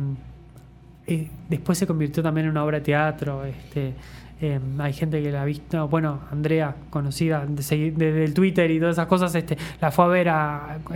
después 1.49 1.77
se 1.77 1.87
convirtió 1.87 2.23
también 2.23 2.45
en 2.45 2.51
una 2.51 2.63
obra 2.63 2.77
de 2.79 2.83
teatro. 2.85 3.43
Este, 3.45 3.93
eh, 4.41 4.59
hay 4.79 4.93
gente 4.93 5.21
que 5.21 5.31
la 5.31 5.41
ha 5.43 5.45
visto, 5.45 5.87
bueno, 5.87 6.21
Andrea, 6.31 6.75
conocida 6.89 7.45
de 7.45 7.61
segui- 7.61 7.93
de- 7.93 8.11
del 8.11 8.33
Twitter 8.33 8.69
y 8.71 8.79
todas 8.79 8.95
esas 8.95 9.07
cosas, 9.07 9.33
este, 9.35 9.57
la 9.79 9.91
fue 9.91 10.05
a 10.05 10.07
ver 10.07 10.27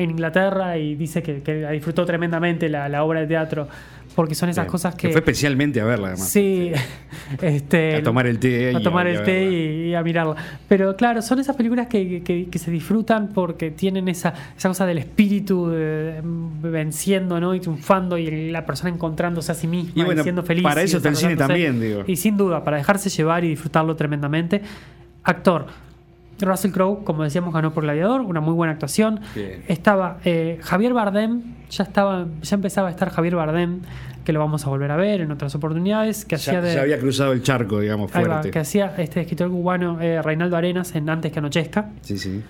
en 0.01 0.09
Inglaterra 0.11 0.77
y 0.77 0.95
dice 0.95 1.21
que, 1.21 1.41
que 1.41 1.67
disfrutó 1.69 2.05
tremendamente 2.05 2.69
la, 2.69 2.87
la 2.89 3.03
obra 3.03 3.21
de 3.21 3.27
teatro, 3.27 3.67
porque 4.15 4.33
son 4.33 4.47
esas 4.49 4.63
Bien. 4.65 4.71
cosas 4.71 4.95
que... 4.95 5.09
fue 5.09 5.19
especialmente 5.19 5.81
a 5.81 5.85
verla, 5.85 6.07
además. 6.07 6.29
Sí, 6.29 6.71
este, 7.41 7.95
A 7.97 8.03
tomar 8.03 8.25
el 8.27 8.39
té 8.39 8.71
y 8.71 8.75
a 8.75 8.79
tomar 8.81 9.07
y 9.07 9.11
el 9.11 9.23
té 9.23 9.43
y, 9.45 9.89
y 9.89 9.93
a 9.95 10.01
mirarla. 10.03 10.35
Pero 10.67 10.95
claro, 10.95 11.21
son 11.21 11.39
esas 11.39 11.55
películas 11.55 11.87
que, 11.87 12.23
que- 12.23 12.47
que 12.49 12.59
se 12.59 12.71
disfrutan 12.71 13.29
porque 13.33 13.71
tienen 13.71 14.07
esa, 14.07 14.33
esa 14.57 14.69
cosa 14.69 14.85
del 14.85 14.97
espíritu 14.99 15.67
de- 15.69 16.21
venciendo 16.23 17.39
¿no? 17.39 17.53
y 17.53 17.59
triunfando 17.59 18.17
y 18.17 18.51
la 18.51 18.65
persona 18.65 18.89
encontrándose 18.89 19.51
a 19.51 19.55
sí 19.55 19.67
misma 19.67 19.91
Y 19.95 20.01
y, 20.01 20.03
bueno, 20.05 20.23
siendo 20.23 20.43
feliz. 20.43 20.63
para 20.63 20.81
y 20.81 20.85
eso 20.85 20.97
está 20.97 21.09
el 21.09 21.15
cine 21.15 21.35
también, 21.35 21.79
digo. 21.81 22.03
Y 22.07 22.15
sin 22.15 22.37
duda, 22.37 22.63
para 22.63 22.77
dejarse 22.77 23.09
llevar 23.09 23.43
y 23.43 23.49
disfrutarlo 23.49 23.95
tremendamente. 23.95 24.61
Actor. 25.23 25.67
Russell 26.39 26.71
Crowe, 26.71 27.03
como 27.03 27.23
decíamos, 27.23 27.53
ganó 27.53 27.73
por 27.73 27.83
Gladiador, 27.83 28.21
una 28.21 28.41
muy 28.41 28.53
buena 28.53 28.73
actuación. 28.73 29.21
Bien. 29.33 29.63
Estaba 29.67 30.17
eh, 30.25 30.59
Javier 30.61 30.93
Bardem, 30.93 31.41
ya 31.69 31.83
estaba, 31.83 32.25
ya 32.41 32.55
empezaba 32.55 32.89
a 32.89 32.91
estar 32.91 33.09
Javier 33.09 33.35
Bardem, 33.35 33.79
que 34.25 34.33
lo 34.33 34.39
vamos 34.39 34.65
a 34.65 34.69
volver 34.69 34.91
a 34.91 34.95
ver 34.97 35.21
en 35.21 35.31
otras 35.31 35.53
oportunidades, 35.55 36.25
que 36.25 36.35
hacía 36.35 36.53
Ya, 36.55 36.61
de 36.61 36.73
ya 36.75 36.81
había 36.81 36.99
cruzado 36.99 37.31
el 37.31 37.41
charco, 37.43 37.79
digamos, 37.79 38.09
va, 38.11 38.19
fuerte. 38.21 38.51
que 38.51 38.59
hacía 38.59 38.93
este 38.97 39.21
escritor 39.21 39.49
cubano 39.49 40.01
eh, 40.01 40.21
Reinaldo 40.21 40.57
Arenas 40.57 40.93
en 40.95 41.09
Antes 41.09 41.31
que 41.31 41.39
anochezca. 41.39 41.91
Sí, 42.01 42.17
sí. 42.17 42.41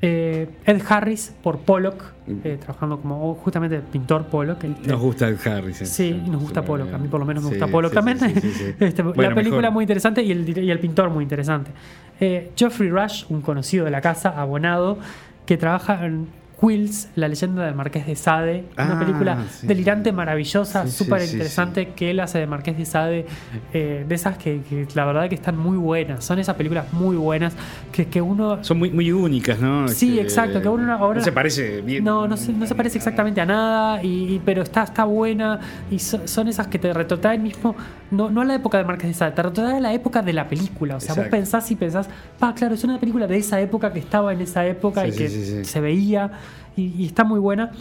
Eh, 0.00 0.48
Ed 0.64 0.80
Harris 0.88 1.34
por 1.42 1.58
Pollock, 1.58 2.04
eh, 2.44 2.56
trabajando 2.60 3.00
como 3.00 3.34
justamente 3.34 3.80
pintor 3.80 4.26
Pollock. 4.26 4.62
el- 4.62 4.76
Nos 4.86 5.00
gusta 5.00 5.26
el 5.26 5.36
Harris. 5.44 5.82
eh. 5.82 5.86
Sí, 5.86 6.22
nos 6.28 6.40
gusta 6.40 6.64
Pollock. 6.64 6.94
A 6.94 6.98
mí 6.98 7.08
por 7.08 7.18
lo 7.18 7.26
menos 7.26 7.42
me 7.42 7.48
Sí, 7.50 7.56
gusta 7.56 7.66
Pollock 7.70 7.90
sí, 7.90 7.94
también. 7.96 8.18
sí. 8.20 8.74
Este, 8.78 9.02
Bueno, 9.02 9.22
la 9.30 9.34
película 9.34 9.62
mejor. 9.62 9.74
muy 9.74 9.82
interesante 9.82 10.22
y 10.22 10.30
el, 10.30 10.56
y 10.56 10.70
el 10.70 10.78
pintor 10.78 11.10
muy 11.10 11.24
interesante. 11.24 11.72
Eh, 12.20 12.50
Geoffrey 12.56 12.90
Rush, 12.90 13.24
un 13.28 13.42
conocido 13.42 13.84
de 13.84 13.90
la 13.90 14.00
casa, 14.00 14.30
abonado, 14.40 14.98
que 15.46 15.56
trabaja 15.56 16.04
en 16.04 16.28
Quills, 16.60 17.08
la 17.14 17.28
leyenda 17.28 17.64
del 17.64 17.74
Marqués 17.74 18.04
de 18.06 18.16
Sade. 18.16 18.64
una 18.76 18.96
Ah, 18.96 18.98
película 18.98 19.44
sí. 19.50 19.66
delirante, 19.66 20.10
maravillosa, 20.12 20.84
Sí, 20.84 20.90
sí, 20.90 21.04
súper 21.04 21.20
sí, 21.22 21.32
interesante, 21.32 21.90
que 21.90 22.10
él 22.10 22.18
hace 22.20 22.38
de 22.38 22.46
Marqués 22.48 22.76
de 22.76 22.84
Sade. 22.84 23.26
eh, 23.72 24.04
de 24.08 24.14
esas 24.14 24.36
que, 24.38 24.60
que 24.68 24.86
la 24.94 25.04
verdad 25.04 25.28
que 25.28 25.34
están 25.36 25.56
muy 25.56 25.76
buenas. 25.76 26.24
Son 26.24 26.38
esas 26.38 26.56
películas 26.56 26.92
muy 26.92 27.16
buenas 27.16 27.54
que, 27.92 28.06
que 28.06 28.20
uno 28.20 28.62
Son 28.64 28.78
muy, 28.78 28.90
muy 28.90 29.12
únicas, 29.12 29.60
¿no? 29.60 29.86
Sí, 29.88 30.12
Este, 30.18 30.22
exacto, 30.22 30.60
que 30.60 30.68
uno 30.68 30.92
ahora- 30.92 31.18
No 31.20 31.24
se 31.24 31.32
parece 31.32 31.80
bien. 31.82 32.02
no, 32.02 32.26
no 32.26 32.36
se, 32.36 32.52
no 32.52 32.66
se 32.66 32.74
parece 32.74 32.98
exactamente 32.98 33.40
a 33.40 33.46
nada, 33.46 34.02
y, 34.02 34.34
y- 34.34 34.42
pero 34.44 34.62
está, 34.62 34.82
está 34.82 35.04
buena. 35.04 35.60
Y 35.90 35.98
so- 36.00 36.26
son 36.26 36.48
esas 36.48 36.66
que 36.66 36.78
te 36.78 36.92
retrotraen 36.92 37.42
mismo, 37.42 37.76
no, 38.10 38.30
no 38.30 38.40
a 38.40 38.44
la 38.44 38.54
época 38.56 38.78
de 38.78 38.84
Marqués 38.84 39.08
de 39.08 39.14
Sade, 39.14 39.32
te 39.32 39.42
retrotraen 39.42 39.76
a 39.76 39.80
la 39.80 39.92
época 39.94 40.22
de 40.22 40.32
la 40.32 40.48
película. 40.48 40.96
O 40.96 41.00
sea, 41.00 41.10
vos 41.14 41.18
Exacto. 41.26 41.36
pensás 41.36 41.70
y 41.70 41.76
pensás, 41.76 42.08
pa, 42.38 42.52
claro, 42.54 42.74
es 42.74 42.82
una 42.82 42.98
película 42.98 43.26
de 43.28 43.36
esa 43.36 43.60
época 43.60 43.92
que 43.92 44.00
estaba 44.00 44.32
en 44.32 44.40
esa 44.40 44.66
época 44.66 45.02
Sí, 45.02 45.08
y 45.08 45.12
sí, 45.12 45.18
que 45.18 45.28
sí, 45.28 45.44
sí. 45.44 45.64
se 45.64 45.80
veía, 45.80 46.30
y, 46.78 46.94
y 46.96 47.06
está 47.06 47.24
muy 47.24 47.40
buena. 47.40 47.72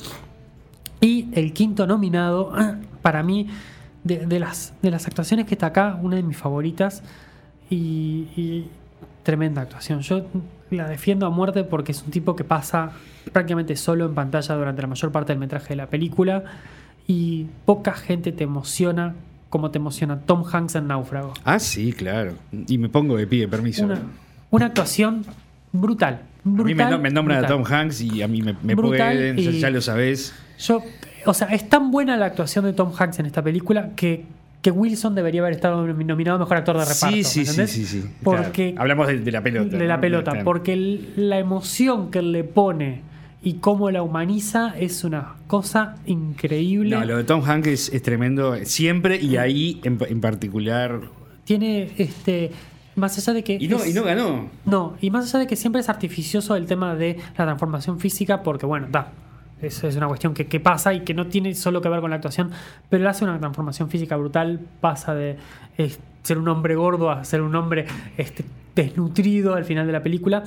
Y 1.00 1.28
el 1.34 1.54
quinto 1.54 1.86
nominado, 1.86 2.54
para 3.02 3.24
mí, 3.24 3.48
de, 4.04 4.26
de 4.26 4.40
las, 4.40 4.74
de 4.82 4.92
las 4.92 5.08
actuaciones 5.08 5.46
que 5.46 5.56
está 5.56 5.68
acá, 5.68 6.00
una 6.02 6.16
de 6.16 6.24
mis 6.24 6.38
favoritas. 6.38 7.04
Y, 7.70 8.28
y 8.36 8.68
tremenda 9.24 9.62
actuación. 9.62 10.00
Yo 10.02 10.26
la 10.72 10.88
defiendo 10.88 11.26
a 11.26 11.30
muerte 11.30 11.66
porque 11.66 11.92
es 11.92 12.02
un 12.02 12.12
tipo 12.12 12.36
que 12.36 12.46
pasa 12.46 12.92
prácticamente 13.34 13.76
solo 13.76 14.06
en 14.06 14.16
pantalla 14.16 14.56
durante 14.56 14.82
la 14.82 14.88
mayor 14.88 15.12
parte 15.12 15.34
del 15.34 15.40
metraje 15.40 15.70
de 15.70 15.76
la 15.76 15.88
película. 15.88 16.44
Y 17.08 17.48
poca 17.66 17.94
gente 17.94 18.32
te 18.32 18.46
emociona 18.46 19.16
como 19.50 19.72
te 19.72 19.78
emociona 19.78 20.20
Tom 20.20 20.44
Hanks 20.50 20.76
en 20.76 20.88
Náufrago. 20.88 21.34
Ah, 21.46 21.60
sí, 21.60 21.94
claro. 21.94 22.34
Y 22.68 22.78
me 22.78 22.90
pongo 22.90 23.16
de 23.16 23.28
pie, 23.28 23.48
permiso. 23.48 23.86
Una, 23.86 24.00
una 24.50 24.66
actuación 24.66 25.26
brutal. 25.72 26.22
A 26.60 26.64
mí 26.64 26.74
me, 26.76 26.86
no- 26.90 27.00
me 27.00 27.10
nombran 27.10 27.44
a. 27.46 27.48
Tom 27.48 27.64
Hanks 27.66 28.02
y 28.02 28.22
a 28.22 28.28
mí 28.28 28.42
me, 28.42 28.56
me 28.64 28.76
pueden, 28.76 29.38
ya, 29.38 29.52
ya 29.52 29.70
lo 29.70 29.82
sabés. 29.82 30.34
Yo, 30.60 30.82
o 31.26 31.34
sea, 31.34 31.48
es 31.50 31.68
tan 31.70 31.92
buena 31.92 32.18
la 32.18 32.26
actuación 32.28 32.66
de 32.66 32.74
Tom 32.74 32.92
Hanks 32.98 33.20
en 33.20 33.26
esta 33.28 33.42
película 33.44 33.92
que, 33.96 34.26
que 34.62 34.72
Wilson 34.72 35.14
debería 35.16 35.42
haber 35.42 35.54
estado 35.54 35.86
nominado 35.86 36.38
a 36.38 36.40
mejor 36.40 36.58
actor 36.58 36.76
de 36.78 36.86
reparto. 36.86 37.08
Sí, 37.10 37.40
¿me 37.40 37.46
sí, 37.46 37.46
sí, 37.46 37.68
sí, 37.68 37.86
sí. 37.86 38.04
Porque 38.24 38.72
Claro. 38.72 38.82
Hablamos 38.82 39.08
de, 39.08 39.20
de 39.20 39.32
la 39.32 39.42
pelota. 39.44 39.78
de 39.78 39.88
la 39.88 39.96
¿no? 39.96 40.02
pelota, 40.02 40.32
Claro. 40.32 40.46
porque 40.46 40.74
el- 40.74 41.14
la 41.16 41.38
emoción 41.40 42.10
que 42.12 42.22
le 42.22 42.44
pone 42.44 43.02
y 43.44 43.56
cómo 43.56 43.92
la 43.92 44.02
humaniza 44.02 44.74
es 44.78 45.04
una 45.04 45.36
cosa 45.46 45.96
increíble. 46.06 46.96
No, 46.96 47.06
lo 47.06 47.18
de 47.18 47.24
Tom 47.24 47.44
Hanks 47.48 47.68
es, 47.68 47.94
es 47.94 48.02
tremendo 48.02 48.56
siempre 48.66 49.18
y 49.22 49.38
ahí 49.38 49.80
en, 49.84 50.00
en 50.10 50.22
particular. 50.22 51.02
Tiene 51.46 51.92
este 51.98 52.52
más 52.98 53.18
allá 53.18 53.34
de 53.34 53.44
que 53.44 53.58
Y 53.60 53.68
no, 53.68 53.78
es- 53.78 53.88
y 53.90 53.94
no 53.94 54.04
ganó. 54.04 54.50
No, 54.66 54.96
y 55.02 55.10
más 55.12 55.26
allá 55.30 55.40
de 55.40 55.48
que 55.48 55.56
siempre 55.56 55.82
es 55.82 55.90
artificioso 55.90 56.56
el 56.56 56.66
tema 56.66 56.96
de 56.96 57.18
la 57.38 57.46
transformación 57.46 58.00
física, 58.00 58.44
porque 58.44 58.66
bueno, 58.66 58.88
da. 58.92 59.12
Eso 59.62 59.88
es 59.88 59.96
una 59.96 60.08
cuestión 60.08 60.36
que, 60.36 60.46
que 60.46 60.60
pasa 60.60 60.94
y 60.94 61.00
que 61.00 61.16
no 61.16 61.28
tiene 61.28 61.56
solo 61.56 61.82
que 61.82 61.90
ver 61.90 62.00
con 62.02 62.12
la 62.12 62.18
actuación, 62.18 62.52
pero 62.90 63.02
él 63.02 63.08
hace 63.08 63.24
una 63.24 63.40
transformación 63.40 63.90
física 63.90 64.16
brutal, 64.16 64.60
pasa 64.82 65.16
de 65.16 65.38
eh, 65.80 65.96
ser 66.22 66.38
un 66.38 66.48
hombre 66.48 66.76
gordo 66.76 67.10
a 67.10 67.24
ser 67.24 67.42
un 67.42 67.56
hombre 67.56 67.88
este, 68.18 68.46
desnutrido 68.76 69.56
al 69.56 69.66
final 69.66 69.88
de 69.88 69.94
la 69.94 70.04
película, 70.04 70.44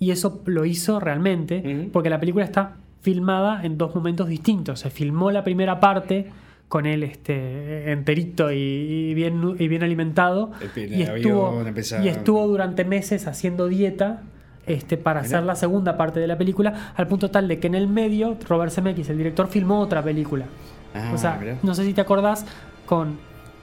y 0.00 0.10
eso 0.10 0.42
lo 0.46 0.64
hizo 0.64 0.98
realmente, 0.98 1.88
porque 1.92 2.10
la 2.10 2.18
película 2.18 2.44
está 2.44 2.76
filmada 3.02 3.64
en 3.64 3.78
dos 3.78 3.94
momentos 3.94 4.28
distintos. 4.28 4.80
Se 4.80 4.90
filmó 4.90 5.30
la 5.30 5.44
primera 5.44 5.78
parte 5.78 6.30
con 6.70 6.86
él 6.86 7.02
este, 7.02 7.90
enterito 7.90 8.52
y, 8.52 8.56
y 8.56 9.14
bien, 9.14 9.56
y 9.58 9.66
bien 9.66 9.82
alimentado, 9.82 10.52
y 10.76 11.02
estuvo, 11.02 11.64
y 12.00 12.06
estuvo 12.06 12.46
durante 12.46 12.84
meses 12.84 13.26
haciendo 13.26 13.66
dieta 13.66 14.22
este, 14.66 14.96
para 14.96 15.18
hacer 15.18 15.42
la 15.42 15.56
segunda 15.56 15.96
parte 15.96 16.20
de 16.20 16.28
la 16.28 16.38
película, 16.38 16.92
al 16.94 17.08
punto 17.08 17.28
tal 17.28 17.48
de 17.48 17.58
que 17.58 17.66
en 17.66 17.74
el 17.74 17.88
medio 17.88 18.36
Robert 18.48 18.70
Zemeckis, 18.70 19.10
el 19.10 19.18
director, 19.18 19.48
filmó 19.48 19.80
otra 19.80 20.00
película. 20.00 20.46
Ah, 20.94 21.10
o 21.12 21.18
sea, 21.18 21.38
mirá. 21.40 21.56
no 21.60 21.74
sé 21.74 21.84
si 21.84 21.92
te 21.92 22.02
acordás, 22.02 22.46
con 22.86 23.18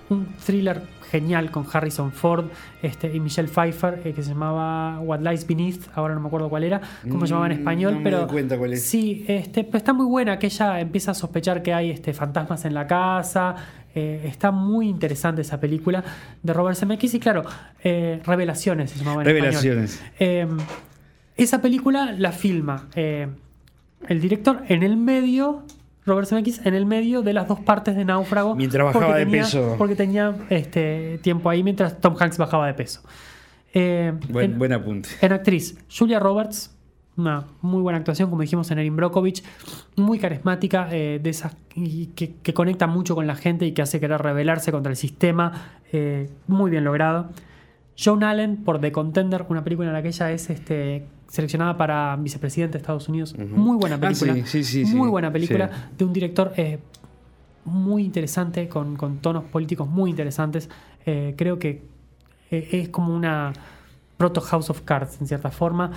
un 0.09 0.27
thriller 0.45 0.81
genial 1.09 1.51
con 1.51 1.65
Harrison 1.71 2.11
Ford 2.11 2.45
este, 2.81 3.15
y 3.15 3.19
Michelle 3.19 3.47
Pfeiffer 3.47 4.01
eh, 4.05 4.13
que 4.13 4.23
se 4.23 4.29
llamaba 4.29 4.99
What 4.99 5.21
Lies 5.21 5.47
Beneath, 5.47 5.87
ahora 5.95 6.13
no 6.13 6.19
me 6.21 6.27
acuerdo 6.27 6.49
cuál 6.49 6.63
era, 6.63 6.81
cómo 7.09 7.25
se 7.25 7.31
llamaba 7.33 7.47
en 7.47 7.57
Mm, 7.57 7.59
español, 7.59 7.93
no 7.93 7.97
me 7.99 8.03
pero 8.03 8.17
doy 8.19 8.27
cuenta 8.27 8.57
cuál 8.57 8.73
es. 8.73 8.83
sí, 8.83 9.25
este, 9.27 9.63
pero 9.63 9.77
está 9.77 9.93
muy 9.93 10.05
buena, 10.05 10.37
que 10.39 10.47
ella 10.47 10.79
empieza 10.79 11.11
a 11.11 11.13
sospechar 11.13 11.61
que 11.63 11.73
hay 11.73 11.91
este, 11.91 12.13
fantasmas 12.13 12.65
en 12.65 12.73
la 12.73 12.85
casa, 12.87 13.55
eh, 13.95 14.23
está 14.25 14.51
muy 14.51 14.87
interesante 14.89 15.41
esa 15.41 15.59
película 15.59 16.03
de 16.43 16.53
Robert 16.53 16.77
Zemeckis 16.77 17.13
y 17.13 17.19
claro, 17.19 17.43
eh, 17.83 18.21
Revelaciones 18.25 18.91
se 18.91 18.99
llamaba 18.99 19.23
en 19.23 19.27
español. 19.29 19.63
Revelaciones. 19.63 20.01
Esa 21.35 21.61
película 21.61 22.11
la 22.17 22.31
filma 22.31 22.87
el 24.07 24.21
director 24.21 24.61
en 24.67 24.83
el 24.83 24.95
medio, 24.97 25.63
Robert 26.07 26.27
Zemeckis, 26.27 26.65
en 26.65 26.73
el 26.73 26.85
medio 26.87 27.21
de 27.21 27.33
las 27.33 27.47
dos 27.47 27.59
partes 27.59 27.95
de 27.95 28.05
Náufrago. 28.05 28.55
Mientras 28.55 28.83
bajaba 28.85 29.05
porque 29.07 29.19
de 29.19 29.25
tenía- 29.25 29.43
peso. 29.43 29.75
Porque 29.77 29.95
tenía 29.95 30.35
este, 30.49 31.19
tiempo 31.21 31.49
ahí 31.49 31.63
mientras 31.63 31.99
Tom 32.01 32.15
Hanks 32.19 32.37
bajaba 32.39 32.65
de 32.67 32.73
peso. 32.73 33.01
Eh, 33.73 34.13
Buen, 34.29 34.53
en- 34.53 34.57
buen 34.57 34.73
apunte. 34.73 35.09
en 35.21 35.33
actriz, 35.33 35.77
Julia 35.95 36.19
Roberts, 36.19 36.73
una 37.17 37.45
muy 37.61 37.81
buena 37.81 37.97
actuación, 37.99 38.29
como 38.29 38.41
dijimos 38.41 38.69
en 38.71 38.79
Erin 38.79 38.95
Brockovich, 38.95 39.43
muy 39.95 40.17
carismática, 40.19 40.87
eh, 40.91 41.19
de 41.21 41.29
esas 41.29 41.55
que 42.15 42.53
conecta 42.53 42.87
mucho 42.87 43.13
con 43.15 43.27
la 43.27 43.35
gente 43.35 43.65
y 43.65 43.73
que 43.73 43.81
hace 43.81 43.99
querer 43.99 44.21
rebelarse 44.21 44.71
contra 44.71 44.91
el 44.91 44.95
sistema, 44.97 45.51
eh, 45.91 46.29
muy 46.47 46.71
bien 46.71 46.83
logrado. 46.83 47.29
Joan 48.01 48.23
Allen 48.23 48.57
por 48.63 48.79
The 48.79 48.91
Contender, 48.91 49.45
una 49.49 49.63
película 49.63 49.87
en 49.89 49.93
la 49.93 50.01
que 50.03 50.09
ella 50.09 50.31
es 50.31 50.49
este, 50.51 51.05
seleccionada 51.27 51.77
para 51.77 52.15
vicepresidente 52.17 52.73
de 52.73 52.81
Estados 52.81 53.09
Unidos. 53.09 53.35
Muy 53.37 53.77
buena 53.77 53.95
Ah, 53.97 53.99
película. 53.99 54.33
sí, 54.45 54.63
sí, 54.63 54.85
sí, 54.85 54.95
muy 54.95 55.09
buena 55.09 55.31
película 55.31 55.89
de 55.97 56.05
un 56.05 56.13
director 56.13 56.53
eh, 56.57 56.79
muy 57.65 58.03
interesante, 58.03 58.67
con, 58.67 58.95
con 58.95 59.17
tonos 59.17 59.43
políticos 59.45 59.87
muy 59.89 60.09
interesantes. 60.09 60.69
Eh, 61.05 61.33
creo 61.37 61.59
que 61.59 61.81
eh, 62.51 62.69
es 62.71 62.89
como 62.89 63.13
una 63.15 63.51
proto 64.17 64.41
House 64.41 64.69
of 64.69 64.81
Cards, 64.81 65.19
en 65.21 65.27
cierta 65.27 65.51
forma. 65.51 65.91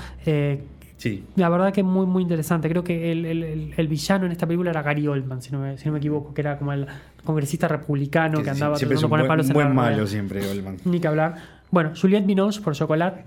Sí. 0.97 1.24
la 1.37 1.49
verdad 1.49 1.72
que 1.72 1.83
muy, 1.83 2.05
muy 2.05 2.22
interesante. 2.22 2.68
Creo 2.68 2.85
que 2.85 3.11
el, 3.11 3.24
el- 3.24 3.89
villano 3.89 4.26
en 4.26 4.33
esta 4.33 4.47
película 4.47 4.70
era 4.70 4.83
Gary 4.83 5.07
Oldman, 5.09 5.41
si 5.41 5.51
no 5.51 5.61
me, 5.61 5.78
si 5.78 5.87
no 5.87 5.93
me 5.93 5.99
equivoco, 5.99 6.35
que 6.35 6.43
era 6.43 6.59
como 6.59 6.74
el 6.74 6.87
congresista 7.24 7.68
republicano 7.68 8.43
que, 8.43 8.51
andaba 8.51 8.76
siempre 8.76 8.97
es 8.97 9.01
tratando 9.01 9.07
un 9.07 9.11
poner 9.11 9.22
buen, 9.24 9.28
palos 9.28 9.47
en 9.49 9.55
buen 9.55 9.68
la 9.68 9.74
malo 9.74 10.07
siempre, 10.07 10.47
Goldman. 10.47 10.76
Ni 10.85 11.01
que 11.01 11.09
hablar. 11.09 11.37
Bueno, 11.70 11.93
Juliette 11.99 12.26
Binoche 12.26 12.61
por 12.61 12.74
Chocolate. 12.74 13.24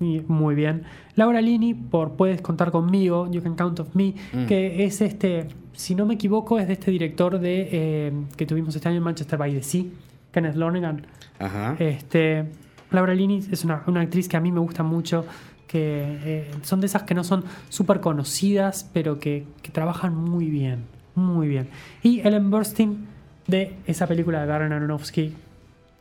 Y 0.00 0.20
Muy 0.28 0.54
bien. 0.54 0.82
Laura 1.16 1.40
Lini 1.40 1.74
por 1.74 2.12
Puedes 2.12 2.40
contar 2.40 2.70
conmigo, 2.70 3.28
You 3.30 3.42
Can 3.42 3.56
Count 3.56 3.80
of 3.80 3.94
Me, 3.94 4.14
Mm. 4.32 4.46
que 4.46 4.84
es 4.84 5.00
este, 5.00 5.48
si 5.72 5.94
no 5.94 6.06
me 6.06 6.14
equivoco, 6.14 6.58
es 6.58 6.66
de 6.68 6.74
este 6.74 6.90
director 6.90 7.38
de 7.38 7.68
eh, 7.72 8.12
que 8.36 8.46
tuvimos 8.46 8.74
este 8.76 8.88
año 8.88 8.98
en 8.98 9.02
Manchester 9.04 9.38
by 9.38 9.52
the 9.54 9.62
Sea, 9.62 9.84
Kenneth 10.32 10.54
Lonergan. 10.56 11.06
Ajá. 11.38 11.76
Este, 11.78 12.44
Laura 12.90 13.14
Lini 13.14 13.38
es 13.50 13.64
una, 13.64 13.82
una 13.86 14.00
actriz 14.02 14.28
que 14.28 14.36
a 14.36 14.40
mí 14.40 14.52
me 14.52 14.60
gusta 14.60 14.82
mucho, 14.82 15.24
que 15.66 16.18
eh, 16.24 16.50
son 16.62 16.80
de 16.80 16.86
esas 16.86 17.02
que 17.02 17.14
no 17.14 17.24
son 17.24 17.44
súper 17.68 18.00
conocidas, 18.00 18.88
pero 18.94 19.18
que, 19.18 19.44
que 19.62 19.70
trabajan 19.70 20.14
muy 20.14 20.46
bien, 20.46 20.84
muy 21.14 21.48
bien. 21.48 21.68
Y 22.02 22.20
Ellen 22.20 22.50
Burstyn 22.50 23.06
de 23.46 23.74
esa 23.86 24.06
película 24.06 24.40
de 24.40 24.46
Darren 24.46 24.72
Aronofsky, 24.72 25.34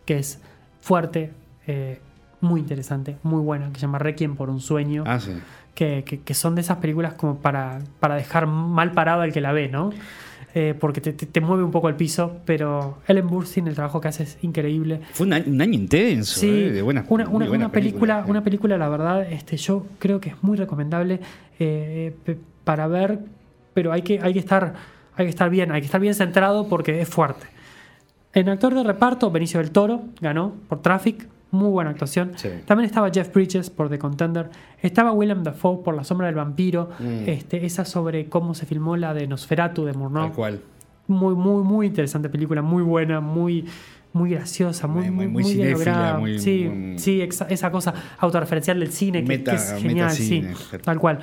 que 0.06 0.18
es 0.20 0.40
fuerte, 0.80 1.32
eh, 1.66 2.00
muy 2.42 2.60
interesante, 2.62 3.18
muy 3.24 3.42
buena, 3.42 3.68
que 3.70 3.76
se 3.76 3.82
llama 3.82 4.00
Requiem 4.00 4.36
por 4.36 4.50
un 4.50 4.60
sueño, 4.60 5.04
Ah, 5.08 5.20
sí. 5.20 5.32
que, 5.74 6.04
que- 6.06 6.22
que 6.22 6.34
son 6.34 6.56
de 6.56 6.62
esas 6.62 6.78
películas 6.78 7.14
como 7.14 7.38
para, 7.38 7.80
para 8.00 8.16
dejar 8.16 8.48
mal 8.48 8.92
parado 8.92 9.22
al 9.22 9.32
que 9.34 9.42
la 9.42 9.52
ve, 9.52 9.70
¿no? 9.70 9.90
Eh, 10.56 10.74
porque 10.80 11.02
te, 11.02 11.14
te- 11.14 11.26
te 11.28 11.42
mueve 11.42 11.64
un 11.64 11.72
poco 11.72 11.88
el 11.90 11.96
piso, 11.96 12.38
pero 12.46 12.98
Ellen 13.08 13.28
Burstyn, 13.28 13.68
el 13.68 13.76
trabajo 13.76 14.02
que 14.02 14.08
hace 14.08 14.24
es 14.24 14.38
increíble. 14.42 15.02
Fue 15.14 15.28
un 15.28 15.34
año, 15.34 15.46
un 15.48 15.62
año 15.62 15.74
intenso, 15.74 16.40
Sí, 16.40 16.50
eh, 16.50 16.72
de 16.72 16.82
buenas 16.82 17.06
una, 17.10 17.26
una- 17.28 17.46
buenas 17.48 17.50
una 17.66 17.72
película, 17.72 18.00
películas. 18.16 18.30
una 18.30 18.44
película, 18.44 18.78
la 18.78 18.90
verdad, 18.90 19.32
este, 19.32 19.58
yo 19.58 19.86
creo 20.00 20.20
que 20.20 20.30
es 20.30 20.36
muy 20.44 20.58
recomendable 20.58 21.20
eh, 21.60 22.16
para 22.64 22.88
ver, 22.88 23.20
pero 23.74 23.92
hay 23.94 24.02
que, 24.02 24.20
hay 24.22 24.34
que 24.34 24.40
estar, 24.40 24.74
hay 25.16 25.26
que 25.26 25.30
estar 25.30 25.50
bien, 25.50 25.72
hay 25.72 25.82
que 25.82 25.86
estar 25.86 26.02
bien 26.02 26.16
centrado 26.16 26.68
porque 26.68 27.02
es 27.02 27.08
fuerte. 27.10 27.46
En 28.34 28.50
actor 28.50 28.74
de 28.74 28.84
reparto, 28.84 29.30
Benicio 29.32 29.60
del 29.60 29.72
Toro 29.72 30.02
ganó 30.22 30.54
por 30.70 30.82
Traffic, 30.82 31.28
muy 31.52 31.70
buena 31.70 31.92
actuación. 31.92 32.32
Sí. 32.36 32.50
También 32.66 32.86
estaba 32.88 33.10
Jeff 33.10 33.34
Bridges 33.34 33.70
por 33.70 33.90
The 33.90 33.98
Contender. 34.00 34.50
Estaba 34.82 35.12
Willem 35.14 35.44
Dafoe 35.44 35.84
por 35.84 35.96
La 35.96 36.04
Sombra 36.04 36.28
del 36.28 36.36
Vampiro. 36.36 36.90
Mm. 37.00 37.28
Este, 37.30 37.66
esa 37.66 37.86
sobre 37.86 38.28
cómo 38.28 38.54
se 38.54 38.66
filmó 38.66 38.98
la 38.98 39.14
de 39.14 39.28
Nosferatu 39.28 39.86
de 39.86 39.94
Murnau. 39.94 40.28
Tal 40.28 40.36
cual. 40.36 40.62
Muy, 41.08 41.36
muy, 41.36 41.64
muy 41.64 41.88
interesante 41.88 42.28
película, 42.30 42.62
muy 42.62 42.84
buena, 42.84 43.22
muy, 43.22 43.66
muy 44.12 44.32
graciosa, 44.32 44.88
muy, 44.88 45.04
Muy- 45.04 45.12
muy, 45.12 45.28
muy 45.28 45.44
muy 45.44 45.52
cinéfila, 45.54 46.20
sí, 46.40 46.70
muy- 46.70 47.00
sí, 47.00 47.22
esa 47.22 47.72
cosa 47.72 47.94
autorreferencial 48.18 48.80
del 48.80 48.92
cine 48.92 49.22
que, 49.24 49.28
Meta- 49.28 49.52
que 49.52 49.58
es 49.58 49.74
genial, 49.82 50.12
sí, 50.12 50.44
tal 50.84 51.00
cual. 51.00 51.20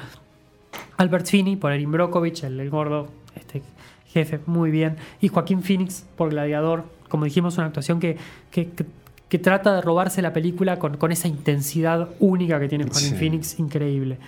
Albert 0.97 1.27
Finney 1.27 1.57
por 1.57 1.73
Erin 1.73 1.91
Brockovich, 1.93 2.45
el, 2.45 2.59
el 2.61 2.71
gordo 2.71 3.09
este, 3.37 3.63
jefe, 4.07 4.41
muy 4.47 4.71
bien. 4.71 4.97
Y 5.21 5.29
Joaquín 5.29 5.63
Phoenix 5.63 6.07
por 6.17 6.31
Gladiador, 6.31 6.85
como 7.09 7.25
dijimos, 7.25 7.59
una 7.59 7.67
actuación 7.67 8.01
que, 8.01 8.17
que, 8.51 8.71
que- 8.71 8.87
que 9.29 9.39
trata 9.39 9.75
de 9.75 9.81
robarse 9.81 10.23
la 10.23 10.33
película 10.33 10.79
con, 10.79 10.97
con 10.97 11.11
esa 11.13 11.29
intensidad 11.29 12.09
única 12.21 12.61
que 12.61 12.69
tiene 12.69 12.85
Joaquín 12.85 13.11
Sí. 13.11 13.15
Phoenix, 13.17 13.59
increíble. 13.59 14.19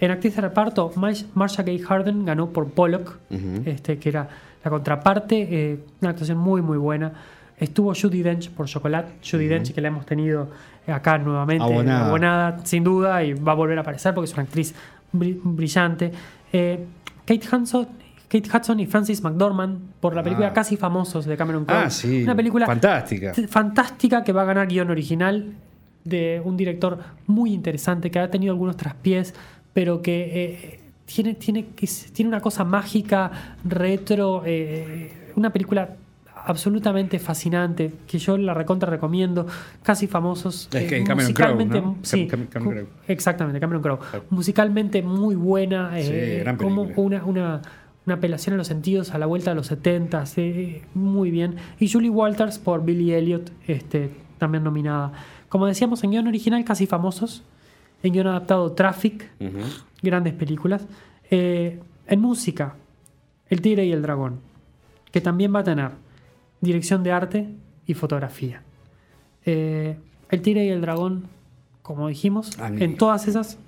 En 0.00 0.10
actriz 0.10 0.34
de 0.36 0.42
reparto, 0.42 0.90
Marsh- 0.96 1.26
Marsha 1.34 1.62
Gay 1.62 1.78
Harden 1.78 2.24
ganó 2.24 2.48
por 2.50 2.68
Pollock, 2.70 3.18
este, 3.64 3.98
que 3.98 4.08
era 4.08 4.28
la 4.64 4.70
contraparte, 4.70 5.48
eh, 5.72 5.78
una 6.00 6.10
actuación 6.10 6.38
muy 6.38 6.62
muy 6.62 6.78
buena. 6.78 7.12
Estuvo 7.58 7.92
Judy 7.94 8.22
Dench 8.22 8.50
por 8.50 8.66
Chocolate, 8.66 9.12
Judy 9.28 9.46
Dench 9.46 9.74
que 9.74 9.80
la 9.82 9.88
hemos 9.88 10.06
tenido 10.06 10.48
acá 10.86 11.18
nuevamente, 11.18 11.62
Abonada. 11.62 12.06
abonada, 12.08 12.58
sin 12.64 12.82
duda, 12.82 13.22
y 13.22 13.34
va 13.34 13.52
a 13.52 13.54
volver 13.54 13.76
a 13.78 13.82
aparecer 13.82 14.14
porque 14.14 14.26
es 14.30 14.32
una 14.34 14.42
actriz 14.44 14.74
bri- 15.12 15.38
brillante. 15.42 16.10
Eh, 16.52 16.86
Kate 17.26 17.46
Hudson, 17.54 17.86
Kate 18.30 18.48
Hudson 18.56 18.78
y 18.80 18.86
Francis 18.86 19.22
McDormand 19.24 19.78
por 20.00 20.14
la 20.14 20.22
película 20.22 20.48
Ah. 20.48 20.52
Casi 20.52 20.76
Famosos 20.76 21.24
de 21.26 21.36
Cameron 21.36 21.64
Crowe. 21.64 21.78
Ah, 21.86 21.90
sí. 21.90 22.22
Una 22.22 22.36
película 22.36 22.64
Fantástica. 22.66 23.32
fantástica 23.48 24.22
que 24.24 24.32
va 24.32 24.42
a 24.42 24.44
ganar 24.44 24.68
guion 24.68 24.88
original 24.90 25.52
de 26.04 26.40
un 26.44 26.56
director 26.56 26.98
muy 27.26 27.52
interesante 27.52 28.10
que 28.10 28.18
ha 28.20 28.30
tenido 28.30 28.52
algunos 28.52 28.76
traspiés, 28.76 29.34
pero 29.74 30.00
que 30.00 30.30
eh, 30.32 30.80
tiene, 31.06 31.34
tiene, 31.34 31.64
tiene 32.12 32.28
una 32.28 32.40
cosa 32.40 32.64
mágica, 32.64 33.30
retro, 33.64 34.42
eh, 34.46 35.32
una 35.34 35.50
película 35.52 35.96
absolutamente 36.42 37.18
fascinante 37.18 37.92
que 38.06 38.18
yo 38.18 38.38
la 38.38 38.54
recontra 38.54 38.88
recomiendo 38.88 39.46
casi 39.82 40.06
famosos 40.06 40.68
Es 40.72 40.88
que 40.88 40.98
eh, 40.98 41.04
Cameron 41.04 41.32
Crowe, 41.34 41.64
¿no? 41.66 41.96
sí, 42.02 42.26
Cam- 42.26 42.46
Cam- 42.46 42.48
Cameron 42.48 42.72
Crowe. 42.86 42.88
exactamente 43.08 43.60
Cameron 43.60 43.82
Crowe 43.82 43.98
musicalmente 44.30 45.02
muy 45.02 45.34
buena 45.34 45.90
Sí, 46.00 46.08
eh, 46.10 46.38
gran 46.42 46.56
como 46.56 46.88
una, 46.96 47.60
una 48.06 48.16
apelación 48.16 48.54
a 48.54 48.56
los 48.56 48.66
sentidos 48.66 49.12
a 49.12 49.18
la 49.18 49.26
vuelta 49.26 49.50
de 49.50 49.56
los 49.56 49.66
70 49.66 50.24
muy 50.94 51.30
bien. 51.30 51.56
Y 51.78 51.88
Julie 51.90 52.10
Walters 52.10 52.58
por 52.58 52.84
Billy 52.84 53.12
Elliot 53.12 53.52
este, 53.66 54.10
también 54.38 54.64
nominada. 54.64 55.12
Como 55.48 55.66
decíamos 55.66 56.02
en 56.04 56.12
guion 56.12 56.26
original 56.26 56.64
casi 56.64 56.86
famosos 56.86 57.42
en 58.02 58.12
guion 58.12 58.26
adaptado 58.28 58.72
Traffic 58.72 59.30
grandes 60.02 60.34
películas. 60.34 60.86
Eh, 61.30 61.78
en 62.06 62.20
música 62.20 62.74
El 63.48 63.60
Tigre 63.60 63.86
y 63.86 63.92
el 63.92 64.02
Dragón 64.02 64.40
que 65.12 65.20
también 65.20 65.54
va 65.54 65.60
a 65.60 65.64
tener 65.64 65.90
dirección 66.60 67.02
de 67.02 67.12
arte 67.12 67.48
y 67.86 67.94
fotografía. 67.94 68.62
Eh, 69.44 69.96
El 70.30 70.42
Tigre 70.42 70.64
y 70.64 70.68
el 70.68 70.80
Dragón 70.80 71.24
como 71.82 72.08
dijimos 72.08 72.56
en 72.58 72.96
todas 72.96 73.26
esas 73.28 73.58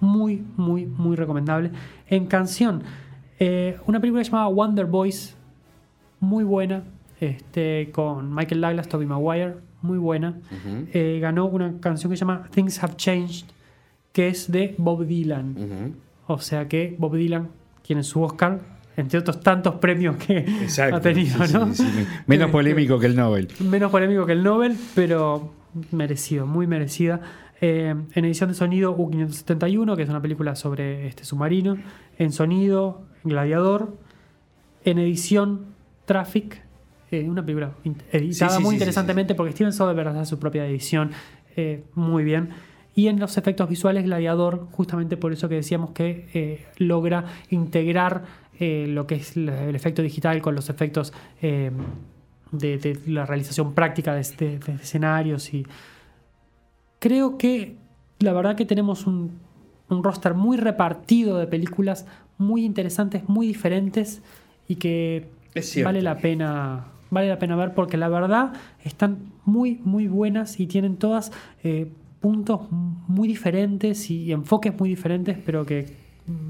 muy 0.00 0.42
muy 0.56 0.86
muy 0.86 1.16
recomendable. 1.16 1.70
En 2.08 2.26
canción 2.26 2.82
eh, 3.40 3.76
una 3.86 3.98
película 4.00 4.22
llamada 4.22 4.46
Wonder 4.46 4.86
Boys 4.86 5.36
muy 6.20 6.44
buena 6.44 6.84
este, 7.20 7.90
con 7.92 8.32
Michael 8.34 8.60
Douglas, 8.60 8.88
Tobey 8.88 9.06
Maguire 9.06 9.56
muy 9.82 9.98
buena. 9.98 10.38
Eh, 10.92 11.18
ganó 11.20 11.46
una 11.46 11.80
canción 11.80 12.10
que 12.10 12.16
se 12.16 12.20
llama 12.20 12.48
Things 12.52 12.82
Have 12.84 12.96
Changed 12.96 13.46
que 14.12 14.28
es 14.28 14.50
de 14.52 14.74
Bob 14.76 15.06
Dylan 15.06 15.94
o 16.26 16.38
sea 16.38 16.68
que 16.68 16.94
Bob 16.96 17.16
Dylan 17.16 17.48
tiene 17.82 18.04
su 18.04 18.22
Oscar, 18.22 18.60
entre 18.96 19.18
otros 19.18 19.40
tantos 19.40 19.74
premios 19.76 20.16
que 20.16 20.38
Exacto. 20.38 20.96
ha 20.96 21.00
tenido, 21.00 21.44
sí, 21.44 21.54
¿no? 21.54 21.74
sí, 21.74 21.84
sí. 21.84 22.06
Menos 22.28 22.50
polémico 22.52 23.00
que 23.00 23.06
el 23.06 23.16
Nobel. 23.16 23.48
Menos 23.58 23.90
polémico 23.90 24.26
que 24.26 24.32
el 24.32 24.44
Nobel, 24.44 24.76
pero 24.94 25.52
merecido, 25.90 26.46
muy 26.46 26.68
merecida. 26.68 27.20
Eh, 27.60 27.94
en 28.14 28.24
edición 28.24 28.48
de 28.48 28.54
sonido, 28.54 28.92
U-571, 28.96 29.96
que 29.96 30.02
es 30.02 30.08
una 30.08 30.22
película 30.22 30.54
sobre 30.56 31.06
este 31.06 31.24
submarino. 31.24 31.76
En 32.18 32.32
sonido, 32.32 33.02
Gladiador. 33.24 33.96
En 34.84 34.98
edición, 34.98 35.66
Traffic, 36.06 36.62
eh, 37.10 37.28
una 37.28 37.42
película 37.44 37.72
editada 38.12 38.50
Sí, 38.52 38.56
sí, 38.56 38.62
muy 38.62 38.70
sí, 38.70 38.76
interesantemente 38.76 39.34
porque 39.34 39.52
Steven 39.52 39.72
Soderbergh 39.74 40.08
hace 40.16 40.30
su 40.30 40.38
propia 40.38 40.64
edición 40.66 41.10
eh, 41.56 41.84
muy 41.94 42.24
bien. 42.24 42.48
Y 42.94 43.08
en 43.08 43.20
los 43.20 43.36
efectos 43.36 43.68
visuales, 43.68 44.04
Gladiador, 44.04 44.66
justamente 44.72 45.16
por 45.16 45.32
eso 45.32 45.48
que 45.48 45.56
decíamos 45.56 45.90
que 45.90 46.28
eh, 46.34 46.66
logra 46.78 47.24
integrar 47.50 48.24
lo 48.58 49.06
que 49.06 49.14
es 49.14 49.38
el 49.38 49.74
efecto 49.74 50.02
digital 50.02 50.42
con 50.42 50.54
los 50.54 50.68
efectos 50.68 51.14
de, 51.40 51.70
de 52.52 52.98
la 53.06 53.24
realización 53.24 53.72
práctica 53.72 54.12
de, 54.14 54.20
este- 54.20 54.58
de 54.58 54.72
escenarios. 54.74 55.54
Y 55.54 55.66
creo 57.00 57.36
que 57.36 57.76
la 58.20 58.32
verdad 58.32 58.54
que 58.54 58.64
tenemos 58.64 59.06
un, 59.08 59.32
un 59.88 60.04
roster 60.04 60.34
muy 60.34 60.56
repartido 60.56 61.38
de 61.38 61.48
películas 61.48 62.06
muy 62.38 62.64
interesantes, 62.64 63.28
muy 63.28 63.48
diferentes 63.48 64.22
y 64.68 64.76
que 64.76 65.28
vale 65.82 66.00
la 66.00 66.18
pena 66.18 66.86
vale 67.10 67.28
la 67.28 67.40
pena 67.40 67.56
ver 67.56 67.74
porque 67.74 67.96
la 67.96 68.08
verdad 68.08 68.52
están 68.84 69.32
muy 69.44 69.80
muy 69.84 70.06
buenas 70.06 70.60
y 70.60 70.66
tienen 70.68 70.96
todas 70.96 71.32
eh, 71.64 71.90
puntos 72.20 72.70
muy 72.70 73.26
diferentes 73.26 74.10
y 74.10 74.30
enfoques 74.30 74.78
muy 74.78 74.90
diferentes, 74.90 75.38
pero 75.44 75.66
que 75.66 75.86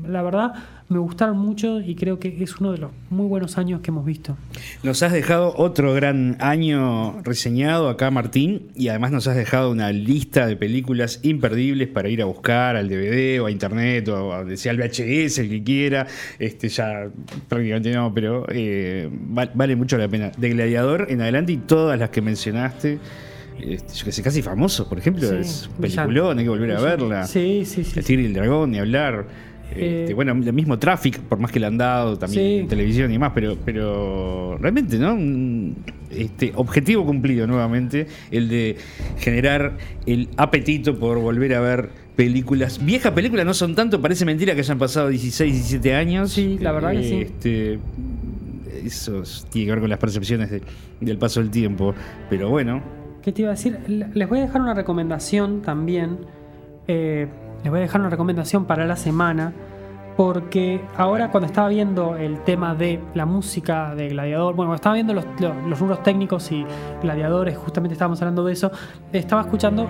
la 0.07 0.23
verdad 0.23 0.53
me 0.89 0.99
gustaron 0.99 1.39
mucho 1.39 1.81
y 1.81 1.95
creo 1.95 2.19
que 2.19 2.43
es 2.43 2.57
uno 2.57 2.73
de 2.73 2.79
los 2.79 2.91
muy 3.11 3.27
buenos 3.27 3.59
años 3.59 3.81
que 3.81 3.91
hemos 3.91 4.05
visto. 4.05 4.37
Nos 4.83 5.03
has 5.03 5.13
dejado 5.13 5.55
otro 5.57 5.95
gran 5.95 6.37
año 6.41 7.23
reseñado 7.23 7.89
acá, 7.89 8.11
Martín, 8.11 8.69
y 8.75 8.89
además 8.89 9.13
nos 9.13 9.29
has 9.29 9.37
dejado 9.37 9.71
una 9.71 9.93
lista 9.93 10.47
de 10.47 10.57
películas 10.57 11.21
imperdibles 11.23 11.89
para 11.89 12.09
ir 12.09 12.23
a 12.23 12.25
buscar 12.25 12.77
al 12.77 12.89
DVD 12.89 13.41
o 13.41 13.47
a 13.47 13.51
internet 13.51 14.09
o 14.09 14.33
a, 14.33 14.57
sea 14.57 14.73
al 14.73 14.79
VHS, 14.79 15.39
el 15.39 15.49
que 15.49 15.63
quiera. 15.63 16.07
Este 16.39 16.69
ya 16.69 17.09
prácticamente 17.49 17.93
no, 17.93 18.13
pero 18.13 18.47
eh, 18.51 19.09
vale 19.11 19.77
mucho 19.77 19.97
la 19.97 20.09
pena. 20.09 20.33
De 20.37 20.51
Gladiador 20.51 21.07
en 21.09 21.21
adelante 21.21 21.53
y 21.53 21.59
todas 21.59 21.99
las 21.99 22.11
que 22.11 22.21
mencionaste. 22.21 22.99
Este, 23.63 23.95
yo 23.95 24.05
que 24.05 24.13
sé, 24.13 24.23
casi 24.23 24.43
famoso, 24.43 24.89
por 24.89 24.99
ejemplo, 24.99 25.31
es 25.33 25.69
peliculón, 25.81 26.39
hay 26.39 26.45
que 26.45 26.51
volver 26.51 26.73
a 26.73 26.81
verla. 26.81 27.27
Sí, 27.27 27.65
sí, 27.67 27.85
sí. 27.85 27.99
El 27.99 28.05
Tigre 28.05 28.23
y 28.23 28.27
el 28.27 28.35
Dragón, 28.35 28.71
ni 28.71 28.79
hablar. 28.79 29.27
Este, 29.71 30.11
eh, 30.11 30.15
bueno, 30.15 30.33
el 30.33 30.53
mismo 30.53 30.79
Traffic, 30.79 31.21
por 31.21 31.39
más 31.39 31.53
que 31.53 31.61
le 31.61 31.67
han 31.67 31.79
dado 31.79 32.19
también 32.19 32.63
en 32.63 32.69
televisión 32.69 33.11
y 33.11 33.15
demás, 33.15 33.33
pero, 33.35 33.57
pero 33.65 34.59
realmente, 34.59 34.99
¿no? 34.99 35.17
Este, 36.11 36.53
objetivo 36.57 37.07
cumplido 37.07 37.47
nuevamente, 37.47 38.07
el 38.31 38.49
de 38.49 38.77
generar 39.19 39.77
el 40.07 40.29
apetito 40.37 40.99
por 40.99 41.19
volver 41.19 41.55
a 41.55 41.61
ver 41.61 41.91
películas. 42.17 42.85
Viejas 42.85 43.13
películas 43.13 43.47
no 43.47 43.55
son 43.55 43.75
tanto, 43.75 44.01
parece 44.01 44.25
mentira 44.25 44.55
que 44.55 44.61
hayan 44.61 44.79
pasado 44.79 45.09
16, 45.09 45.53
17 45.53 45.95
años. 45.95 46.33
Sí, 46.33 46.59
la 46.61 46.73
verdad 46.73 46.93
que 46.93 47.05
sí. 47.05 47.15
Este, 47.21 47.79
eso 48.85 49.23
tiene 49.51 49.67
que 49.67 49.73
ver 49.73 49.81
con 49.81 49.91
las 49.91 49.99
percepciones 49.99 50.51
del 51.01 51.19
paso 51.19 51.41
del 51.41 51.51
tiempo, 51.51 51.95
pero 52.29 52.51
bueno. 52.51 52.83
¿Qué 53.23 53.33
te 53.33 53.43
iba 53.43 53.51
a 53.51 53.55
decir? 53.55 53.79
Les 53.89 54.29
voy 54.29 54.39
a 54.39 54.43
dejar 54.43 54.63
una 54.63 54.75
recomendación 54.75 55.63
también. 55.63 56.19
Eh, 56.89 57.29
les 57.63 57.71
voy 57.71 57.79
a 57.79 57.83
dejar 57.83 58.01
una 58.01 58.11
recomendación 58.11 58.65
para 58.65 58.87
la 58.87 58.97
semana. 58.97 59.53
Porque 60.17 60.83
ahora 60.97 61.31
cuando 61.31 61.47
estaba 61.47 61.69
viendo 61.69 62.17
el 62.17 62.45
tema 62.45 62.75
de 62.75 63.01
la 63.15 63.25
música 63.25 63.95
de 63.95 64.09
Gladiador, 64.09 64.55
bueno, 64.55 64.75
estaba 64.75 64.95
viendo 64.95 65.15
los, 65.15 65.25
los, 65.41 65.79
rubros 65.79 66.03
técnicos 66.03 66.53
y 66.53 66.67
gladiadores, 67.01 67.57
justamente 67.57 67.95
estábamos 67.95 68.21
hablando 68.21 68.45
de 68.45 68.53
eso, 68.53 68.71
estaba 69.13 69.41
escuchando 69.41 69.89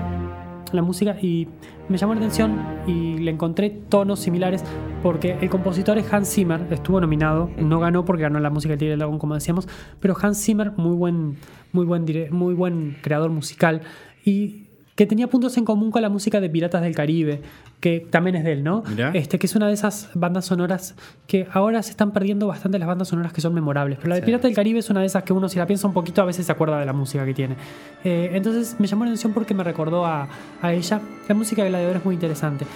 la 0.70 0.82
música 0.82 1.16
y 1.20 1.48
me 1.88 1.98
llamó 1.98 2.14
la 2.14 2.20
atención 2.20 2.60
y 2.86 3.18
le 3.18 3.32
encontré 3.32 3.70
tonos 3.70 4.20
similares 4.20 4.62
porque 5.02 5.36
el 5.40 5.50
compositor 5.50 5.98
es 5.98 6.12
Hans 6.12 6.32
Zimmer, 6.32 6.64
estuvo 6.70 7.00
nominado, 7.00 7.50
no 7.58 7.80
ganó 7.80 8.04
porque 8.04 8.22
ganó 8.22 8.38
la 8.38 8.50
música 8.50 8.72
del 8.72 8.78
Tigre 8.78 8.90
del 8.90 9.00
Dragón 9.00 9.18
como 9.18 9.34
decíamos, 9.34 9.66
pero 9.98 10.14
Hans 10.20 10.40
Zimmer, 10.44 10.70
muy 10.76 10.94
buen, 10.94 11.38
muy 11.72 11.86
buen, 11.86 12.06
muy 12.30 12.54
buen 12.54 12.98
creador 13.02 13.30
musical 13.30 13.80
y 14.24 14.69
que 15.00 15.06
tenía 15.06 15.28
puntos 15.28 15.56
en 15.56 15.64
común 15.64 15.90
con 15.90 16.02
la 16.02 16.10
música 16.10 16.42
de 16.42 16.50
Piratas 16.50 16.82
del 16.82 16.94
Caribe, 16.94 17.40
que 17.80 18.06
también 18.10 18.36
es 18.36 18.44
de 18.44 18.52
él, 18.52 18.62
¿no? 18.62 18.82
Este, 19.14 19.38
que 19.38 19.46
es 19.46 19.56
una 19.56 19.66
de 19.66 19.72
esas 19.72 20.10
bandas 20.12 20.44
sonoras 20.44 20.94
que 21.26 21.48
ahora 21.54 21.82
se 21.82 21.92
están 21.92 22.10
perdiendo 22.10 22.46
bastante 22.46 22.78
las 22.78 22.86
bandas 22.86 23.08
sonoras 23.08 23.32
que 23.32 23.40
son 23.40 23.54
memorables. 23.54 23.96
Pero 23.96 24.10
la 24.10 24.16
de 24.16 24.20
Piratas 24.20 24.42
del 24.42 24.54
Caribe 24.54 24.80
es 24.80 24.90
una 24.90 25.00
de 25.00 25.06
esas 25.06 25.22
que 25.22 25.32
uno, 25.32 25.48
si 25.48 25.58
la 25.58 25.66
piensa 25.66 25.86
un 25.86 25.94
poquito, 25.94 26.20
a 26.20 26.26
veces 26.26 26.44
se 26.44 26.52
acuerda 26.52 26.78
de 26.78 26.84
la 26.84 26.92
música 26.92 27.24
que 27.24 27.32
tiene. 27.32 27.56
Eh, 28.04 28.32
entonces 28.34 28.76
me 28.78 28.86
llamó 28.86 29.04
la 29.04 29.12
atención 29.12 29.32
porque 29.32 29.54
me 29.54 29.64
recordó 29.64 30.04
a, 30.04 30.28
ella. 30.64 31.00
La 31.26 31.34
música 31.34 31.62
de 31.62 31.70
Gladiador 31.70 31.96
es 31.96 32.04
muy 32.04 32.16
interesante. 32.16 32.66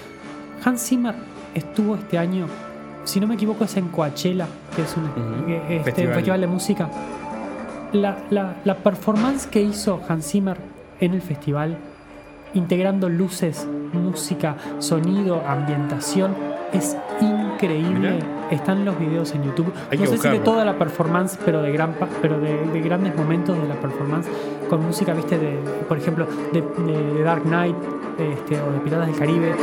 Hans 0.65 0.81
Zimmer 0.81 1.15
estuvo 1.55 1.95
este 1.95 2.17
año, 2.17 2.47
si 3.05 3.21
no 3.21 3.27
me 3.27 3.35
equivoco, 3.35 3.65
es 3.65 3.77
en 3.77 3.89
Coachella, 3.89 4.47
que 4.75 4.81
es 4.81 4.97
un 4.97 5.05
eh, 5.47 5.83
este, 5.85 6.07
festival. 6.07 6.41
de 6.41 6.47
música. 6.47 6.89
La, 7.93 8.17
la 8.31 8.77
performance 8.77 9.47
que 9.47 9.61
hizo 9.61 10.01
Hans 10.09 10.31
Zimmer 10.31 10.57
en 11.01 11.13
el 11.13 11.21
festival 11.21 11.77
integrando 12.55 13.09
luces, 13.09 13.67
música, 13.93 14.57
sonido, 14.79 15.43
ambientación. 15.47 16.35
Es 16.73 16.97
increíble. 17.21 18.19
Están 18.51 18.85
los 18.85 18.99
videos 18.99 19.33
en 19.35 19.45
YouTube. 19.45 19.73
no 19.97 20.07
sé 20.07 20.19
si 20.19 20.29
de 20.29 20.39
toda 20.41 20.65
la 20.65 20.77
performance, 20.79 21.39
pero 21.45 21.63
de 21.63 21.73
gran 21.73 21.95
pero 22.21 22.41
de, 22.41 22.81
grandes 22.81 23.17
momentos 23.17 23.61
de 23.61 23.69
la 23.69 23.75
performance 23.75 24.29
con 24.69 24.85
música, 24.85 25.15
viste, 25.15 25.39
de, 25.39 25.59
por 25.89 25.99
ejemplo, 25.99 26.27
de, 26.53 27.23
Dark 27.23 27.43
Knight 27.43 27.77
este, 28.19 28.61
o 28.61 28.73
de 28.73 28.81
Piratas 28.81 29.07
del 29.07 29.17
Caribe. 29.17 29.55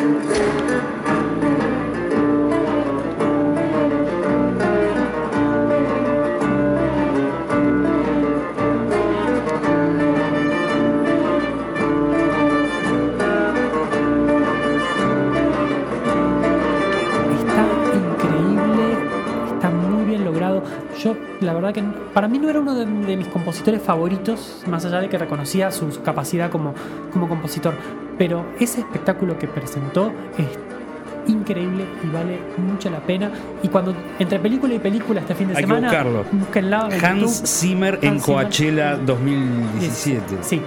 La 21.41 21.53
verdad 21.53 21.73
que 21.73 21.83
para 22.13 22.27
mí 22.27 22.39
no 22.39 22.49
era 22.49 22.59
uno 22.59 22.75
de, 22.75 22.85
mis 22.85 23.27
compositores 23.27 23.81
favoritos, 23.81 24.63
más 24.67 24.85
allá 24.85 24.99
de 24.99 25.09
que 25.09 25.17
reconocía 25.17 25.71
su 25.71 26.01
capacidad 26.01 26.49
como, 26.49 26.73
como 27.11 27.27
compositor. 27.27 27.73
Pero 28.17 28.45
ese 28.59 28.81
espectáculo 28.81 29.37
que 29.37 29.47
presentó 29.47 30.11
es 30.37 30.47
increíble 31.27 31.85
y 32.03 32.13
vale 32.13 32.39
mucho 32.57 32.89
la 32.89 32.99
pena. 32.99 33.31
Y 33.63 33.67
cuando 33.67 33.95
entre 34.19 34.39
película 34.39 34.73
y 34.73 34.79
película 34.79 35.21
este 35.21 35.35
fin 35.35 35.47
de 35.49 35.55
semana, 35.55 35.91
búsquenla. 36.31 36.89
Hans 37.01 37.43
Zimmer 37.45 37.99
en 38.01 38.19
Coachella 38.19 38.97
2017. 38.97 40.37
Sí, 40.41 40.61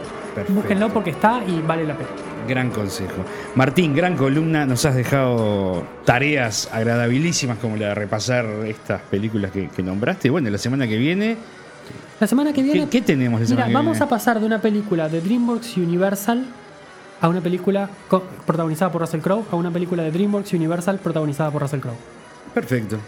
búsquenlo 0.49 0.89
porque 0.91 1.11
está 1.11 1.43
y 1.47 1.61
vale 1.61 1.85
la 1.85 1.95
pena. 1.97 2.11
Gran 2.47 2.71
consejo. 2.71 3.25
Martín, 3.55 3.95
gran 3.95 4.17
columna. 4.17 4.67
Nos 4.67 4.85
has 4.85 4.95
dejado 4.95 5.85
tareas 6.05 6.69
agradabilísimas 6.73 7.59
como 7.59 7.77
la 7.77 7.89
de 7.89 7.95
repasar 7.95 8.47
estas 8.67 9.01
películas 9.03 9.51
que, 9.51 9.83
nombraste. 9.83 10.31
Bueno, 10.31 10.51
la 10.51 10.59
semana 10.59 10.87
que 10.87 10.97
viene. 10.97 11.37
La 12.21 12.27
semana 12.27 12.53
que 12.53 12.63
viene. 12.63 12.89
¿Qué, 12.89 13.01
tenemos 13.01 13.41
la 13.41 13.47
semana 13.47 13.67
mira, 13.67 13.79
vamos 13.79 14.01
a 14.01 14.09
pasar 14.09 14.41
de 14.41 14.47
una 14.47 14.61
película 14.61 15.09
de 15.09 15.21
DreamWorks 15.21 15.77
Universal 15.77 16.45
a 17.21 17.29
una 17.29 17.41
película 17.41 17.89
protagonizada 18.47 18.93
por 18.93 19.01
Russell 19.01 19.21
Crowe 19.21 19.45
a 19.51 19.57
una 19.57 19.71
película 19.71 20.03
de 20.03 20.11
DreamWorks 20.11 20.53
Universal 20.53 20.99
protagonizada 20.99 21.51
por 21.51 21.63
Russell 21.63 21.81
Crowe. 21.81 21.97
Perfecto. 22.53 22.99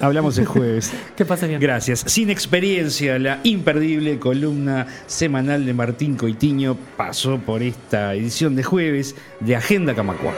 Hablamos 0.00 0.38
el 0.38 0.46
jueves. 0.46 0.92
que 1.16 1.24
pase 1.24 1.46
bien. 1.46 1.60
Gracias. 1.60 2.04
Sin 2.06 2.30
experiencia, 2.30 3.18
la 3.18 3.40
imperdible 3.44 4.18
columna 4.18 4.86
semanal 5.06 5.64
de 5.64 5.74
Martín 5.74 6.16
Coitiño 6.16 6.76
pasó 6.96 7.38
por 7.38 7.62
esta 7.62 8.14
edición 8.14 8.56
de 8.56 8.62
jueves 8.62 9.14
de 9.40 9.56
Agenda 9.56 9.94
Camacua. 9.94 10.32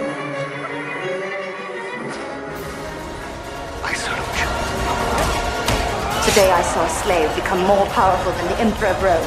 Today 6.35 6.51
I 6.51 6.63
saw 6.63 6.85
a 6.85 6.89
slave 6.89 7.33
become 7.37 7.61
more 7.61 7.87
powerful 7.95 8.33
than 8.33 8.49
the 8.49 8.59
Emperor 8.59 8.89
of 8.89 9.01
Rome. 9.01 9.23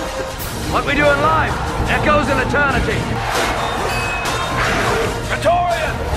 What 0.74 0.86
we 0.86 0.94
do 0.94 1.06
in 1.06 1.22
life 1.22 1.54
echoes 1.88 2.28
in 2.28 2.38
eternity. 2.38 3.00
Praetorian! 5.30 6.17